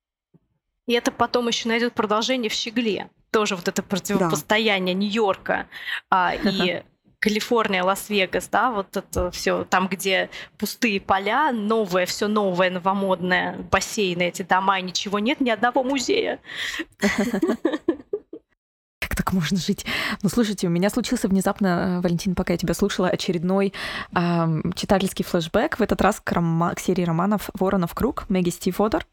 И 0.87 0.95
это 0.95 1.13
потом 1.13 1.49
еще 1.49 1.69
найдет 1.69 1.95
продолжение 1.95 2.51
в 2.51 2.55
«Щегле». 2.55 3.09
Тоже 3.31 3.57
вот 3.57 3.69
это 3.69 3.83
противопостояние 3.83 4.95
да. 4.95 5.01
Нью-Йорка 5.01 5.69
а, 6.11 6.35
и 6.35 6.83
Калифорния, 7.23 7.85
Лас-Вегас, 7.85 8.49
да, 8.49 8.73
вот 8.73 8.97
это 8.97 9.31
все 9.31 9.63
там, 9.63 9.87
где 9.87 10.29
пустые 10.59 11.01
поля, 11.01 11.53
новое, 11.53 12.05
все 12.05 12.27
новое, 12.27 12.69
новомодное, 12.69 13.59
бассейны, 13.71 14.25
эти 14.25 14.43
дома, 14.43 14.81
ничего 14.81 15.21
нет, 15.21 15.41
ни 15.41 15.51
одного 15.51 15.85
музея. 15.85 16.41
Так 19.23 19.35
можно 19.35 19.57
жить? 19.57 19.87
Ну, 20.23 20.29
слушайте, 20.29 20.67
у 20.67 20.71
меня 20.71 20.91
случился 20.91 21.29
внезапно, 21.29 21.99
э, 21.99 22.01
Валентин, 22.01 22.35
пока 22.35 22.55
я 22.55 22.57
тебя 22.57 22.75
слушала, 22.75 23.09
очередной 23.09 23.73
э, 24.13 24.63
читательский 24.75 25.23
флешбэк, 25.23 25.79
в 25.79 25.81
этот 25.81 26.03
раз 26.03 26.21
к, 26.21 26.33
рома- 26.33 26.75
к 26.75 26.81
серии 26.81 27.05
романов 27.05 27.49
«Воронов 27.55 27.95
круг» 27.95 28.25
Мэгги 28.29 28.51
Стиводер. 28.51 29.07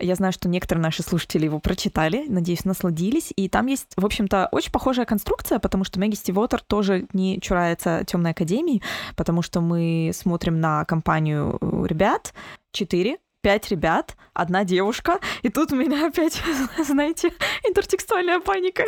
Я 0.00 0.16
знаю, 0.16 0.32
что 0.32 0.48
некоторые 0.48 0.82
наши 0.82 1.04
слушатели 1.04 1.44
его 1.44 1.60
прочитали, 1.60 2.26
надеюсь, 2.26 2.64
насладились. 2.64 3.32
И 3.36 3.48
там 3.48 3.66
есть, 3.66 3.92
в 3.96 4.04
общем-то, 4.04 4.48
очень 4.50 4.72
похожая 4.72 5.06
конструкция, 5.06 5.60
потому 5.60 5.84
что 5.84 6.00
Мэгги 6.00 6.16
Стивотер 6.16 6.60
тоже 6.60 7.06
не 7.12 7.40
чурается 7.40 8.02
темной 8.08 8.32
академии, 8.32 8.82
потому 9.14 9.42
что 9.42 9.60
мы 9.60 10.10
смотрим 10.14 10.60
на 10.60 10.84
компанию 10.84 11.60
ребят, 11.86 12.34
четыре, 12.72 13.18
пять 13.40 13.70
ребят, 13.70 14.16
одна 14.34 14.64
девушка, 14.64 15.20
и 15.42 15.48
тут 15.48 15.72
у 15.72 15.76
меня 15.76 16.08
опять, 16.08 16.42
знаете, 16.84 17.32
интертекстуальная 17.64 18.40
паника. 18.40 18.84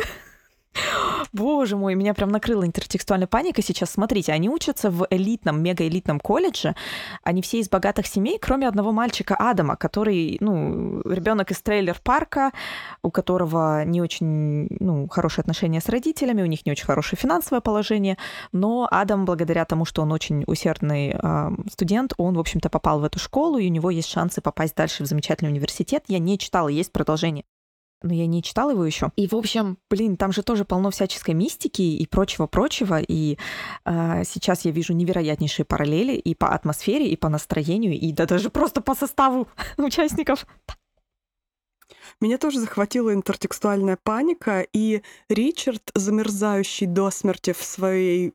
Боже 1.33 1.77
мой, 1.77 1.95
меня 1.95 2.13
прям 2.13 2.29
накрыла 2.29 2.65
интертекстуальная 2.65 3.27
паника 3.27 3.61
сейчас. 3.61 3.91
Смотрите, 3.91 4.33
они 4.33 4.49
учатся 4.49 4.89
в 4.89 5.07
элитном, 5.09 5.61
мегаэлитном 5.61 6.19
колледже. 6.19 6.75
Они 7.23 7.41
все 7.41 7.59
из 7.59 7.69
богатых 7.69 8.07
семей, 8.07 8.37
кроме 8.39 8.67
одного 8.67 8.91
мальчика 8.91 9.35
Адама, 9.35 9.75
который, 9.75 10.37
ну, 10.39 11.01
ребенок 11.05 11.51
из 11.51 11.61
трейлер-парка, 11.61 12.51
у 13.01 13.11
которого 13.11 13.85
не 13.85 14.01
очень, 14.01 14.67
ну, 14.79 15.07
хорошие 15.07 15.43
отношения 15.43 15.79
с 15.79 15.89
родителями, 15.89 16.41
у 16.41 16.47
них 16.47 16.65
не 16.65 16.71
очень 16.71 16.85
хорошее 16.85 17.19
финансовое 17.19 17.61
положение. 17.61 18.17
Но 18.51 18.87
Адам, 18.91 19.25
благодаря 19.25 19.65
тому, 19.65 19.85
что 19.85 20.01
он 20.01 20.11
очень 20.11 20.43
усердный 20.47 21.15
э, 21.17 21.49
студент, 21.71 22.13
он, 22.17 22.35
в 22.35 22.39
общем-то, 22.39 22.69
попал 22.69 22.99
в 22.99 23.03
эту 23.03 23.19
школу, 23.19 23.57
и 23.57 23.67
у 23.67 23.71
него 23.71 23.89
есть 23.89 24.09
шансы 24.09 24.41
попасть 24.41 24.75
дальше 24.75 25.03
в 25.03 25.07
замечательный 25.07 25.49
университет. 25.49 26.03
Я 26.07 26.19
не 26.19 26.37
читала, 26.37 26.67
есть 26.67 26.91
продолжение 26.91 27.45
но 28.01 28.13
я 28.13 28.27
не 28.27 28.41
читала 28.41 28.71
его 28.71 28.85
еще. 28.85 29.11
И, 29.15 29.27
в 29.27 29.35
общем, 29.35 29.77
блин, 29.89 30.17
там 30.17 30.31
же 30.31 30.43
тоже 30.43 30.65
полно 30.65 30.91
всяческой 30.91 31.33
мистики 31.33 31.81
и 31.81 32.05
прочего-прочего. 32.07 32.99
И 32.99 33.37
э, 33.85 34.23
сейчас 34.25 34.65
я 34.65 34.71
вижу 34.71 34.93
невероятнейшие 34.93 35.65
параллели 35.65 36.13
и 36.15 36.35
по 36.35 36.49
атмосфере, 36.49 37.09
и 37.09 37.15
по 37.15 37.29
настроению, 37.29 37.93
и 37.93 38.11
да 38.11 38.25
даже 38.25 38.49
просто 38.49 38.81
по 38.81 38.95
составу 38.95 39.47
участников. 39.77 40.45
Меня 42.19 42.37
тоже 42.37 42.59
захватила 42.59 43.13
интертекстуальная 43.13 43.97
паника, 44.01 44.65
и 44.73 45.01
Ричард, 45.27 45.91
замерзающий 45.95 46.85
до 46.85 47.09
смерти 47.09 47.51
в 47.53 47.63
своей 47.63 48.31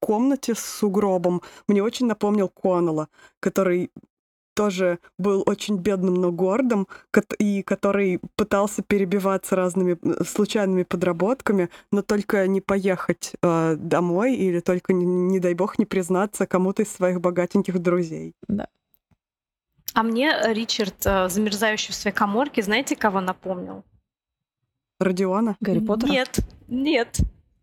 комнате 0.00 0.54
с 0.54 0.60
сугробом, 0.60 1.42
мне 1.66 1.82
очень 1.82 2.06
напомнил 2.06 2.48
Коннелла, 2.48 3.08
который 3.38 3.90
тоже 4.60 4.98
был 5.16 5.42
очень 5.46 5.78
бедным, 5.78 6.16
но 6.16 6.30
гордым, 6.32 6.86
и 7.38 7.62
который 7.62 8.20
пытался 8.36 8.82
перебиваться 8.82 9.56
разными 9.56 9.96
случайными 10.22 10.82
подработками, 10.82 11.70
но 11.90 12.02
только 12.02 12.46
не 12.46 12.60
поехать 12.60 13.32
э, 13.42 13.76
домой 13.78 14.34
или 14.34 14.60
только, 14.60 14.92
не, 14.92 15.06
не 15.06 15.40
дай 15.40 15.54
бог, 15.54 15.78
не 15.78 15.86
признаться 15.86 16.46
кому-то 16.46 16.82
из 16.82 16.92
своих 16.92 17.22
богатеньких 17.22 17.78
друзей. 17.78 18.34
Да. 18.48 18.68
А 19.94 20.02
мне 20.02 20.30
Ричард, 20.48 21.06
э, 21.06 21.30
замерзающий 21.30 21.92
в 21.92 21.96
своей 21.96 22.14
коморке, 22.14 22.60
знаете, 22.60 22.96
кого 22.96 23.22
напомнил? 23.22 23.82
Родиона? 24.98 25.56
Гарри 25.60 25.78
Поттера? 25.78 26.10
Нет, 26.10 26.40
нет. 26.68 27.18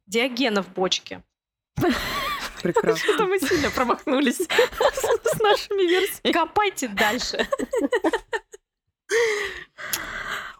Диогена 0.07 0.63
в 0.63 0.73
бочке. 0.73 1.21
Прекрасно. 2.61 2.97
Что-то 2.97 3.25
мы 3.25 3.39
сильно 3.39 3.69
промахнулись 3.69 4.37
с 4.37 5.39
нашими 5.39 5.87
версиями. 5.87 6.33
Копайте 6.33 6.87
дальше. 6.87 7.47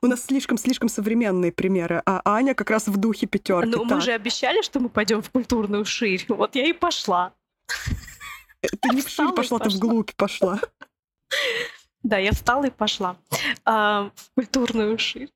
У 0.01 0.07
нас 0.07 0.25
слишком-слишком 0.25 0.89
современные 0.89 1.51
примеры, 1.51 2.01
а 2.05 2.21
Аня 2.23 2.53
как 2.53 2.69
раз 2.69 2.87
в 2.87 2.97
духе 2.97 3.25
пятерки. 3.25 3.69
Ну, 3.69 3.83
мы 3.83 3.99
же 3.99 4.11
обещали, 4.11 4.61
что 4.61 4.79
мы 4.79 4.89
пойдем 4.89 5.21
в 5.21 5.29
культурную 5.31 5.85
ширь. 5.85 6.23
Вот 6.29 6.55
я 6.55 6.67
и 6.67 6.73
пошла. 6.73 7.33
Ты 8.61 8.89
не 8.93 9.01
в 9.01 9.09
ширь 9.09 9.33
пошла, 9.33 9.59
ты 9.59 9.69
вглубь 9.69 10.13
пошла. 10.15 10.59
Да, 12.03 12.17
я 12.17 12.31
встала 12.31 12.65
и 12.65 12.69
пошла 12.69 13.17
а, 13.65 14.11
в 14.15 14.35
культурную 14.35 14.97
ширь 14.97 15.29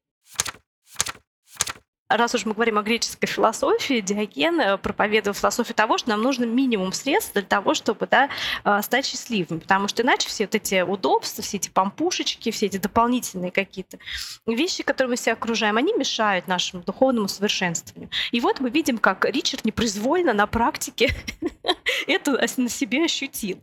раз 2.17 2.35
уж 2.35 2.45
мы 2.45 2.53
говорим 2.53 2.77
о 2.77 2.83
греческой 2.83 3.27
философии, 3.27 4.01
Диоген 4.01 4.59
э, 4.59 4.77
проповедовал 4.77 5.33
философию 5.33 5.75
того, 5.75 5.97
что 5.97 6.09
нам 6.09 6.21
нужно 6.21 6.45
минимум 6.45 6.93
средств 6.93 7.33
для 7.33 7.43
того, 7.43 7.73
чтобы 7.73 8.07
да, 8.07 8.29
э, 8.63 8.81
стать 8.81 9.05
счастливыми, 9.05 9.59
потому 9.59 9.87
что 9.87 10.03
иначе 10.03 10.29
все 10.29 10.45
вот 10.45 10.55
эти 10.55 10.81
удобства, 10.81 11.43
все 11.43 11.57
эти 11.57 11.69
помпушечки, 11.69 12.51
все 12.51 12.67
эти 12.67 12.77
дополнительные 12.77 13.51
какие-то 13.51 13.97
вещи, 14.45 14.83
которые 14.83 15.11
мы 15.11 15.17
себя 15.17 15.33
окружаем, 15.33 15.77
они 15.77 15.93
мешают 15.93 16.47
нашему 16.47 16.83
духовному 16.83 17.27
совершенствованию. 17.27 18.09
И 18.31 18.39
вот 18.39 18.59
мы 18.59 18.69
видим, 18.69 18.97
как 18.97 19.25
Ричард 19.25 19.65
непроизвольно 19.65 20.33
на 20.33 20.47
практике 20.47 21.09
это 22.07 22.31
на 22.57 22.69
себе 22.69 23.05
ощутил. 23.05 23.61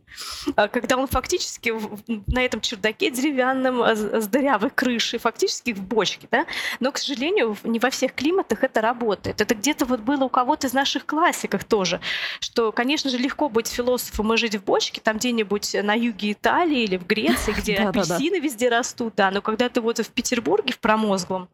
А 0.55 0.67
когда 0.67 0.97
он 0.97 1.07
фактически 1.07 1.73
на 2.27 2.43
этом 2.43 2.61
чердаке 2.61 3.11
деревянном 3.11 3.81
с 3.83 4.27
дырявой 4.27 4.69
крышей, 4.69 5.19
фактически 5.19 5.73
в 5.73 5.81
бочке, 5.81 6.27
да? 6.31 6.45
но, 6.79 6.91
к 6.91 6.97
сожалению, 6.97 7.57
не 7.63 7.79
во 7.79 7.89
всех 7.89 8.13
климатах 8.13 8.38
климатах 8.39 8.63
это 8.63 8.81
работает. 8.81 9.41
Это 9.41 9.55
где-то 9.55 9.85
вот 9.85 10.01
было 10.01 10.25
у 10.25 10.29
кого-то 10.29 10.67
из 10.67 10.73
наших 10.73 11.05
классиков 11.05 11.63
тоже, 11.63 11.99
что, 12.39 12.71
конечно 12.71 13.09
же, 13.09 13.17
легко 13.17 13.49
быть 13.49 13.67
философом 13.67 14.33
и 14.33 14.37
жить 14.37 14.55
в 14.55 14.63
бочке, 14.63 15.01
там 15.01 15.17
где-нибудь 15.17 15.75
на 15.83 15.93
юге 15.93 16.31
Италии 16.31 16.83
или 16.83 16.97
в 16.97 17.05
Греции, 17.05 17.51
где 17.51 17.75
апельсины 17.77 18.39
везде 18.39 18.69
растут, 18.69 19.13
да, 19.15 19.31
но 19.31 19.41
когда 19.41 19.69
ты 19.69 19.81
вот 19.81 19.99
в 19.99 20.09
Петербурге, 20.09 20.73
в 20.73 20.79
промозглом, 20.79 21.49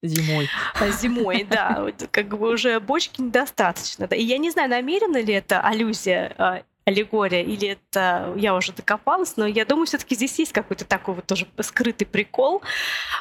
Зимой. 0.00 0.48
Зимой, 1.00 1.44
да. 1.50 1.86
Как 2.12 2.28
бы 2.28 2.52
уже 2.52 2.78
бочки 2.78 3.20
недостаточно. 3.20 4.04
И 4.04 4.22
я 4.22 4.38
не 4.38 4.50
знаю, 4.50 4.70
намеренно 4.70 5.20
ли 5.20 5.34
это 5.34 5.60
аллюзия 5.60 6.34
а, 6.38 6.62
аллегория, 6.88 7.42
или 7.42 7.68
это 7.68 8.32
я 8.36 8.54
уже 8.54 8.72
докопалась, 8.72 9.36
но 9.36 9.46
я 9.46 9.64
думаю, 9.64 9.86
все-таки 9.86 10.14
здесь 10.14 10.38
есть 10.38 10.52
какой-то 10.52 10.84
такой 10.84 11.14
вот 11.14 11.26
тоже 11.26 11.46
скрытый 11.60 12.06
прикол 12.06 12.62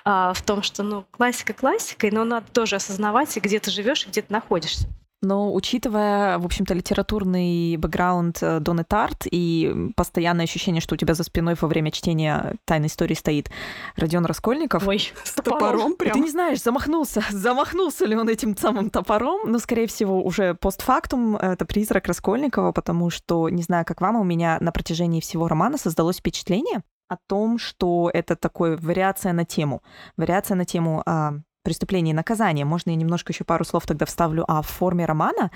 а, 0.04 0.34
в 0.34 0.42
том, 0.42 0.64
что 0.64 0.84
ну 0.84 1.06
классика 1.12 1.54
классикой, 1.54 2.12
но 2.12 2.24
надо 2.24 2.48
тоже 2.52 2.78
осознавать, 2.78 3.36
где 3.38 3.60
ты 3.60 3.70
живешь 3.70 4.06
и 4.06 4.10
где 4.10 4.22
ты 4.22 4.32
находишься. 4.32 4.88
Но 5.22 5.52
учитывая, 5.54 6.38
в 6.38 6.46
общем-то, 6.46 6.76
литературный 6.76 7.76
бэкграунд 7.78 8.38
э, 8.42 8.60
Доны 8.60 8.84
Тарт 8.84 9.26
и 9.26 9.92
постоянное 9.96 10.46
ощущение, 10.46 10.80
что 10.80 10.94
у 10.94 10.98
тебя 10.98 11.16
за 11.16 11.24
спиной 11.24 11.56
во 11.60 11.68
время 11.68 11.90
чтения 11.90 12.56
«Тайной 12.66 12.88
истории» 12.88 13.16
стоит 13.16 13.50
Родион 13.96 14.26
Раскольников. 14.26 14.88
Ой, 14.88 15.12
с 15.24 15.32
топором 15.34 15.96
прям. 15.96 16.14
Ты 16.14 16.20
не 16.20 16.30
знаешь, 16.30 16.62
замахнулся, 16.62 17.24
замахнулся 17.32 18.06
ли 18.06 18.16
он 18.16 18.30
этим 18.30 18.56
самым 18.56 18.92
топором, 18.92 19.52
но, 19.52 19.58
скорее 19.58 19.88
всего, 19.88 20.24
уже 20.24 20.54
постфактум 20.54 21.36
это 21.36 21.66
призрак 21.66 22.06
Раскольникова, 22.06 22.72
потому 22.72 23.10
что, 23.10 23.50
не 23.50 23.64
знаю, 23.64 23.86
как 23.86 24.02
вам, 24.02 24.18
у 24.18 24.24
меня 24.24 24.58
на 24.62 24.72
протяжении 24.72 25.20
всего 25.20 25.48
романа 25.48 25.80
создалось 25.80 26.18
впечатление 26.18 26.84
о 27.08 27.18
том, 27.28 27.58
что 27.58 28.12
это 28.14 28.36
такой 28.36 28.76
вариация 28.76 29.34
на 29.34 29.46
тему. 29.46 29.82
Вариация 30.18 30.56
на 30.56 30.66
тему 30.66 31.04
а, 31.06 31.36
преступление 31.68 32.14
и 32.14 32.16
наказание. 32.16 32.64
Можно 32.64 32.92
я 32.92 32.96
немножко 32.96 33.34
еще 33.34 33.44
пару 33.44 33.66
слов 33.66 33.86
тогда 33.86 34.06
вставлю 34.06 34.46
в 34.48 34.62
форме 34.62 35.06
романа. 35.06 35.52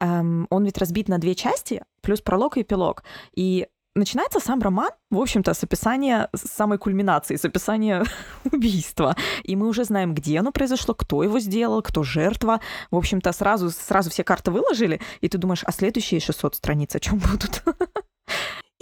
Эм, 0.00 0.48
он 0.50 0.64
ведь 0.64 0.76
разбит 0.76 1.08
на 1.08 1.18
две 1.18 1.36
части, 1.36 1.82
плюс 2.00 2.20
пролог 2.20 2.56
и 2.56 2.62
эпилог. 2.62 3.04
И 3.36 3.68
начинается 3.94 4.40
сам 4.40 4.60
роман, 4.60 4.90
в 5.10 5.20
общем-то, 5.20 5.54
с 5.54 5.62
описания 5.62 6.28
самой 6.34 6.78
кульминации, 6.78 7.36
с 7.36 7.44
описания 7.44 8.04
убийства. 8.52 9.14
И 9.44 9.54
мы 9.54 9.68
уже 9.68 9.84
знаем, 9.84 10.14
где 10.14 10.40
оно 10.40 10.50
произошло, 10.50 10.94
кто 10.94 11.22
его 11.22 11.38
сделал, 11.38 11.80
кто 11.80 12.02
жертва. 12.02 12.60
В 12.90 12.96
общем-то, 12.96 13.32
сразу, 13.32 13.70
сразу 13.70 14.10
все 14.10 14.24
карты 14.24 14.50
выложили, 14.50 15.00
и 15.20 15.28
ты 15.28 15.38
думаешь, 15.38 15.62
а 15.64 15.70
следующие 15.70 16.18
600 16.18 16.56
страниц 16.56 16.96
о 16.96 16.98
чем 16.98 17.18
будут? 17.18 17.62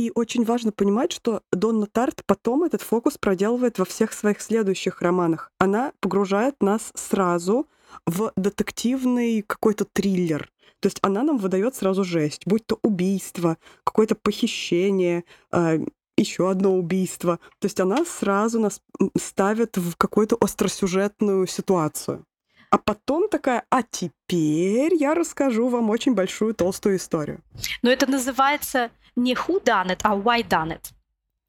И 0.01 0.11
очень 0.14 0.44
важно 0.46 0.72
понимать, 0.72 1.12
что 1.12 1.42
Донна 1.53 1.84
Тарт 1.84 2.22
потом 2.24 2.64
этот 2.64 2.80
фокус 2.80 3.18
проделывает 3.18 3.78
во 3.78 3.84
всех 3.84 4.14
своих 4.14 4.40
следующих 4.40 5.03
романах. 5.03 5.53
Она 5.59 5.92
погружает 6.01 6.62
нас 6.62 6.90
сразу 6.94 7.68
в 8.07 8.32
детективный 8.34 9.42
какой-то 9.42 9.84
триллер. 9.84 10.51
То 10.80 10.86
есть 10.86 11.01
она 11.03 11.22
нам 11.22 11.36
выдает 11.36 11.74
сразу 11.74 12.03
жесть, 12.03 12.44
будь 12.46 12.64
то 12.64 12.78
убийство, 12.82 13.59
какое-то 13.84 14.14
похищение, 14.14 15.24
э, 15.53 15.80
еще 16.16 16.48
одно 16.48 16.78
убийство. 16.78 17.38
То 17.59 17.66
есть 17.66 17.78
она 17.78 18.07
сразу 18.07 18.59
нас 18.59 18.80
ставит 19.18 19.76
в 19.76 19.96
какую-то 19.96 20.38
остросюжетную 20.40 21.46
ситуацию. 21.46 22.24
А 22.70 22.78
потом 22.78 23.28
такая, 23.28 23.64
а 23.68 23.82
теперь 23.82 24.94
я 24.94 25.14
расскажу 25.14 25.68
вам 25.68 25.90
очень 25.90 26.14
большую 26.14 26.55
толстую 26.55 26.96
историю. 26.96 27.42
Но 27.82 27.90
это 27.90 28.07
называется 28.09 28.90
не 29.20 29.34
who 29.34 29.62
done 29.64 29.88
it, 29.88 30.00
а 30.02 30.16
why 30.16 30.46
done 30.46 30.72
it. 30.72 30.92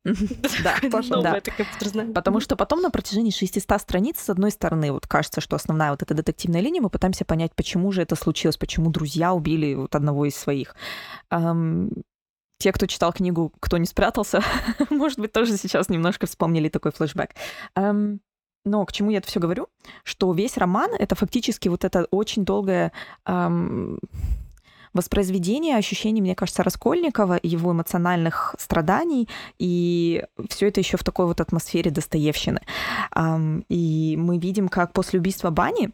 Да, 0.64 0.80
да. 1.22 1.42
Потому 2.14 2.40
что 2.40 2.56
потом 2.56 2.82
на 2.82 2.90
протяжении 2.90 3.32
600 3.32 3.82
страниц, 3.82 4.20
с 4.20 4.30
одной 4.30 4.52
стороны, 4.52 4.92
вот 4.92 5.08
кажется, 5.08 5.42
что 5.42 5.56
основная 5.56 5.92
вот 5.92 6.02
эта 6.02 6.14
детективная 6.14 6.62
линия, 6.62 6.82
мы 6.82 6.90
пытаемся 6.90 7.24
понять, 7.24 7.52
почему 7.56 7.92
же 7.92 8.02
это 8.02 8.16
случилось, 8.16 8.58
почему 8.58 8.90
друзья 8.90 9.34
убили 9.34 9.76
вот 9.76 9.96
одного 9.96 10.26
из 10.26 10.36
своих. 10.36 10.76
Те, 11.30 12.72
кто 12.72 12.86
читал 12.86 13.12
книгу 13.14 13.52
«Кто 13.60 13.78
не 13.78 13.86
спрятался», 13.86 14.44
может 14.90 15.20
быть, 15.20 15.32
тоже 15.32 15.58
сейчас 15.58 15.90
немножко 15.90 16.28
вспомнили 16.28 16.70
такой 16.70 16.92
флешбэк. 16.92 17.32
Но 18.64 18.86
к 18.86 18.92
чему 18.92 19.10
я 19.10 19.18
это 19.18 19.28
все 19.28 19.40
говорю? 19.40 19.68
Что 20.04 20.32
весь 20.34 20.58
роман— 20.58 20.92
это 21.00 21.16
фактически 21.16 21.68
вот 21.68 21.84
это 21.84 22.08
очень 22.12 22.46
долгое 22.46 22.92
эм, 23.26 24.00
воспроизведение 24.94 25.78
ощущений, 25.78 26.22
мне 26.22 26.36
кажется, 26.36 26.64
Раскольникова, 26.64 27.40
его 27.42 27.72
эмоциональных 27.72 28.56
страданий, 28.60 29.30
и 29.60 30.24
все 30.50 30.68
это 30.68 30.80
еще 30.80 30.98
в 30.98 31.04
такой 31.04 31.26
вот 31.26 31.42
атмосфере 31.42 31.92
Достоевщины. 31.92 32.62
И 33.70 34.16
мы 34.18 34.38
видим, 34.38 34.70
как 34.70 34.94
после 34.94 35.20
убийства 35.20 35.50
Бани 35.50 35.92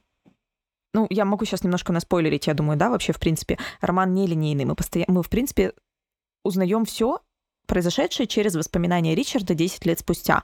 ну, 0.93 1.06
я 1.12 1.26
могу 1.26 1.45
сейчас 1.45 1.64
немножко 1.64 1.93
наспойлерить, 1.93 2.48
я 2.48 2.56
думаю, 2.56 2.78
да, 2.78 2.89
вообще, 2.89 3.14
в 3.14 3.20
принципе, 3.20 3.60
роман 3.82 4.16
нелинейный. 4.16 4.66
Мы, 4.66 4.74
постоянно, 4.74 5.14
мы 5.14 5.22
в 5.22 5.30
принципе, 5.30 5.74
узнаем 6.43 6.86
все 6.86 7.20
произошедшее 7.68 8.28
через 8.28 8.55
воспоминания 8.55 9.13
Ричарда 9.13 9.53
10 9.53 9.86
лет 9.86 9.99
спустя. 9.99 10.43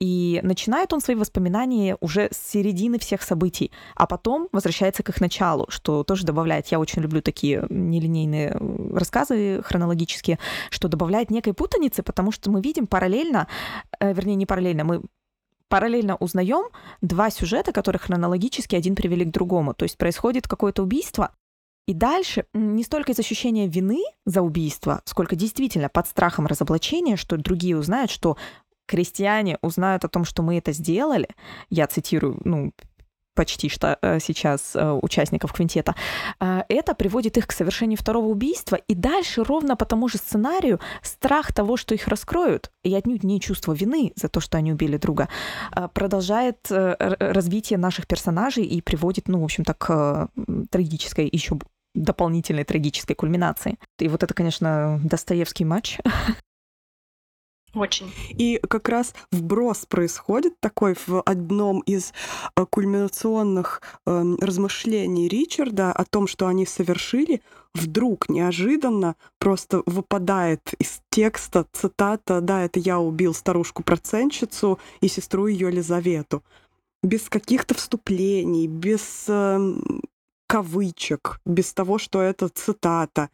И 0.00 0.40
начинает 0.42 0.92
он 0.92 1.00
свои 1.00 1.16
воспоминания 1.16 1.96
уже 2.00 2.28
с 2.32 2.50
середины 2.50 2.98
всех 2.98 3.22
событий, 3.22 3.70
а 3.94 4.06
потом 4.06 4.48
возвращается 4.52 5.02
к 5.02 5.10
их 5.10 5.20
началу, 5.20 5.66
что 5.68 6.02
тоже 6.02 6.24
добавляет, 6.24 6.66
я 6.68 6.80
очень 6.80 7.02
люблю 7.02 7.22
такие 7.22 7.64
нелинейные 7.70 8.56
рассказы 8.92 9.62
хронологические, 9.62 10.38
что 10.70 10.88
добавляет 10.88 11.30
некой 11.30 11.54
путаницы, 11.54 12.02
потому 12.02 12.32
что 12.32 12.50
мы 12.50 12.60
видим 12.60 12.86
параллельно, 12.86 13.46
э, 14.00 14.12
вернее, 14.12 14.34
не 14.34 14.46
параллельно, 14.46 14.84
мы 14.84 15.02
параллельно 15.68 16.16
узнаем 16.16 16.68
два 17.00 17.30
сюжета, 17.30 17.72
которые 17.72 18.00
хронологически 18.00 18.76
один 18.76 18.94
привели 18.94 19.24
к 19.24 19.30
другому. 19.30 19.74
То 19.74 19.84
есть 19.84 19.98
происходит 19.98 20.46
какое-то 20.46 20.82
убийство, 20.82 21.32
и 21.86 21.94
дальше 21.94 22.46
не 22.54 22.82
столько 22.82 23.12
из 23.12 23.18
ощущения 23.18 23.68
вины 23.68 24.02
за 24.24 24.42
убийство, 24.42 25.02
сколько 25.04 25.36
действительно 25.36 25.88
под 25.88 26.06
страхом 26.06 26.46
разоблачения, 26.46 27.16
что 27.16 27.36
другие 27.36 27.76
узнают, 27.76 28.10
что 28.10 28.36
крестьяне 28.86 29.58
узнают 29.62 30.04
о 30.04 30.08
том, 30.08 30.24
что 30.24 30.42
мы 30.42 30.58
это 30.58 30.72
сделали. 30.72 31.28
Я 31.70 31.86
цитирую, 31.86 32.40
ну, 32.44 32.72
почти 33.34 33.68
что 33.68 33.98
э, 34.00 34.20
сейчас 34.20 34.74
э, 34.74 34.90
участников 35.02 35.52
квинтета, 35.52 35.94
э, 36.40 36.62
это 36.68 36.94
приводит 36.94 37.36
их 37.36 37.46
к 37.46 37.52
совершению 37.52 37.98
второго 37.98 38.26
убийства, 38.26 38.76
и 38.76 38.94
дальше 38.94 39.42
ровно 39.42 39.76
по 39.76 39.84
тому 39.84 40.08
же 40.08 40.18
сценарию 40.18 40.80
страх 41.02 41.52
того, 41.52 41.76
что 41.76 41.94
их 41.94 42.08
раскроют, 42.08 42.70
и 42.82 42.94
отнюдь 42.94 43.24
не 43.24 43.40
чувство 43.40 43.72
вины 43.72 44.12
за 44.16 44.28
то, 44.28 44.40
что 44.40 44.58
они 44.58 44.72
убили 44.72 44.96
друга, 44.96 45.28
продолжает 45.92 46.58
развитие 46.70 47.78
наших 47.78 48.06
персонажей 48.06 48.64
и 48.64 48.80
приводит, 48.80 49.28
ну, 49.28 49.40
в 49.40 49.44
общем-то, 49.44 49.74
к 49.74 50.28
трагической 50.70 51.28
еще 51.30 51.58
дополнительной 51.94 52.64
трагической 52.64 53.16
кульминации. 53.16 53.78
И 53.98 54.08
вот 54.08 54.22
это, 54.22 54.34
конечно, 54.34 55.00
Достоевский 55.04 55.64
матч. 55.64 55.98
Очень. 57.74 58.12
И 58.30 58.60
как 58.68 58.88
раз 58.88 59.14
вброс 59.32 59.84
происходит 59.86 60.58
такой 60.60 60.94
в 61.06 61.20
одном 61.22 61.80
из 61.80 62.12
э, 62.56 62.64
кульминационных 62.70 63.82
э, 64.06 64.24
размышлений 64.40 65.28
Ричарда 65.28 65.92
о 65.92 66.04
том, 66.04 66.28
что 66.28 66.46
они 66.46 66.66
совершили, 66.66 67.42
вдруг 67.74 68.28
неожиданно 68.28 69.16
просто 69.40 69.82
выпадает 69.86 70.60
из 70.78 71.00
текста 71.10 71.66
цитата 71.72 72.40
«Да, 72.40 72.62
это 72.62 72.78
я 72.78 73.00
убил 73.00 73.34
старушку-процентщицу 73.34 74.78
и 75.00 75.08
сестру 75.08 75.48
ее 75.48 75.68
Елизавету». 75.68 76.44
Без 77.02 77.28
каких-то 77.28 77.74
вступлений, 77.74 78.68
без 78.68 79.24
э, 79.26 79.74
кавычек, 80.46 81.40
без 81.44 81.72
того, 81.72 81.98
что 81.98 82.22
это 82.22 82.48
цитата. 82.48 83.30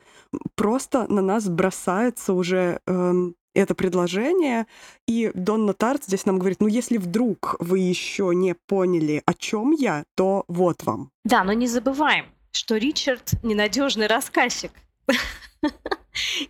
Просто 0.55 1.07
на 1.13 1.23
нас 1.23 1.49
бросается 1.49 2.33
уже 2.33 2.81
эм, 2.87 3.35
это 3.55 3.75
предложение, 3.75 4.67
и 5.07 5.31
Донна 5.35 5.73
Тарт 5.73 6.05
здесь 6.05 6.27
нам 6.27 6.39
говорит, 6.39 6.61
ну 6.61 6.69
если 6.69 6.99
вдруг 6.99 7.57
вы 7.59 7.81
еще 7.81 8.33
не 8.35 8.55
поняли, 8.55 9.23
о 9.27 9.35
чем 9.35 9.73
я, 9.73 10.05
то 10.15 10.45
вот 10.49 10.83
вам. 10.85 11.11
Да, 11.25 11.45
но 11.45 11.53
не 11.53 11.67
забываем, 11.67 12.27
что 12.53 12.77
Ричард 12.77 13.33
ненадежный 13.43 14.07
рассказчик. 14.07 14.73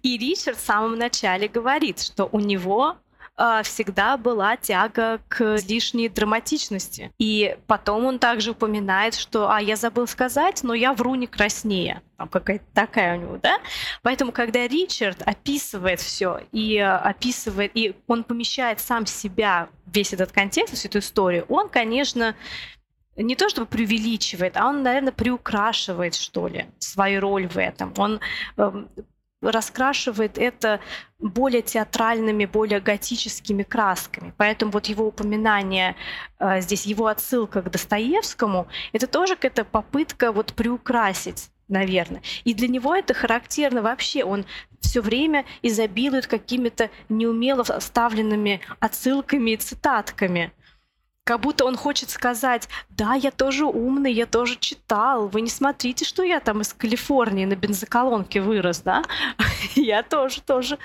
И 0.02 0.18
Ричард 0.18 0.58
в 0.58 0.64
самом 0.64 0.96
начале 0.96 1.48
говорит, 1.48 2.00
что 2.00 2.28
у 2.30 2.40
него 2.40 2.96
всегда 3.64 4.16
была 4.16 4.56
тяга 4.56 5.20
к 5.28 5.58
лишней 5.66 6.08
драматичности. 6.08 7.10
И 7.18 7.56
потом 7.66 8.04
он 8.04 8.18
также 8.18 8.52
упоминает, 8.52 9.14
что 9.14 9.50
«а, 9.50 9.60
я 9.60 9.76
забыл 9.76 10.06
сказать, 10.06 10.62
но 10.62 10.74
я 10.74 10.92
вру 10.92 11.14
не 11.14 11.26
краснее». 11.26 12.02
Там 12.16 12.28
какая-то 12.28 12.64
такая 12.74 13.16
у 13.16 13.20
него, 13.20 13.38
да? 13.42 13.58
Поэтому, 14.02 14.30
когда 14.30 14.66
Ричард 14.68 15.22
описывает 15.22 16.00
все 16.00 16.42
и 16.52 16.76
описывает, 16.78 17.72
и 17.74 17.94
он 18.06 18.24
помещает 18.24 18.80
сам 18.80 19.06
себя, 19.06 19.68
весь 19.86 20.12
этот 20.12 20.32
контекст, 20.32 20.74
всю 20.74 20.88
эту 20.88 20.98
историю, 20.98 21.46
он, 21.48 21.68
конечно, 21.68 22.34
не 23.16 23.36
то 23.36 23.48
чтобы 23.48 23.66
преувеличивает, 23.66 24.56
а 24.56 24.66
он, 24.68 24.82
наверное, 24.82 25.12
приукрашивает, 25.12 26.14
что 26.14 26.48
ли, 26.48 26.66
свою 26.78 27.20
роль 27.20 27.48
в 27.48 27.56
этом. 27.56 27.92
Он 27.96 28.20
эм, 28.56 28.88
раскрашивает 29.40 30.38
это 30.38 30.80
более 31.18 31.62
театральными, 31.62 32.44
более 32.44 32.80
готическими 32.80 33.62
красками. 33.62 34.34
Поэтому 34.36 34.72
вот 34.72 34.86
его 34.86 35.06
упоминание 35.06 35.96
э, 36.38 36.60
здесь, 36.60 36.86
его 36.86 37.06
отсылка 37.06 37.62
к 37.62 37.70
Достоевскому, 37.70 38.68
это 38.92 39.06
тоже 39.06 39.36
какая-то 39.36 39.64
попытка 39.64 40.32
вот 40.32 40.52
приукрасить 40.54 41.50
наверное. 41.70 42.20
И 42.42 42.52
для 42.52 42.68
него 42.68 42.94
это 42.94 43.14
характерно 43.14 43.80
вообще. 43.80 44.24
Он 44.24 44.44
все 44.80 45.00
время 45.00 45.44
изобилует 45.62 46.26
какими-то 46.26 46.90
неумело 47.08 47.62
вставленными 47.62 48.60
отсылками 48.80 49.52
и 49.52 49.56
цитатками. 49.56 50.52
Как 51.24 51.40
будто 51.40 51.64
он 51.64 51.76
хочет 51.76 52.10
сказать, 52.10 52.68
да, 52.88 53.14
я 53.14 53.30
тоже 53.30 53.64
умный, 53.64 54.12
я 54.12 54.26
тоже 54.26 54.56
читал, 54.58 55.28
вы 55.28 55.42
не 55.42 55.50
смотрите, 55.50 56.04
что 56.04 56.22
я 56.22 56.40
там 56.40 56.60
из 56.60 56.72
Калифорнии 56.72 57.44
на 57.44 57.54
бензоколонке 57.54 58.40
вырос, 58.40 58.80
да? 58.80 59.04
Я 59.76 60.02
тоже, 60.02 60.40
тоже, 60.42 60.78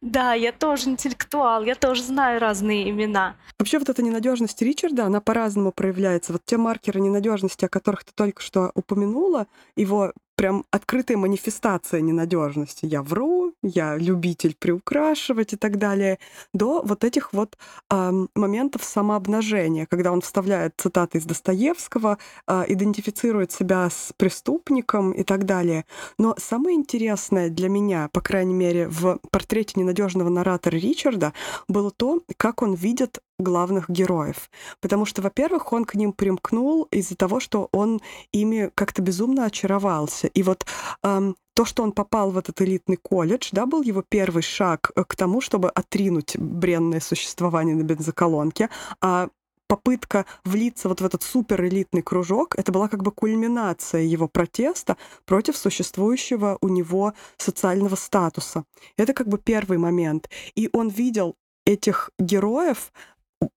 да, 0.00 0.32
я 0.32 0.52
тоже 0.52 0.88
интеллектуал, 0.88 1.62
я 1.64 1.74
тоже 1.74 2.02
знаю 2.02 2.40
разные 2.40 2.88
имена. 2.88 3.34
Вообще 3.58 3.78
вот 3.78 3.88
эта 3.88 4.02
ненадежность 4.02 4.62
Ричарда, 4.62 5.04
она 5.04 5.20
по-разному 5.20 5.72
проявляется. 5.72 6.32
Вот 6.32 6.42
те 6.44 6.56
маркеры 6.56 7.00
ненадежности, 7.00 7.66
о 7.66 7.68
которых 7.68 8.04
ты 8.04 8.12
только 8.14 8.40
что 8.40 8.70
упомянула, 8.74 9.46
его 9.76 10.12
прям 10.40 10.64
открытая 10.70 11.18
манифестация 11.18 12.00
ненадежности. 12.00 12.86
Я 12.86 13.02
вру, 13.02 13.52
я 13.62 13.98
любитель 13.98 14.56
приукрашивать 14.58 15.52
и 15.52 15.56
так 15.56 15.76
далее, 15.76 16.18
до 16.54 16.80
вот 16.82 17.04
этих 17.04 17.34
вот 17.34 17.58
э, 17.90 18.26
моментов 18.34 18.82
самообнажения, 18.82 19.84
когда 19.84 20.12
он 20.12 20.22
вставляет 20.22 20.72
цитаты 20.78 21.18
из 21.18 21.26
Достоевского, 21.26 22.16
э, 22.46 22.64
идентифицирует 22.68 23.52
себя 23.52 23.90
с 23.90 24.14
преступником 24.16 25.12
и 25.12 25.24
так 25.24 25.44
далее. 25.44 25.84
Но 26.16 26.34
самое 26.38 26.74
интересное 26.74 27.50
для 27.50 27.68
меня, 27.68 28.08
по 28.10 28.22
крайней 28.22 28.54
мере, 28.54 28.88
в 28.88 29.18
портрете 29.30 29.74
ненадежного 29.76 30.30
наратора 30.30 30.76
Ричарда 30.76 31.34
было 31.68 31.90
то, 31.90 32.22
как 32.38 32.62
он 32.62 32.72
видит 32.72 33.18
главных 33.40 33.88
героев. 33.90 34.50
Потому 34.80 35.04
что, 35.04 35.22
во-первых, 35.22 35.72
он 35.72 35.84
к 35.84 35.94
ним 35.94 36.12
примкнул 36.12 36.84
из-за 36.90 37.16
того, 37.16 37.40
что 37.40 37.68
он 37.72 38.00
ими 38.32 38.70
как-то 38.74 39.02
безумно 39.02 39.46
очаровался. 39.46 40.26
И 40.28 40.42
вот 40.42 40.66
эм, 41.02 41.36
то, 41.54 41.64
что 41.64 41.82
он 41.82 41.92
попал 41.92 42.30
в 42.30 42.38
этот 42.38 42.60
элитный 42.62 42.96
колледж, 42.96 43.50
да, 43.52 43.66
был 43.66 43.82
его 43.82 44.02
первый 44.08 44.42
шаг 44.42 44.92
э, 44.94 45.04
к 45.04 45.16
тому, 45.16 45.40
чтобы 45.40 45.68
отринуть 45.68 46.36
бренное 46.38 47.00
существование 47.00 47.74
на 47.74 47.82
бензоколонке, 47.82 48.70
а 49.00 49.28
попытка 49.70 50.26
влиться 50.44 50.88
вот 50.88 51.00
в 51.00 51.04
этот 51.04 51.22
суперэлитный 51.22 52.02
кружок, 52.02 52.58
это 52.58 52.72
была 52.72 52.88
как 52.88 53.04
бы 53.04 53.12
кульминация 53.12 54.02
его 54.02 54.26
протеста 54.26 54.96
против 55.26 55.56
существующего 55.56 56.58
у 56.60 56.68
него 56.68 57.12
социального 57.36 57.94
статуса. 57.94 58.64
Это 58.96 59.12
как 59.12 59.28
бы 59.28 59.38
первый 59.38 59.78
момент. 59.78 60.28
И 60.56 60.68
он 60.72 60.88
видел 60.88 61.36
этих 61.64 62.10
героев 62.18 62.90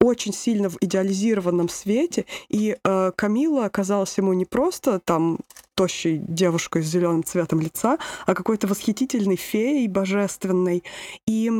очень 0.00 0.32
сильно 0.32 0.68
в 0.68 0.76
идеализированном 0.80 1.68
свете, 1.68 2.26
и 2.48 2.76
э, 2.82 3.12
Камила 3.16 3.66
оказалась 3.66 4.16
ему 4.18 4.32
не 4.32 4.44
просто 4.44 4.98
там 4.98 5.38
тощей 5.74 6.18
девушкой 6.18 6.82
с 6.82 6.86
зеленым 6.86 7.24
цветом 7.24 7.60
лица, 7.60 7.98
а 8.26 8.34
какой-то 8.34 8.66
восхитительной 8.66 9.36
феей 9.36 9.88
божественной. 9.88 10.84
И 11.26 11.50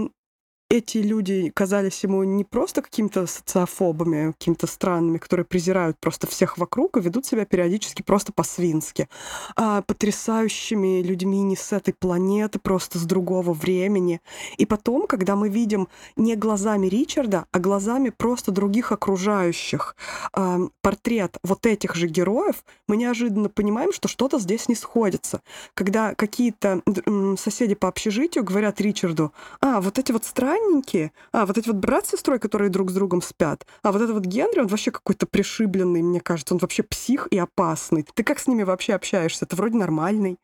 эти 0.75 0.99
люди 0.99 1.53
казались 1.55 2.03
ему 2.03 2.25
не 2.25 2.45
просто 2.45 2.83
какими-то 2.83 3.27
социофобами, 3.27 4.33
какими-то 4.33 4.67
странными, 4.67 5.19
которые 5.19 5.47
презирают 5.47 5.99
просто 6.01 6.27
всех 6.27 6.59
вокруг 6.59 6.97
и 6.97 7.01
ведут 7.01 7.27
себя 7.27 7.45
периодически 7.45 8.03
просто 8.03 8.33
по-свински, 8.33 9.09
а 9.57 9.83
потрясающими 9.83 11.03
людьми 11.03 11.43
не 11.43 11.57
с 11.57 11.73
этой 11.73 11.95
планеты, 11.95 12.59
просто 12.59 12.99
с 12.99 13.05
другого 13.05 13.53
времени. 13.53 14.21
И 14.57 14.67
потом, 14.67 15.07
когда 15.07 15.37
мы 15.37 15.49
видим 15.49 15.89
не 16.17 16.35
глазами 16.35 16.89
Ричарда, 16.89 17.47
а 17.53 17.59
глазами 17.61 18.11
просто 18.11 18.51
других 18.51 18.91
окружающих 18.91 19.97
э, 20.37 20.59
портрет 20.83 21.37
вот 21.45 21.67
этих 21.67 21.95
же 21.95 22.09
героев, 22.09 22.65
мы 22.89 22.97
неожиданно 22.97 23.49
понимаем, 23.49 23.93
что 23.93 24.09
что-то 24.09 24.39
здесь 24.41 24.69
не 24.69 24.75
сходится. 24.75 25.41
Когда 25.75 26.15
какие-то 26.15 26.83
э, 26.87 27.35
соседи 27.39 27.75
по 27.75 27.89
общежитию 27.89 28.43
говорят 28.43 28.81
Ричарду, 28.81 29.33
а, 29.61 29.81
вот 29.81 29.99
эти 29.99 30.11
вот 30.11 30.25
странные 30.25 30.64
странненькие. 30.65 31.13
А, 31.33 31.47
вот 31.47 31.59
эти 31.59 31.69
вот 31.69 31.77
брат 31.77 32.07
с 32.07 32.11
сестрой, 32.11 32.39
которые 32.39 32.71
друг 32.71 32.91
с 32.91 32.95
другом 32.95 33.23
спят. 33.23 33.67
А 33.83 33.93
вот 33.93 34.03
этот 34.03 34.15
вот 34.15 34.25
Генри, 34.25 34.61
он 34.61 34.67
вообще 34.67 34.91
какой-то 34.91 35.27
пришибленный, 35.27 36.03
мне 36.03 36.21
кажется. 36.21 36.55
Он 36.55 36.59
вообще 36.59 36.83
псих 36.83 37.29
и 37.31 37.39
опасный. 37.39 38.07
Ты 38.15 38.25
как 38.25 38.39
с 38.39 38.47
ними 38.47 38.63
вообще 38.63 38.95
общаешься? 38.95 39.45
Это 39.45 39.57
вроде 39.57 39.77
нормальный. 39.77 40.39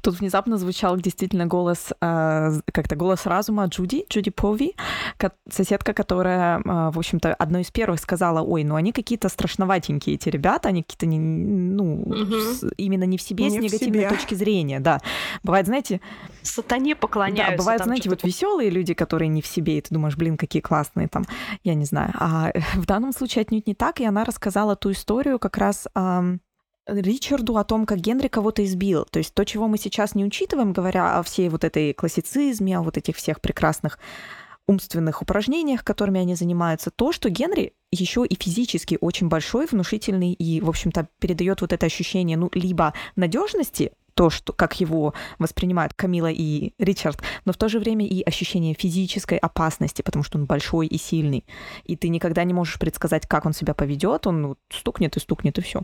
Тут 0.00 0.20
внезапно 0.20 0.56
звучал 0.58 0.96
действительно 0.96 1.46
голос, 1.46 1.92
э, 2.00 2.60
как-то 2.72 2.96
голос 2.96 3.26
разума 3.26 3.66
Джуди, 3.66 4.06
Джуди 4.10 4.30
Пови, 4.30 4.76
соседка, 5.50 5.92
которая, 5.92 6.58
э, 6.58 6.90
в 6.90 6.98
общем-то, 6.98 7.34
одной 7.34 7.62
из 7.62 7.70
первых 7.70 8.00
сказала, 8.00 8.40
ой, 8.40 8.64
ну 8.64 8.74
они 8.76 8.92
какие-то 8.92 9.28
страшноватенькие, 9.28 10.16
эти 10.16 10.28
ребята, 10.28 10.68
они 10.68 10.82
какие-то, 10.82 11.06
не, 11.06 11.18
ну, 11.18 12.02
угу. 12.02 12.34
с, 12.34 12.64
именно 12.76 13.04
не 13.04 13.18
в 13.18 13.22
себе, 13.22 13.44
не 13.44 13.50
с 13.58 13.62
негативной 13.62 14.08
точки 14.08 14.34
зрения, 14.34 14.80
да. 14.80 15.00
Бывает, 15.42 15.66
знаете... 15.66 16.00
Сатане 16.42 16.94
поклоняются. 16.96 17.52
Да, 17.52 17.58
бывает, 17.58 17.84
знаете, 17.84 18.10
вот 18.10 18.22
веселые 18.24 18.70
люди, 18.70 18.94
которые 18.94 19.28
не 19.28 19.42
в 19.42 19.46
себе, 19.46 19.78
и 19.78 19.80
ты 19.80 19.94
думаешь, 19.94 20.16
блин, 20.16 20.36
какие 20.36 20.60
классные 20.62 21.08
там, 21.08 21.24
я 21.62 21.74
не 21.74 21.84
знаю. 21.84 22.12
А 22.18 22.52
в 22.74 22.86
данном 22.86 23.12
случае 23.12 23.42
отнюдь 23.42 23.66
не 23.66 23.74
так, 23.74 24.00
и 24.00 24.04
она 24.04 24.24
рассказала 24.24 24.76
ту 24.76 24.92
историю 24.92 25.38
как 25.38 25.58
раз... 25.58 25.88
Э, 25.94 26.36
Ричарду 26.86 27.56
о 27.56 27.64
том, 27.64 27.86
как 27.86 27.98
Генри 27.98 28.28
кого-то 28.28 28.64
избил. 28.64 29.06
То 29.10 29.18
есть 29.18 29.34
то, 29.34 29.44
чего 29.44 29.68
мы 29.68 29.78
сейчас 29.78 30.14
не 30.14 30.24
учитываем, 30.24 30.72
говоря 30.72 31.18
о 31.18 31.22
всей 31.22 31.48
вот 31.48 31.64
этой 31.64 31.92
классицизме, 31.94 32.78
о 32.78 32.82
вот 32.82 32.96
этих 32.96 33.16
всех 33.16 33.40
прекрасных 33.40 33.98
умственных 34.66 35.22
упражнениях, 35.22 35.84
которыми 35.84 36.20
они 36.20 36.34
занимаются, 36.34 36.90
то, 36.90 37.12
что 37.12 37.28
Генри 37.28 37.74
еще 37.90 38.24
и 38.24 38.36
физически 38.42 38.98
очень 39.00 39.28
большой, 39.28 39.66
внушительный 39.66 40.32
и, 40.32 40.60
в 40.60 40.68
общем-то, 40.68 41.08
передает 41.18 41.60
вот 41.60 41.72
это 41.72 41.86
ощущение, 41.86 42.36
ну, 42.36 42.50
либо 42.54 42.94
надежности, 43.14 43.92
то, 44.14 44.30
что, 44.30 44.52
как 44.52 44.80
его 44.80 45.12
воспринимают 45.38 45.92
Камила 45.92 46.30
и 46.30 46.72
Ричард, 46.78 47.22
но 47.44 47.52
в 47.52 47.56
то 47.56 47.68
же 47.68 47.78
время 47.78 48.06
и 48.06 48.22
ощущение 48.22 48.74
физической 48.74 49.38
опасности, 49.38 50.02
потому 50.02 50.22
что 50.24 50.38
он 50.38 50.46
большой 50.46 50.86
и 50.86 50.98
сильный. 50.98 51.44
И 51.84 51.96
ты 51.96 52.08
никогда 52.08 52.44
не 52.44 52.54
можешь 52.54 52.78
предсказать, 52.78 53.26
как 53.26 53.44
он 53.44 53.52
себя 53.52 53.74
поведет, 53.74 54.26
он 54.26 54.42
ну, 54.42 54.56
стукнет 54.70 55.16
и 55.16 55.20
стукнет, 55.20 55.58
и 55.58 55.62
все. 55.62 55.82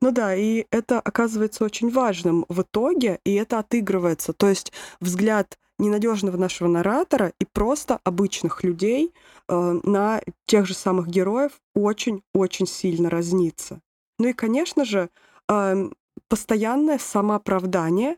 Ну 0.00 0.12
да, 0.12 0.34
и 0.34 0.66
это 0.70 1.00
оказывается 1.00 1.64
очень 1.64 1.90
важным 1.90 2.44
в 2.48 2.62
итоге, 2.62 3.20
и 3.24 3.34
это 3.34 3.58
отыгрывается. 3.58 4.32
То 4.32 4.48
есть 4.48 4.72
взгляд 5.00 5.58
ненадежного 5.78 6.36
нашего 6.36 6.68
наратора 6.68 7.32
и 7.38 7.44
просто 7.44 8.00
обычных 8.04 8.62
людей 8.62 9.12
э, 9.48 9.80
на 9.82 10.20
тех 10.46 10.66
же 10.66 10.74
самых 10.74 11.08
героев 11.08 11.52
очень-очень 11.74 12.66
сильно 12.66 13.10
разнится. 13.10 13.80
Ну 14.18 14.28
и, 14.28 14.32
конечно 14.32 14.84
же, 14.84 15.10
э, 15.48 15.90
постоянное 16.28 16.98
самооправдание 16.98 18.16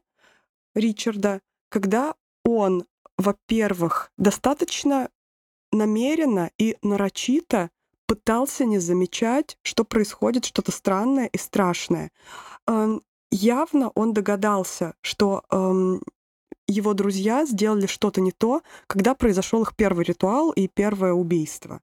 Ричарда, 0.75 1.41
когда 1.69 2.15
он, 2.45 2.85
во-первых, 3.17 4.13
достаточно 4.17 5.11
намеренно 5.73 6.51
и 6.59 6.77
нарочито 6.83 7.71
пытался 8.09 8.65
не 8.65 8.79
замечать, 8.79 9.59
что 9.63 9.85
происходит 9.85 10.47
что-то 10.47 10.73
странное 10.73 11.27
и 11.27 11.39
страшное. 11.39 12.11
Эм, 12.67 13.03
явно 13.31 13.91
он 13.95 14.15
догадался, 14.15 14.95
что 15.03 15.45
эм, 15.51 16.01
его 16.67 16.95
друзья 16.95 17.45
сделали 17.45 17.87
что-то 17.87 18.23
не 18.23 18.33
то, 18.33 18.63
когда 18.87 19.15
произошел 19.15 19.63
их 19.63 19.77
первый 19.77 20.07
ритуал 20.07 20.51
и 20.53 20.69
первое 20.69 21.13
убийство. 21.13 21.83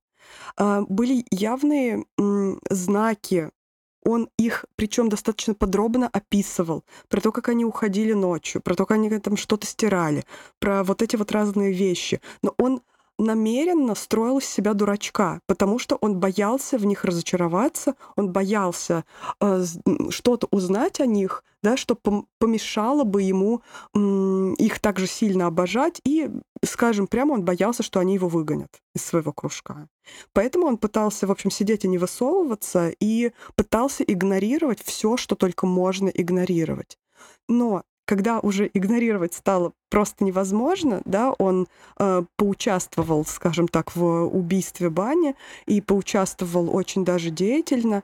Э, 0.57 0.81
были 0.89 1.25
явные 1.29 2.05
знаки 2.69 3.51
он 4.05 4.29
их, 4.37 4.65
причем 4.75 5.09
достаточно 5.09 5.55
подробно 5.55 6.07
описывал, 6.07 6.83
про 7.09 7.21
то, 7.21 7.31
как 7.31 7.49
они 7.49 7.65
уходили 7.65 8.13
ночью, 8.13 8.61
про 8.61 8.75
то, 8.75 8.85
как 8.85 8.97
они 8.97 9.09
там 9.17 9.35
что-то 9.35 9.65
стирали, 9.65 10.23
про 10.59 10.83
вот 10.83 11.01
эти 11.01 11.15
вот 11.15 11.31
разные 11.31 11.73
вещи. 11.73 12.21
Но 12.43 12.53
он 12.59 12.81
намеренно 13.17 13.95
строил 13.95 14.39
из 14.39 14.45
себя 14.45 14.73
дурачка, 14.73 15.39
потому 15.47 15.79
что 15.79 15.95
он 15.95 16.19
боялся 16.19 16.77
в 16.77 16.85
них 16.85 17.05
разочароваться, 17.05 17.95
он 18.15 18.31
боялся 18.31 19.05
э, 19.39 19.63
что-то 20.09 20.47
узнать 20.51 20.99
о 20.99 21.05
них, 21.05 21.43
да, 21.63 21.77
что 21.77 21.97
помешало 22.37 23.03
бы 23.03 23.21
ему 23.21 23.61
э, 23.93 24.53
их 24.57 24.79
так 24.79 24.99
же 24.99 25.07
сильно 25.07 25.47
обожать, 25.47 26.01
и, 26.03 26.29
скажем 26.63 27.07
прямо, 27.07 27.33
он 27.33 27.43
боялся, 27.43 27.83
что 27.83 27.99
они 27.99 28.15
его 28.15 28.27
выгонят 28.27 28.81
из 28.93 29.03
своего 29.05 29.31
кружка. 29.31 29.87
Поэтому 30.33 30.67
он 30.67 30.77
пытался, 30.77 31.25
в 31.27 31.31
общем, 31.31 31.51
сидеть 31.51 31.85
и 31.85 31.87
не 31.87 31.97
высовываться, 31.97 32.91
и 32.99 33.31
пытался 33.55 34.03
игнорировать 34.03 34.81
все, 34.83 35.17
что 35.17 35.35
только 35.35 35.65
можно 35.65 36.09
игнорировать. 36.09 36.97
Но 37.47 37.83
когда 38.05 38.39
уже 38.39 38.69
игнорировать 38.73 39.33
стало 39.33 39.73
просто 39.89 40.23
невозможно, 40.23 41.01
да, 41.05 41.33
он 41.33 41.67
э, 41.97 42.23
поучаствовал, 42.37 43.25
скажем 43.25 43.67
так, 43.67 43.95
в 43.95 44.25
убийстве 44.25 44.89
Бани 44.89 45.35
и 45.65 45.81
поучаствовал 45.81 46.73
очень 46.75 47.03
даже 47.03 47.29
деятельно, 47.31 48.03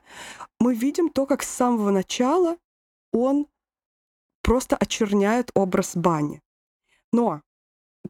мы 0.58 0.74
видим 0.74 1.08
то, 1.08 1.26
как 1.26 1.42
с 1.42 1.48
самого 1.48 1.90
начала 1.90 2.56
он 3.12 3.46
просто 4.42 4.76
очерняет 4.76 5.50
образ 5.54 5.92
Бани. 5.94 6.40
Но 7.12 7.40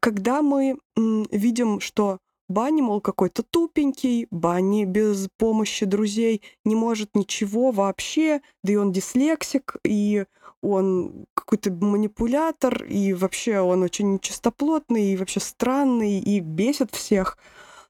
когда 0.01 0.43
мы 0.43 0.79
м, 0.97 1.27
видим, 1.31 1.81
что 1.81 2.19
Бани, 2.53 2.83
мол, 2.83 3.01
какой-то 3.01 3.43
тупенький, 3.43 4.27
Бани 4.31 4.85
без 4.85 5.29
помощи 5.39 5.87
друзей 5.87 6.43
не 6.65 6.75
может 6.75 7.17
ничего 7.17 7.71
вообще, 7.73 8.41
да 8.63 8.73
и 8.73 8.77
он 8.77 8.93
дислексик, 8.93 9.77
и 9.85 10.27
он 10.63 11.25
какой-то 11.35 11.73
манипулятор, 11.73 12.85
и 12.85 13.13
вообще 13.15 13.61
он 13.61 13.83
очень 13.83 14.15
нечистоплотный, 14.15 15.13
и 15.13 15.17
вообще 15.17 15.41
странный, 15.41 16.21
и 16.21 16.41
бесит 16.41 16.95
всех. 16.95 17.39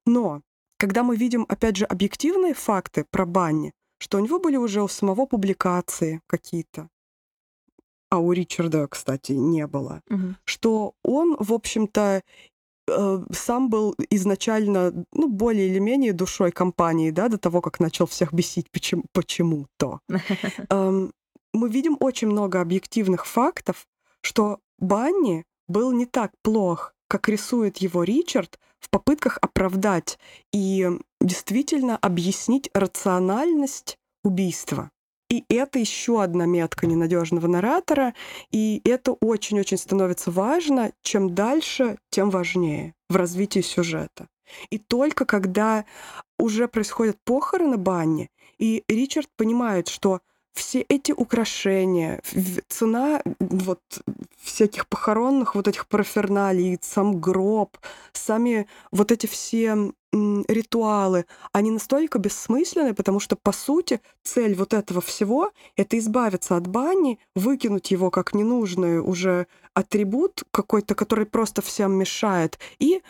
Но 0.06 0.42
когда 0.78 1.02
мы 1.02 1.16
видим, 1.16 1.44
опять 1.48 1.76
же, 1.76 1.84
объективные 1.84 2.54
факты 2.54 3.04
про 3.10 3.26
Банни, 3.26 3.72
что 3.98 4.18
у 4.18 4.20
него 4.20 4.38
были 4.38 4.56
уже 4.56 4.82
у 4.82 4.88
самого 4.88 5.26
публикации 5.26 6.20
какие-то, 6.26 6.88
а 8.10 8.18
у 8.18 8.32
Ричарда, 8.32 8.88
кстати, 8.88 9.32
не 9.32 9.66
было, 9.66 10.02
Мгм. 10.08 10.36
что 10.44 10.92
он, 11.02 11.36
в 11.38 11.52
общем-то, 11.52 12.22
э, 12.96 13.24
сам 13.32 13.68
был 13.68 13.94
изначально, 14.10 14.92
ну, 15.12 15.28
более 15.28 15.68
или 15.68 15.78
менее 15.78 16.12
душой 16.12 16.50
компании, 16.52 17.10
да, 17.10 17.28
до 17.28 17.38
того, 17.38 17.60
как 17.60 17.80
начал 17.80 18.06
всех 18.06 18.32
бесить 18.32 18.66
почему- 18.70 19.04
почему-то. 19.12 20.00
Эм, 20.70 21.12
мы 21.52 21.68
видим 21.68 21.96
очень 22.00 22.28
много 22.28 22.60
объективных 22.60 23.26
фактов, 23.26 23.86
что 24.22 24.58
Банни 24.78 25.44
был 25.68 25.92
не 25.92 26.06
так 26.06 26.32
плох, 26.42 26.94
как 27.08 27.28
рисует 27.28 27.78
его 27.78 28.04
Ричард 28.04 28.58
в 28.80 28.90
попытках 28.90 29.38
оправдать 29.40 30.18
и 30.52 30.88
действительно 31.20 31.96
объяснить 31.96 32.70
рациональность 32.74 33.98
убийства. 34.24 34.90
И 35.32 35.46
это 35.48 35.78
еще 35.78 36.22
одна 36.22 36.44
метка 36.44 36.86
ненадежного 36.86 37.46
наратора, 37.46 38.12
и 38.50 38.82
это 38.84 39.12
очень-очень 39.12 39.78
становится 39.78 40.30
важно. 40.30 40.92
Чем 41.00 41.34
дальше, 41.34 41.96
тем 42.10 42.28
важнее 42.28 42.94
в 43.08 43.16
развитии 43.16 43.60
сюжета. 43.60 44.28
И 44.68 44.76
только 44.76 45.24
когда 45.24 45.86
уже 46.38 46.68
происходят 46.68 47.16
похороны 47.24 47.78
Банни, 47.78 48.28
и 48.58 48.84
Ричард 48.88 49.30
понимает, 49.38 49.88
что 49.88 50.20
все 50.54 50.80
эти 50.82 51.12
украшения, 51.12 52.20
цена 52.68 53.22
вот 53.40 53.80
всяких 54.40 54.86
похоронных 54.86 55.54
вот 55.54 55.68
этих 55.68 55.86
параферналий, 55.86 56.78
сам 56.82 57.20
гроб, 57.20 57.78
сами 58.12 58.66
вот 58.90 59.12
эти 59.12 59.26
все 59.26 59.92
ритуалы, 60.12 61.24
они 61.52 61.70
настолько 61.70 62.18
бессмысленны, 62.18 62.92
потому 62.92 63.18
что, 63.18 63.34
по 63.34 63.52
сути, 63.52 64.00
цель 64.22 64.54
вот 64.54 64.74
этого 64.74 65.00
всего— 65.00 65.52
это 65.76 65.98
избавиться 65.98 66.56
от 66.56 66.66
бани, 66.66 67.18
выкинуть 67.34 67.90
его 67.90 68.10
как 68.10 68.34
ненужный 68.34 69.00
уже 69.00 69.46
атрибут 69.72 70.44
какой-то, 70.50 70.94
который 70.94 71.24
просто 71.24 71.62
всем 71.62 71.92
мешает, 71.92 72.58
и 72.78 73.02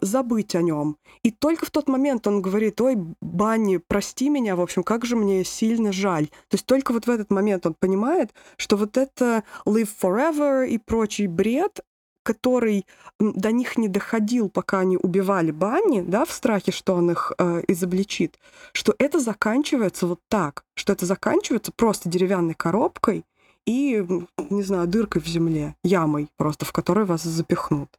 забыть 0.00 0.54
о 0.54 0.62
нем. 0.62 0.96
И 1.22 1.30
только 1.30 1.66
в 1.66 1.70
тот 1.70 1.88
момент 1.88 2.26
он 2.26 2.42
говорит, 2.42 2.80
ой, 2.80 2.96
Банни, 3.20 3.78
прости 3.78 4.28
меня, 4.28 4.56
в 4.56 4.60
общем, 4.60 4.82
как 4.82 5.04
же 5.04 5.16
мне 5.16 5.44
сильно 5.44 5.92
жаль. 5.92 6.28
То 6.48 6.54
есть 6.54 6.66
только 6.66 6.92
вот 6.92 7.06
в 7.06 7.10
этот 7.10 7.30
момент 7.30 7.66
он 7.66 7.74
понимает, 7.74 8.32
что 8.56 8.76
вот 8.76 8.96
это 8.96 9.44
live 9.66 9.90
forever 10.00 10.66
и 10.66 10.78
прочий 10.78 11.26
бред, 11.26 11.80
который 12.24 12.84
до 13.18 13.52
них 13.52 13.78
не 13.78 13.88
доходил, 13.88 14.50
пока 14.50 14.80
они 14.80 14.98
убивали 14.98 15.50
Банни, 15.50 16.02
да, 16.02 16.26
в 16.26 16.30
страхе, 16.30 16.72
что 16.72 16.94
он 16.94 17.10
их 17.10 17.32
э, 17.38 17.62
изобличит, 17.68 18.38
что 18.72 18.94
это 18.98 19.18
заканчивается 19.18 20.06
вот 20.06 20.20
так, 20.28 20.64
что 20.74 20.92
это 20.92 21.06
заканчивается 21.06 21.72
просто 21.72 22.10
деревянной 22.10 22.54
коробкой 22.54 23.24
и, 23.64 24.04
не 24.50 24.62
знаю, 24.62 24.88
дыркой 24.88 25.22
в 25.22 25.26
земле, 25.26 25.74
ямой 25.82 26.28
просто, 26.36 26.64
в 26.64 26.72
которой 26.72 27.06
вас 27.06 27.22
запихнут. 27.22 27.97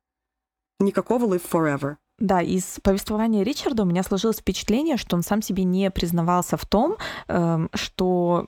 Никакого 0.80 1.25
live 1.25 1.43
forever. 1.49 1.95
Да, 2.19 2.41
из 2.41 2.80
повествования 2.84 3.43
Ричарда 3.43 3.84
у 3.84 3.86
меня 3.86 4.03
сложилось 4.03 4.38
впечатление, 4.38 4.97
что 4.97 5.15
он 5.15 5.23
сам 5.23 5.41
себе 5.41 5.63
не 5.63 5.89
признавался 5.89 6.57
в 6.57 6.65
том, 6.65 6.97
эм, 7.27 7.69
что 7.73 8.47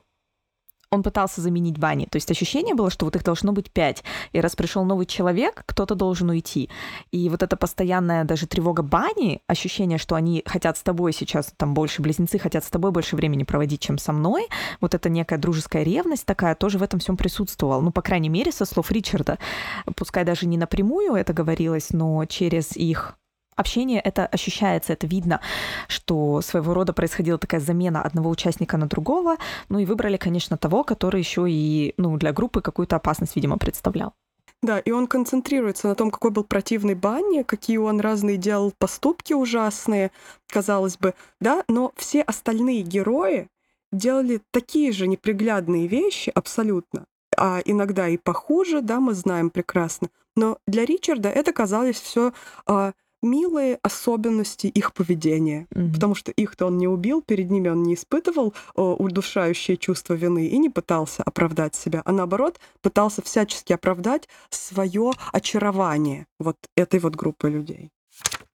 он 0.92 1.02
пытался 1.02 1.40
заменить 1.40 1.78
Бани. 1.78 2.06
То 2.06 2.16
есть 2.16 2.30
ощущение 2.30 2.74
было, 2.74 2.90
что 2.90 3.06
вот 3.06 3.16
их 3.16 3.24
должно 3.24 3.52
быть 3.52 3.70
пять. 3.70 4.04
И 4.32 4.40
раз 4.40 4.54
пришел 4.54 4.84
новый 4.84 5.06
человек, 5.06 5.62
кто-то 5.66 5.94
должен 5.94 6.28
уйти. 6.28 6.68
И 7.10 7.28
вот 7.28 7.42
эта 7.42 7.56
постоянная 7.56 8.24
даже 8.24 8.46
тревога 8.46 8.82
Бани, 8.82 9.40
ощущение, 9.46 9.98
что 9.98 10.14
они 10.14 10.42
хотят 10.46 10.76
с 10.76 10.82
тобой 10.82 11.12
сейчас, 11.12 11.52
там 11.56 11.72
больше 11.74 12.02
близнецы 12.02 12.38
хотят 12.38 12.64
с 12.64 12.70
тобой 12.70 12.90
больше 12.90 13.16
времени 13.16 13.44
проводить, 13.44 13.80
чем 13.80 13.96
со 13.98 14.12
мной, 14.12 14.46
вот 14.80 14.94
эта 14.94 15.08
некая 15.08 15.38
дружеская 15.38 15.82
ревность 15.82 16.26
такая 16.26 16.54
тоже 16.54 16.78
в 16.78 16.82
этом 16.82 17.00
всем 17.00 17.16
присутствовала. 17.16 17.80
Ну, 17.80 17.90
по 17.90 18.02
крайней 18.02 18.28
мере, 18.28 18.52
со 18.52 18.66
слов 18.66 18.90
Ричарда. 18.90 19.38
Пускай 19.96 20.24
даже 20.24 20.46
не 20.46 20.58
напрямую 20.58 21.14
это 21.14 21.32
говорилось, 21.32 21.90
но 21.90 22.24
через 22.26 22.76
их 22.76 23.16
общение 23.56 24.00
это 24.00 24.26
ощущается, 24.26 24.92
это 24.92 25.06
видно, 25.06 25.40
что 25.88 26.40
своего 26.40 26.74
рода 26.74 26.92
происходила 26.92 27.38
такая 27.38 27.60
замена 27.60 28.02
одного 28.02 28.30
участника 28.30 28.76
на 28.76 28.86
другого, 28.86 29.36
ну 29.68 29.78
и 29.78 29.84
выбрали, 29.84 30.16
конечно, 30.16 30.56
того, 30.56 30.84
который 30.84 31.20
еще 31.20 31.46
и 31.48 31.94
ну, 31.96 32.16
для 32.16 32.32
группы 32.32 32.60
какую-то 32.60 32.96
опасность, 32.96 33.36
видимо, 33.36 33.58
представлял. 33.58 34.14
Да, 34.62 34.78
и 34.78 34.92
он 34.92 35.08
концентрируется 35.08 35.88
на 35.88 35.96
том, 35.96 36.12
какой 36.12 36.30
был 36.30 36.44
противный 36.44 36.94
Банни, 36.94 37.42
какие 37.42 37.78
он 37.78 38.00
разные 38.00 38.36
делал 38.36 38.72
поступки 38.78 39.32
ужасные, 39.32 40.12
казалось 40.46 40.96
бы, 40.96 41.14
да, 41.40 41.64
но 41.66 41.92
все 41.96 42.22
остальные 42.22 42.82
герои 42.82 43.48
делали 43.90 44.40
такие 44.52 44.92
же 44.92 45.08
неприглядные 45.08 45.88
вещи 45.88 46.30
абсолютно, 46.32 47.06
а 47.36 47.60
иногда 47.64 48.08
и 48.08 48.16
похуже, 48.16 48.82
да, 48.82 49.00
мы 49.00 49.14
знаем 49.14 49.50
прекрасно. 49.50 50.08
Но 50.36 50.58
для 50.68 50.84
Ричарда 50.84 51.28
это 51.28 51.52
казалось 51.52 52.00
все 52.00 52.32
милые 53.22 53.78
особенности 53.82 54.66
их 54.66 54.92
поведения, 54.92 55.66
Мгм. 55.74 55.92
потому 55.94 56.14
что 56.14 56.32
их-то 56.32 56.66
он 56.66 56.78
не 56.78 56.88
убил, 56.88 57.22
перед 57.22 57.50
ними 57.50 57.68
он 57.68 57.82
не 57.82 57.94
испытывал 57.94 58.54
о, 58.74 58.94
удушающее 58.94 59.76
чувство 59.76 60.14
вины 60.14 60.46
и 60.46 60.58
не 60.58 60.68
пытался 60.70 61.22
оправдать 61.22 61.74
себя, 61.74 62.02
а 62.04 62.12
наоборот 62.12 62.58
пытался 62.82 63.22
всячески 63.22 63.72
оправдать 63.72 64.28
свое 64.50 65.12
очарование 65.32 66.26
вот 66.38 66.56
этой 66.76 67.00
вот 67.00 67.14
группы 67.16 67.48
людей. 67.50 67.90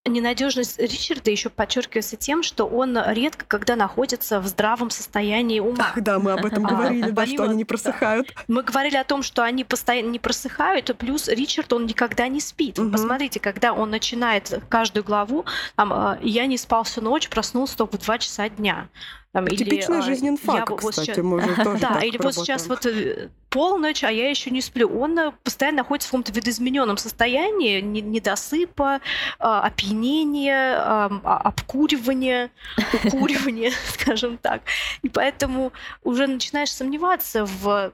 Ненадежность 0.05 0.79
Ричарда 0.79 1.31
еще 1.31 1.49
подчеркивается 1.49 2.17
тем, 2.17 2.43
что 2.43 2.65
он 2.65 2.97
редко 3.07 3.45
когда 3.47 3.77
находится 3.77 4.41
в 4.41 4.47
здравом 4.47 4.89
состоянии 4.89 5.61
ума. 5.61 5.93
Ах, 5.95 6.01
да, 6.01 6.19
мы 6.19 6.33
об 6.33 6.45
этом 6.45 6.65
А, 6.65 6.69
говорили, 6.69 7.09
да, 7.11 7.25
что 7.25 7.43
они 7.43 7.55
не 7.55 7.65
просыхают. 7.65 8.33
Мы 8.49 8.63
говорили 8.63 8.97
о 8.97 9.05
том, 9.05 9.23
что 9.23 9.43
они 9.43 9.63
постоянно 9.63 10.09
не 10.09 10.19
просыхают, 10.19 10.89
и 10.89 10.93
плюс 10.93 11.29
Ричард, 11.29 11.71
он 11.71 11.85
никогда 11.85 12.27
не 12.27 12.41
спит. 12.41 12.79
Мгм. 12.79 12.91
Посмотрите, 12.91 13.39
когда 13.39 13.71
он 13.71 13.91
начинает 13.91 14.61
каждую 14.67 15.05
главу, 15.05 15.45
там, 15.75 16.17
я 16.21 16.47
не 16.47 16.57
спал 16.57 16.83
всю 16.83 16.99
ночь, 16.99 17.29
проснулся 17.29 17.77
только 17.77 17.97
в 17.97 18.01
2 18.01 18.17
часа 18.17 18.49
дня. 18.49 18.89
Там, 19.33 19.47
или, 19.47 19.55
Типичный 19.55 19.97
э, 19.97 20.01
жизнь 20.03 20.25
я 20.25 20.31
инфака, 20.31 20.73
вот 20.73 20.91
кстати, 20.91 21.07
сейчас- 21.07 21.17
мы 21.17 21.41
же 21.41 21.55
тоже 21.63 21.79
Да, 21.79 21.99
или 22.01 22.19
вот 22.19 22.35
сейчас 22.35 22.67
вот 22.67 22.85
э, 22.85 23.29
полночь, 23.49 24.03
а 24.03 24.11
я 24.11 24.29
еще 24.29 24.51
не 24.51 24.61
сплю. 24.61 24.87
Он 24.87 25.17
э, 25.17 25.31
постоянно 25.43 25.77
находится 25.77 26.07
в 26.07 26.11
каком-то 26.11 26.31
видоизмененном 26.31 26.97
состоянии, 26.97 27.81
не- 27.81 28.01
недосыпа, 28.01 29.01
а, 29.39 29.61
опьянения, 29.61 30.77
а- 30.77 31.41
обкуривания, 31.45 32.51
укуривания, 33.05 33.71
скажем 33.87 34.37
так. 34.37 34.61
И 35.01 35.09
поэтому 35.09 35.73
уже 36.03 36.27
начинаешь 36.27 36.71
сомневаться 36.71 37.45
в, 37.45 37.91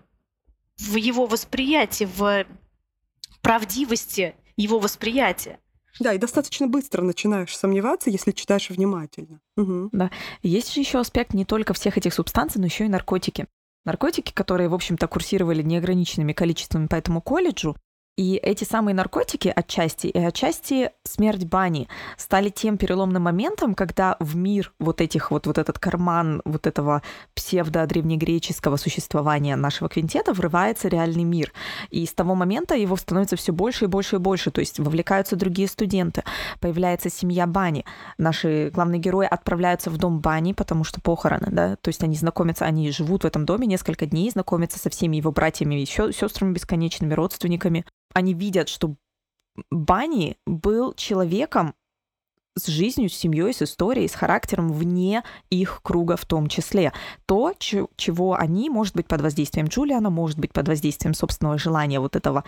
в 0.77 0.95
его 0.97 1.25
восприятии, 1.25 2.03
в 2.17 2.47
правдивости 3.41 4.35
его 4.57 4.77
восприятия. 4.77 5.57
Да, 5.99 6.13
и 6.13 6.17
достаточно 6.17 6.67
быстро 6.67 7.01
начинаешь 7.01 7.55
сомневаться, 7.57 8.09
если 8.09 8.31
читаешь 8.31 8.69
внимательно. 8.69 9.41
Мгм. 9.55 9.91
Есть 10.43 10.73
же 10.73 10.79
еще 10.79 10.99
аспект 10.99 11.33
не 11.33 11.45
только 11.45 11.73
всех 11.73 11.97
этих 11.97 12.13
субстанций, 12.13 12.59
но 12.59 12.67
еще 12.67 12.85
и 12.85 12.89
наркотики. 12.89 13.47
Наркотики, 13.85 14.31
которые, 14.33 14.69
в 14.69 14.73
общем-то, 14.73 15.07
курсировали 15.07 15.61
неограниченными 15.61 16.33
количествами 16.33 16.87
по 16.87 16.95
этому 16.95 17.21
колледжу, 17.21 17.75
и 18.19 18.35
эти 18.35 18.65
самые 18.65 18.93
наркотики 18.93 19.47
отчасти 19.55 20.07
и 20.07 20.17
отчасти 20.17 20.91
смерть 21.05 21.45
Бани 21.45 21.87
стали 22.17 22.49
тем 22.49 22.77
переломным 22.77 23.23
моментом, 23.23 23.73
когда 23.73 24.17
в 24.19 24.35
мир 24.35 24.73
вот 24.77 24.99
этих 24.99 25.31
вот, 25.31 25.47
вот 25.47 25.57
этот 25.57 25.79
карман 25.79 26.41
вот 26.43 26.67
этого 26.67 27.01
псевдо-древнегреческого 27.33 28.75
существования 28.75 29.55
нашего 29.55 29.87
квинтета 29.87 30.33
врывается 30.33 30.89
реальный 30.89 31.23
мир. 31.23 31.53
И 31.91 32.05
с 32.05 32.13
того 32.13 32.35
момента 32.35 32.75
его 32.75 32.97
становится 32.97 33.37
все 33.37 33.53
больше 33.53 33.85
и 33.85 33.87
больше 33.87 34.17
и 34.17 34.19
больше. 34.19 34.51
То 34.51 34.59
есть 34.59 34.79
вовлекаются 34.79 35.37
другие 35.37 35.69
студенты, 35.69 36.25
появляется 36.59 37.09
семья 37.09 37.47
Бани. 37.47 37.85
Наши 38.17 38.69
главные 38.73 38.99
герои 38.99 39.27
отправляются 39.31 39.89
в 39.89 39.97
дом 39.97 40.19
Бани, 40.19 40.51
потому 40.51 40.83
что 40.83 40.99
похороны, 40.99 41.47
да, 41.51 41.77
то 41.77 41.87
есть 41.87 42.03
они 42.03 42.17
знакомятся, 42.17 42.65
они 42.65 42.91
живут 42.91 43.23
в 43.23 43.27
этом 43.27 43.45
доме 43.45 43.65
несколько 43.65 44.05
дней, 44.05 44.29
знакомятся 44.29 44.77
со 44.77 44.89
всеми 44.89 45.15
его 45.15 45.31
братьями 45.31 45.81
и 45.81 45.85
сестрами 45.85 46.51
бесконечными, 46.51 47.13
родственниками. 47.13 47.85
Они 48.13 48.33
видят, 48.33 48.69
что 48.69 48.95
Бани 49.69 50.37
был 50.45 50.93
человеком 50.93 51.73
с 52.55 52.67
жизнью, 52.67 53.09
с 53.09 53.13
семьей, 53.13 53.53
с 53.53 53.61
историей, 53.61 54.07
с 54.07 54.15
характером 54.15 54.71
вне 54.71 55.23
их 55.49 55.81
круга 55.81 56.17
в 56.17 56.25
том 56.25 56.47
числе. 56.47 56.93
То, 57.25 57.53
чего 57.57 58.35
они, 58.35 58.69
может 58.69 58.95
быть, 58.95 59.07
под 59.07 59.21
воздействием 59.21 59.67
Джулиана, 59.67 60.09
может 60.09 60.39
быть, 60.39 60.51
под 60.51 60.67
воздействием 60.67 61.13
собственного 61.13 61.57
желания 61.57 61.99
вот 61.99 62.15
этого 62.15 62.43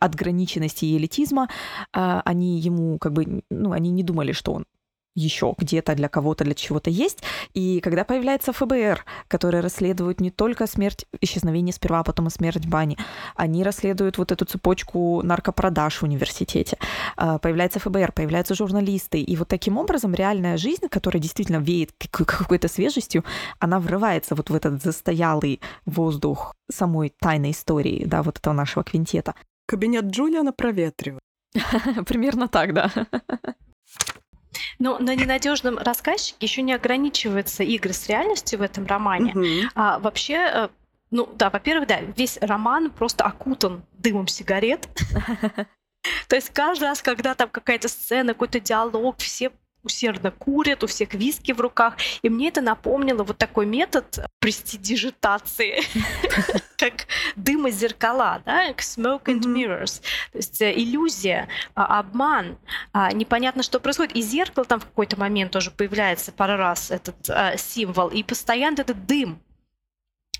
отграниченности 0.00 0.84
и 0.84 0.96
элитизма, 0.96 1.48
а, 1.92 2.22
они 2.24 2.58
ему 2.60 2.98
как 2.98 3.12
бы, 3.12 3.42
ну, 3.50 3.72
они 3.72 3.90
не 3.90 4.04
думали, 4.04 4.32
что 4.32 4.52
он 4.52 4.66
еще 5.18 5.54
где-то 5.58 5.94
для 5.94 6.08
кого-то, 6.08 6.44
для 6.44 6.54
чего-то 6.54 6.90
есть. 6.90 7.22
И 7.54 7.80
когда 7.80 8.04
появляется 8.04 8.52
ФБР, 8.52 9.04
который 9.28 9.60
расследует 9.60 10.20
не 10.20 10.30
только 10.30 10.66
смерть, 10.66 11.06
исчезновение 11.20 11.72
сперва, 11.72 12.00
а 12.00 12.04
потом 12.04 12.28
и 12.28 12.30
смерть 12.30 12.66
Бани, 12.66 12.96
они 13.34 13.64
расследуют 13.64 14.18
вот 14.18 14.32
эту 14.32 14.44
цепочку 14.44 15.22
наркопродаж 15.22 15.96
в 15.96 16.02
университете. 16.04 16.78
А, 17.16 17.38
появляется 17.38 17.80
ФБР, 17.80 18.12
появляются 18.12 18.54
журналисты. 18.54 19.20
И 19.20 19.36
вот 19.36 19.48
таким 19.48 19.76
образом 19.76 20.14
реальная 20.14 20.56
жизнь, 20.56 20.88
которая 20.88 21.20
действительно 21.20 21.58
веет 21.58 21.90
какой-то 22.10 22.68
свежестью, 22.68 23.24
она 23.58 23.80
врывается 23.80 24.34
вот 24.34 24.50
в 24.50 24.54
этот 24.54 24.82
застоялый 24.82 25.60
воздух 25.86 26.54
самой 26.70 27.12
тайной 27.20 27.50
истории, 27.50 28.04
да, 28.06 28.22
вот 28.22 28.38
этого 28.38 28.54
нашего 28.54 28.84
квинтета. 28.84 29.34
Кабинет 29.66 30.04
Джулиана 30.06 30.52
проветривает. 30.52 31.20
Примерно 32.06 32.48
так, 32.48 32.72
да. 32.74 32.90
Но 34.78 34.98
на 34.98 35.14
ненадежном 35.14 35.78
рассказчике 35.78 36.38
еще 36.40 36.62
не 36.62 36.72
ограничиваются 36.72 37.62
игры 37.62 37.92
с 37.92 38.08
реальностью 38.08 38.58
в 38.58 38.62
этом 38.62 38.86
романе. 38.86 39.32
Угу. 39.32 39.70
А 39.74 39.98
вообще, 39.98 40.34
э, 40.34 40.68
ну 41.10 41.28
да, 41.36 41.50
во-первых, 41.50 41.88
да, 41.88 42.00
весь 42.00 42.38
роман 42.40 42.90
просто 42.90 43.24
окутан 43.24 43.82
дымом 43.92 44.28
сигарет. 44.28 44.88
То 46.28 46.36
есть 46.36 46.50
каждый 46.50 46.84
раз, 46.84 47.02
когда 47.02 47.34
там 47.34 47.48
какая-то 47.48 47.88
сцена, 47.88 48.32
какой-то 48.32 48.60
диалог, 48.60 49.18
все 49.18 49.50
усердно 49.88 50.30
курят, 50.30 50.84
у 50.84 50.86
всех 50.86 51.14
виски 51.14 51.52
в 51.52 51.60
руках. 51.60 51.94
И 52.22 52.28
мне 52.28 52.48
это 52.48 52.60
напомнило 52.60 53.24
вот 53.24 53.38
такой 53.38 53.66
метод 53.66 54.20
престидижитации, 54.38 55.82
как 56.76 57.06
дым 57.36 57.66
и 57.66 57.70
зеркала, 57.70 58.42
да, 58.44 58.70
smoke 58.70 59.24
and 59.24 59.42
mirrors. 59.42 60.00
То 60.32 60.38
есть 60.38 60.62
э, 60.62 60.72
иллюзия, 60.74 61.48
а, 61.74 61.98
обман, 61.98 62.58
а, 62.92 63.12
непонятно, 63.12 63.62
что 63.62 63.80
происходит. 63.80 64.14
И 64.14 64.22
зеркало 64.22 64.64
там 64.64 64.80
в 64.80 64.84
какой-то 64.84 65.18
момент 65.18 65.52
тоже 65.52 65.70
появляется 65.70 66.32
пару 66.32 66.56
раз, 66.56 66.90
этот 66.90 67.16
а, 67.30 67.56
символ, 67.56 68.08
и 68.08 68.22
постоянно 68.22 68.82
этот 68.82 69.06
дым 69.06 69.40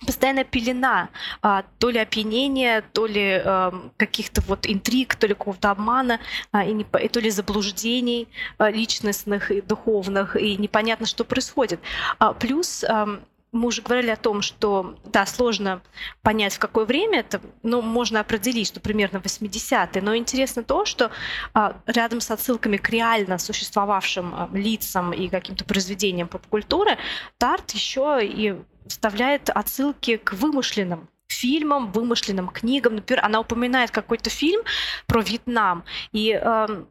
постоянная 0.07 0.45
пелена, 0.45 1.09
а, 1.43 1.65
то 1.79 1.91
ли 1.91 1.99
опьянения, 1.99 2.83
то 2.93 3.07
ли 3.07 3.43
а, 3.45 3.73
каких-то 3.97 4.41
вот 4.43 4.67
интриг, 4.67 5.15
то 5.17 5.27
ли 5.27 5.35
какого-то 5.35 5.71
обмана, 5.71 6.21
а, 6.53 6.65
и, 6.65 6.73
не, 6.73 6.87
и 7.03 7.09
то 7.09 7.21
ли 7.21 7.31
заблуждений 7.31 8.29
а, 8.59 8.71
личностных 8.71 9.51
и 9.51 9.61
духовных, 9.61 10.37
и 10.37 10.57
непонятно, 10.57 11.07
что 11.07 11.25
происходит. 11.25 11.81
А, 12.19 12.33
плюс 12.33 12.85
а, 12.85 13.21
мы 13.53 13.69
уже 13.69 13.83
говорили 13.83 14.11
о 14.11 14.17
том, 14.17 14.43
что, 14.43 14.97
да, 15.05 15.25
сложно 15.25 15.81
понять, 16.23 16.55
в 16.55 16.59
какое 16.59 16.85
время 16.85 17.21
это, 17.21 17.41
но 17.63 17.81
можно 17.81 18.21
определить, 18.21 18.69
что 18.69 18.81
примерно 18.81 19.19
80-е. 19.19 20.03
Но 20.03 20.17
интересно 20.17 20.63
то, 20.63 20.85
что 20.85 21.11
а, 21.55 21.77
рядом 21.87 22.21
с 22.21 22.31
отсылками 22.31 22.77
к 22.77 22.91
реально 22.91 23.39
существовавшим 23.39 24.35
а, 24.35 24.51
лицам 24.53 25.13
и 25.13 25.29
каким-то 25.29 25.65
произведениям 25.65 26.29
поп-культуры, 26.29 26.99
Тарт 27.39 27.71
еще 27.71 28.19
и 28.23 28.57
вставляет 28.89 29.51
отсылки 29.51 30.16
к 30.16 30.32
вымышленным 30.32 31.09
фильмам, 31.28 31.93
вымышленным 31.93 32.49
книгам. 32.49 32.97
Например, 32.97 33.24
она 33.24 33.41
упоминает 33.41 33.91
какой-то 33.91 34.30
фильм 34.30 34.62
про 35.07 35.20
Вьетнам, 35.20 35.84
и 36.12 36.39
э, 36.41 36.84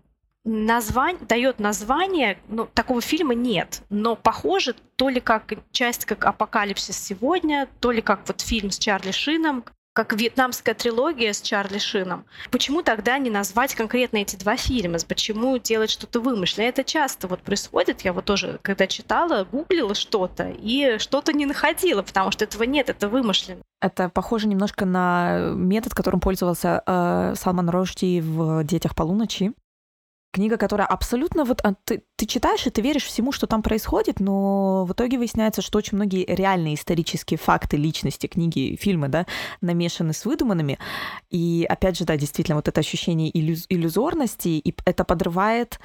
название, 0.48 1.26
дает 1.26 1.60
название, 1.60 2.38
ну, 2.48 2.68
такого 2.74 3.02
фильма 3.02 3.34
нет, 3.34 3.82
но 3.90 4.16
похоже 4.16 4.76
то 4.96 5.10
ли 5.10 5.20
как 5.20 5.54
часть 5.72 6.06
как 6.06 6.26
«Апокалипсис 6.26 6.98
сегодня», 6.98 7.68
то 7.80 7.92
ли 7.92 8.02
как 8.02 8.22
вот 8.28 8.42
фильм 8.42 8.72
с 8.72 8.80
Чарли 8.80 9.12
Шином, 9.12 9.66
как 9.98 10.14
вьетнамская 10.14 10.76
трилогия 10.76 11.34
с 11.34 11.42
Чарли 11.42 11.80
Шином. 11.80 12.26
Почему 12.52 12.84
тогда 12.84 13.18
не 13.18 13.32
назвать 13.32 13.74
конкретно 13.74 14.18
эти 14.18 14.36
два 14.36 14.56
фильма? 14.56 15.00
Почему 15.08 15.58
делать 15.58 15.90
что-то 15.90 16.20
вымышленное? 16.20 16.70
Это 16.70 16.84
часто 16.84 17.28
вот 17.28 17.42
происходит. 17.42 18.02
Я 18.02 18.14
вот 18.14 18.26
тоже, 18.26 18.60
когда 18.62 18.86
читала, 18.86 19.44
гуглила 19.52 19.96
что-то 19.96 20.54
и 20.56 21.00
что-то 21.00 21.34
не 21.34 21.48
находила, 21.48 22.04
потому 22.04 22.30
что 22.30 22.46
этого 22.46 22.62
нет, 22.62 22.92
это 22.92 23.10
вымышленно. 23.10 23.64
Это 23.82 24.10
похоже 24.10 24.48
немножко 24.48 24.86
на 24.86 25.50
метод, 25.56 25.96
которым 25.96 26.20
пользовался 26.20 26.84
э, 26.86 27.34
Салман 27.36 27.68
Рожди 27.68 28.22
в 28.22 28.64
«Детях 28.66 28.94
полуночи», 28.94 29.54
Книга, 30.38 30.58
которая 30.58 30.86
абсолютно 30.86 31.46
вот 31.46 31.62
а, 31.64 31.74
ты, 31.84 32.04
ты 32.16 32.28
читаешь 32.28 32.68
и 32.68 32.70
ты 32.70 32.80
веришь 32.82 33.06
всему, 33.06 33.32
что 33.32 33.48
там 33.48 33.64
происходит, 33.64 34.20
но 34.20 34.86
в 34.86 34.92
итоге 34.92 35.18
выясняется, 35.18 35.64
что 35.64 35.80
очень 35.80 35.96
многие 35.96 36.26
реальные 36.28 36.76
исторические 36.76 37.40
факты 37.40 37.76
личности 37.76 38.28
книги, 38.28 38.78
фильмы, 38.80 39.08
да, 39.08 39.26
намешаны 39.62 40.14
с 40.14 40.26
выдуманными. 40.26 40.78
И 41.32 41.66
опять 41.68 41.98
же, 41.98 42.06
да, 42.06 42.18
действительно, 42.18 42.56
вот 42.56 42.68
это 42.68 42.80
ощущение 42.80 43.32
иллюз- 43.32 43.66
иллюзорности, 43.68 44.50
и 44.50 44.76
это 44.86 45.04
подрывает 45.04 45.80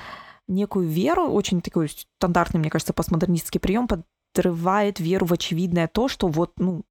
некую 0.49 0.87
веру, 0.87 1.31
очень 1.31 1.63
такой 1.63 1.89
стандартный, 2.19 2.61
мне 2.61 2.69
кажется, 2.69 2.93
постмодернистский 2.93 3.59
прием, 3.59 3.89
подрывает 3.89 5.01
веру 5.01 5.25
в 5.25 5.33
очевидное 5.33 5.89
то, 5.89 6.09
что 6.09 6.29
вот, 6.29 6.53
ну, 6.59 6.83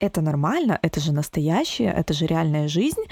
это 0.00 0.22
нормально, 0.22 0.78
это 0.80 1.00
же 1.00 1.12
настоящее, 1.12 1.92
это 1.92 2.14
же 2.14 2.24
реальная 2.24 2.66
жизнь, 2.66 3.02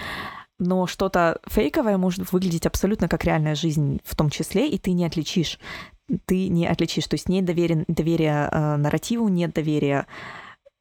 но 0.61 0.86
что-то 0.86 1.40
фейковое 1.46 1.98
может 1.98 2.32
выглядеть 2.32 2.66
абсолютно 2.66 3.08
как 3.08 3.24
реальная 3.24 3.54
жизнь 3.54 4.00
в 4.04 4.14
том 4.14 4.30
числе, 4.30 4.68
и 4.68 4.78
ты 4.78 4.92
не 4.92 5.04
отличишь. 5.04 5.58
Ты 6.26 6.48
не 6.48 6.66
отличишь. 6.66 7.06
То 7.06 7.14
есть 7.14 7.28
нет 7.28 7.44
доверия, 7.44 7.84
доверия 7.88 8.48
э, 8.50 8.76
нарративу, 8.76 9.28
нет 9.28 9.52
доверия 9.52 10.06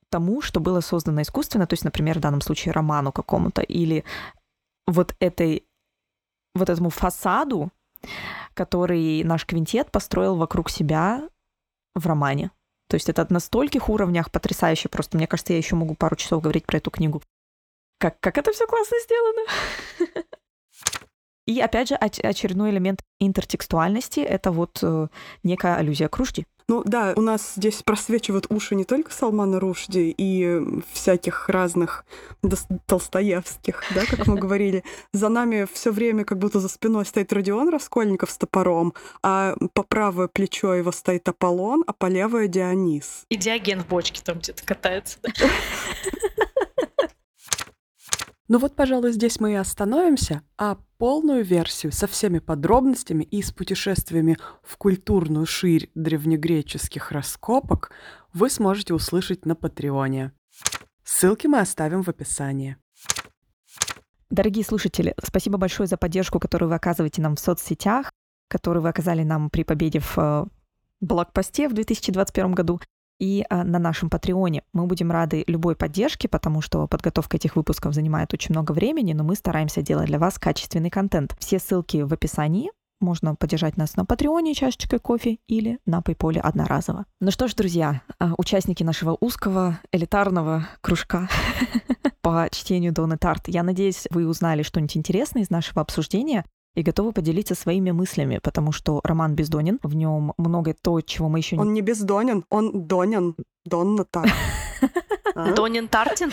тому, 0.09 0.41
что 0.41 0.59
было 0.59 0.82
создано 0.82 1.21
искусственно, 1.21 1.67
то 1.67 1.73
есть, 1.73 1.84
например, 1.84 2.17
в 2.17 2.21
данном 2.21 2.41
случае 2.41 2.73
роману 2.73 3.11
какому-то, 3.11 3.61
или 3.61 4.03
вот 4.88 5.15
этой 5.19 5.65
вот 6.55 6.69
этому 6.69 6.89
фасаду, 6.89 7.71
который 8.55 9.23
наш 9.23 9.45
квинтет 9.45 9.91
построил 9.91 10.36
вокруг 10.36 10.69
себя 10.69 11.30
в 11.95 12.05
романе. 12.05 12.51
То 12.89 12.95
есть 12.95 13.07
это 13.07 13.25
на 13.30 13.39
стольких 13.39 13.88
уровнях 13.88 14.32
потрясающе. 14.32 14.89
Просто, 14.89 15.15
мне 15.15 15.27
кажется, 15.27 15.53
я 15.53 15.57
еще 15.57 15.75
могу 15.75 15.93
пару 15.93 16.15
часов 16.15 16.41
говорить 16.41 16.65
про 16.65 16.77
эту 16.77 16.89
книгу. 16.89 17.21
Как, 18.00 18.20
как 18.20 18.38
это 18.38 18.52
все 18.52 18.66
классно 18.66 18.97
сделано. 19.04 19.41
И 21.45 21.60
опять 21.60 21.89
же, 21.89 21.95
очередной 21.95 22.70
элемент 22.70 23.02
интертекстуальности— 23.20 24.20
это 24.22 24.52
вот 24.52 24.80
э, 24.84 25.08
некая 25.43 25.78
аллюзия 25.78 26.08
к 26.08 26.16
Ружди. 26.18 26.45
Ну 26.68 26.84
да, 26.86 27.14
у 27.16 27.22
нас 27.22 27.54
здесь 27.56 27.82
просвечивают 27.82 28.45
уши 28.50 28.76
не 28.76 28.86
только 28.86 29.12
Салмана 29.12 29.60
Рушди 29.60 30.14
и 30.16 30.62
всяких 30.93 31.50
разных 31.50 32.06
толстоевских, 32.86 33.84
да, 33.95 34.06
как 34.06 34.28
мы 34.28 34.36
говорили. 34.39 34.84
За 35.12 35.30
нами 35.30 35.68
все 35.74 35.91
время 35.91 36.24
как 36.24 36.38
будто 36.38 36.60
за 36.60 36.70
спиной 36.70 37.08
стоит 37.08 37.34
Родион 37.34 37.70
Раскольников 37.70 38.30
с 38.30 38.38
топором, 38.38 38.93
а 39.24 39.56
по 39.74 39.82
правое 39.82 40.28
плечо 40.28 40.76
его 40.76 40.91
стоит 40.91 41.28
Аполлон, 41.28 41.84
а 41.88 41.93
по 41.93 42.06
левое 42.06 42.47
Дионис. 42.47 43.26
И 43.30 43.36
Диоген 43.36 43.82
в 43.82 43.88
бочке 43.88 44.22
там 44.24 44.38
где-то 44.38 44.64
катается. 44.64 45.18
Ну 48.50 48.58
вот, 48.58 48.76
пожалуй, 48.76 49.12
здесь 49.12 49.39
мы 49.39 49.52
и 49.52 49.56
остановимся, 49.56 50.41
а 50.58 50.80
полную 50.97 51.45
версию 51.45 51.91
со 51.91 52.08
всеми 52.08 52.39
подробностями 52.39 53.24
и 53.24 53.43
с 53.43 53.52
путешествиями 53.52 54.39
в 54.64 54.76
культурную 54.78 55.45
ширь 55.45 55.91
древнегреческих 55.93 57.12
раскопок 57.12 57.91
вы 58.34 58.50
сможете 58.50 58.95
услышать 58.95 59.45
на 59.45 59.56
Патреоне. 59.56 60.32
Ссылки 61.04 61.45
мы 61.45 61.60
оставим 61.60 62.02
в 62.02 62.10
описании. 62.10 62.78
Дорогие 64.32 64.66
слушатели, 64.66 65.14
спасибо 65.24 65.60
большое 65.60 65.86
за 65.86 65.97
поддержку, 65.97 66.39
которую 66.39 66.70
вы 66.70 66.76
оказываете 66.76 67.22
нам 67.22 67.36
в 67.36 67.39
соцсетях, 67.39 68.12
которую 68.47 68.82
вы 68.82 68.89
оказали 68.89 69.22
нам 69.22 69.52
при 69.52 69.64
победе 69.64 70.00
в 70.00 70.18
э, 70.18 70.45
блокпосте 71.02 71.70
в 71.70 71.74
2021 71.74 72.54
году 72.54 72.82
и 73.20 73.45
а, 73.49 73.63
на 73.63 73.80
нашем 73.80 74.09
Патреоне. 74.09 74.63
Мы 74.74 74.88
будем 74.88 75.11
рады 75.11 75.43
любой 75.47 75.76
поддержке, 75.76 76.28
потому 76.28 76.61
что 76.61 76.88
подготовка 76.88 77.38
этих 77.38 77.55
выпусков 77.55 77.93
занимает 77.93 78.34
очень 78.34 78.53
много 78.53 78.72
времени, 78.72 79.13
но 79.13 79.24
мы 79.24 79.36
стараемся 79.36 79.82
делать 79.82 80.07
для 80.07 80.20
вас 80.20 80.39
качественный 80.39 80.89
контент. 80.89 81.36
Все 81.39 81.59
ссылки 81.59 81.97
в 81.97 82.13
описании. 82.13 82.72
Можно 83.01 83.36
поддержать 83.36 83.78
нас 83.78 83.95
на 83.95 84.03
Патреоне 84.03 84.53
чашечкой 84.53 84.99
кофе 84.99 85.39
или 85.47 85.80
на 85.86 85.99
PayPal 85.99 86.39
одноразово. 86.39 87.05
Ну 87.22 87.32
что 87.32 87.47
ж, 87.47 87.53
друзья, 87.53 88.01
а, 88.20 88.34
участники 88.38 88.84
нашего 88.84 89.15
узкого 89.20 89.80
элитарного 89.93 90.67
кружка 90.82 91.30
по 92.22 92.49
чтению 92.51 92.91
Доны 92.91 93.17
Тарт, 93.17 93.47
я 93.47 93.63
надеюсь, 93.63 94.05
вы 94.09 94.28
узнали 94.28 94.63
что-нибудь 94.63 94.97
интересное 94.97 95.43
из 95.43 95.49
нашего 95.49 95.82
обсуждения 95.82 96.43
и 96.80 96.84
готовы 96.84 97.11
поделиться 97.11 97.55
своими 97.55 97.91
мыслями, 97.91 98.39
потому 98.41 98.71
что 98.71 99.01
роман 99.03 99.36
бездонен, 99.36 99.80
в 99.84 99.95
нем 99.95 100.34
много 100.38 100.73
то, 100.73 101.01
чего 101.01 101.27
мы 101.27 101.39
еще 101.39 101.57
не... 101.57 101.61
Он 101.61 101.73
не 101.73 101.82
бездонен, 101.82 102.45
он 102.49 102.88
донен, 102.88 103.36
Донна 103.65 104.05
Тарт. 104.05 104.32
А? 105.36 105.53
Донин 105.53 105.88
Тартин? 105.88 106.32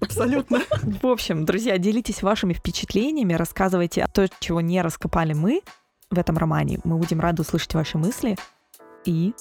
Абсолютно. 0.00 0.60
В 1.02 1.06
общем, 1.06 1.44
друзья, 1.44 1.76
делитесь 1.76 2.22
вашими 2.22 2.54
впечатлениями, 2.54 3.34
рассказывайте 3.34 4.02
о 4.02 4.08
том, 4.08 4.28
чего 4.40 4.62
не 4.62 4.80
раскопали 4.80 5.34
мы 5.34 5.60
в 6.10 6.18
этом 6.18 6.38
романе. 6.38 6.80
Мы 6.84 6.96
будем 6.96 7.20
рады 7.20 7.42
услышать 7.42 7.74
ваши 7.74 7.98
мысли. 7.98 8.36
И 9.04 9.34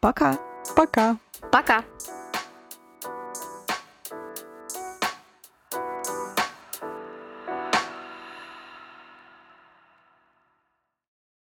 пока. 0.00 0.38
Пока. 0.74 1.18
Пока. 1.52 1.84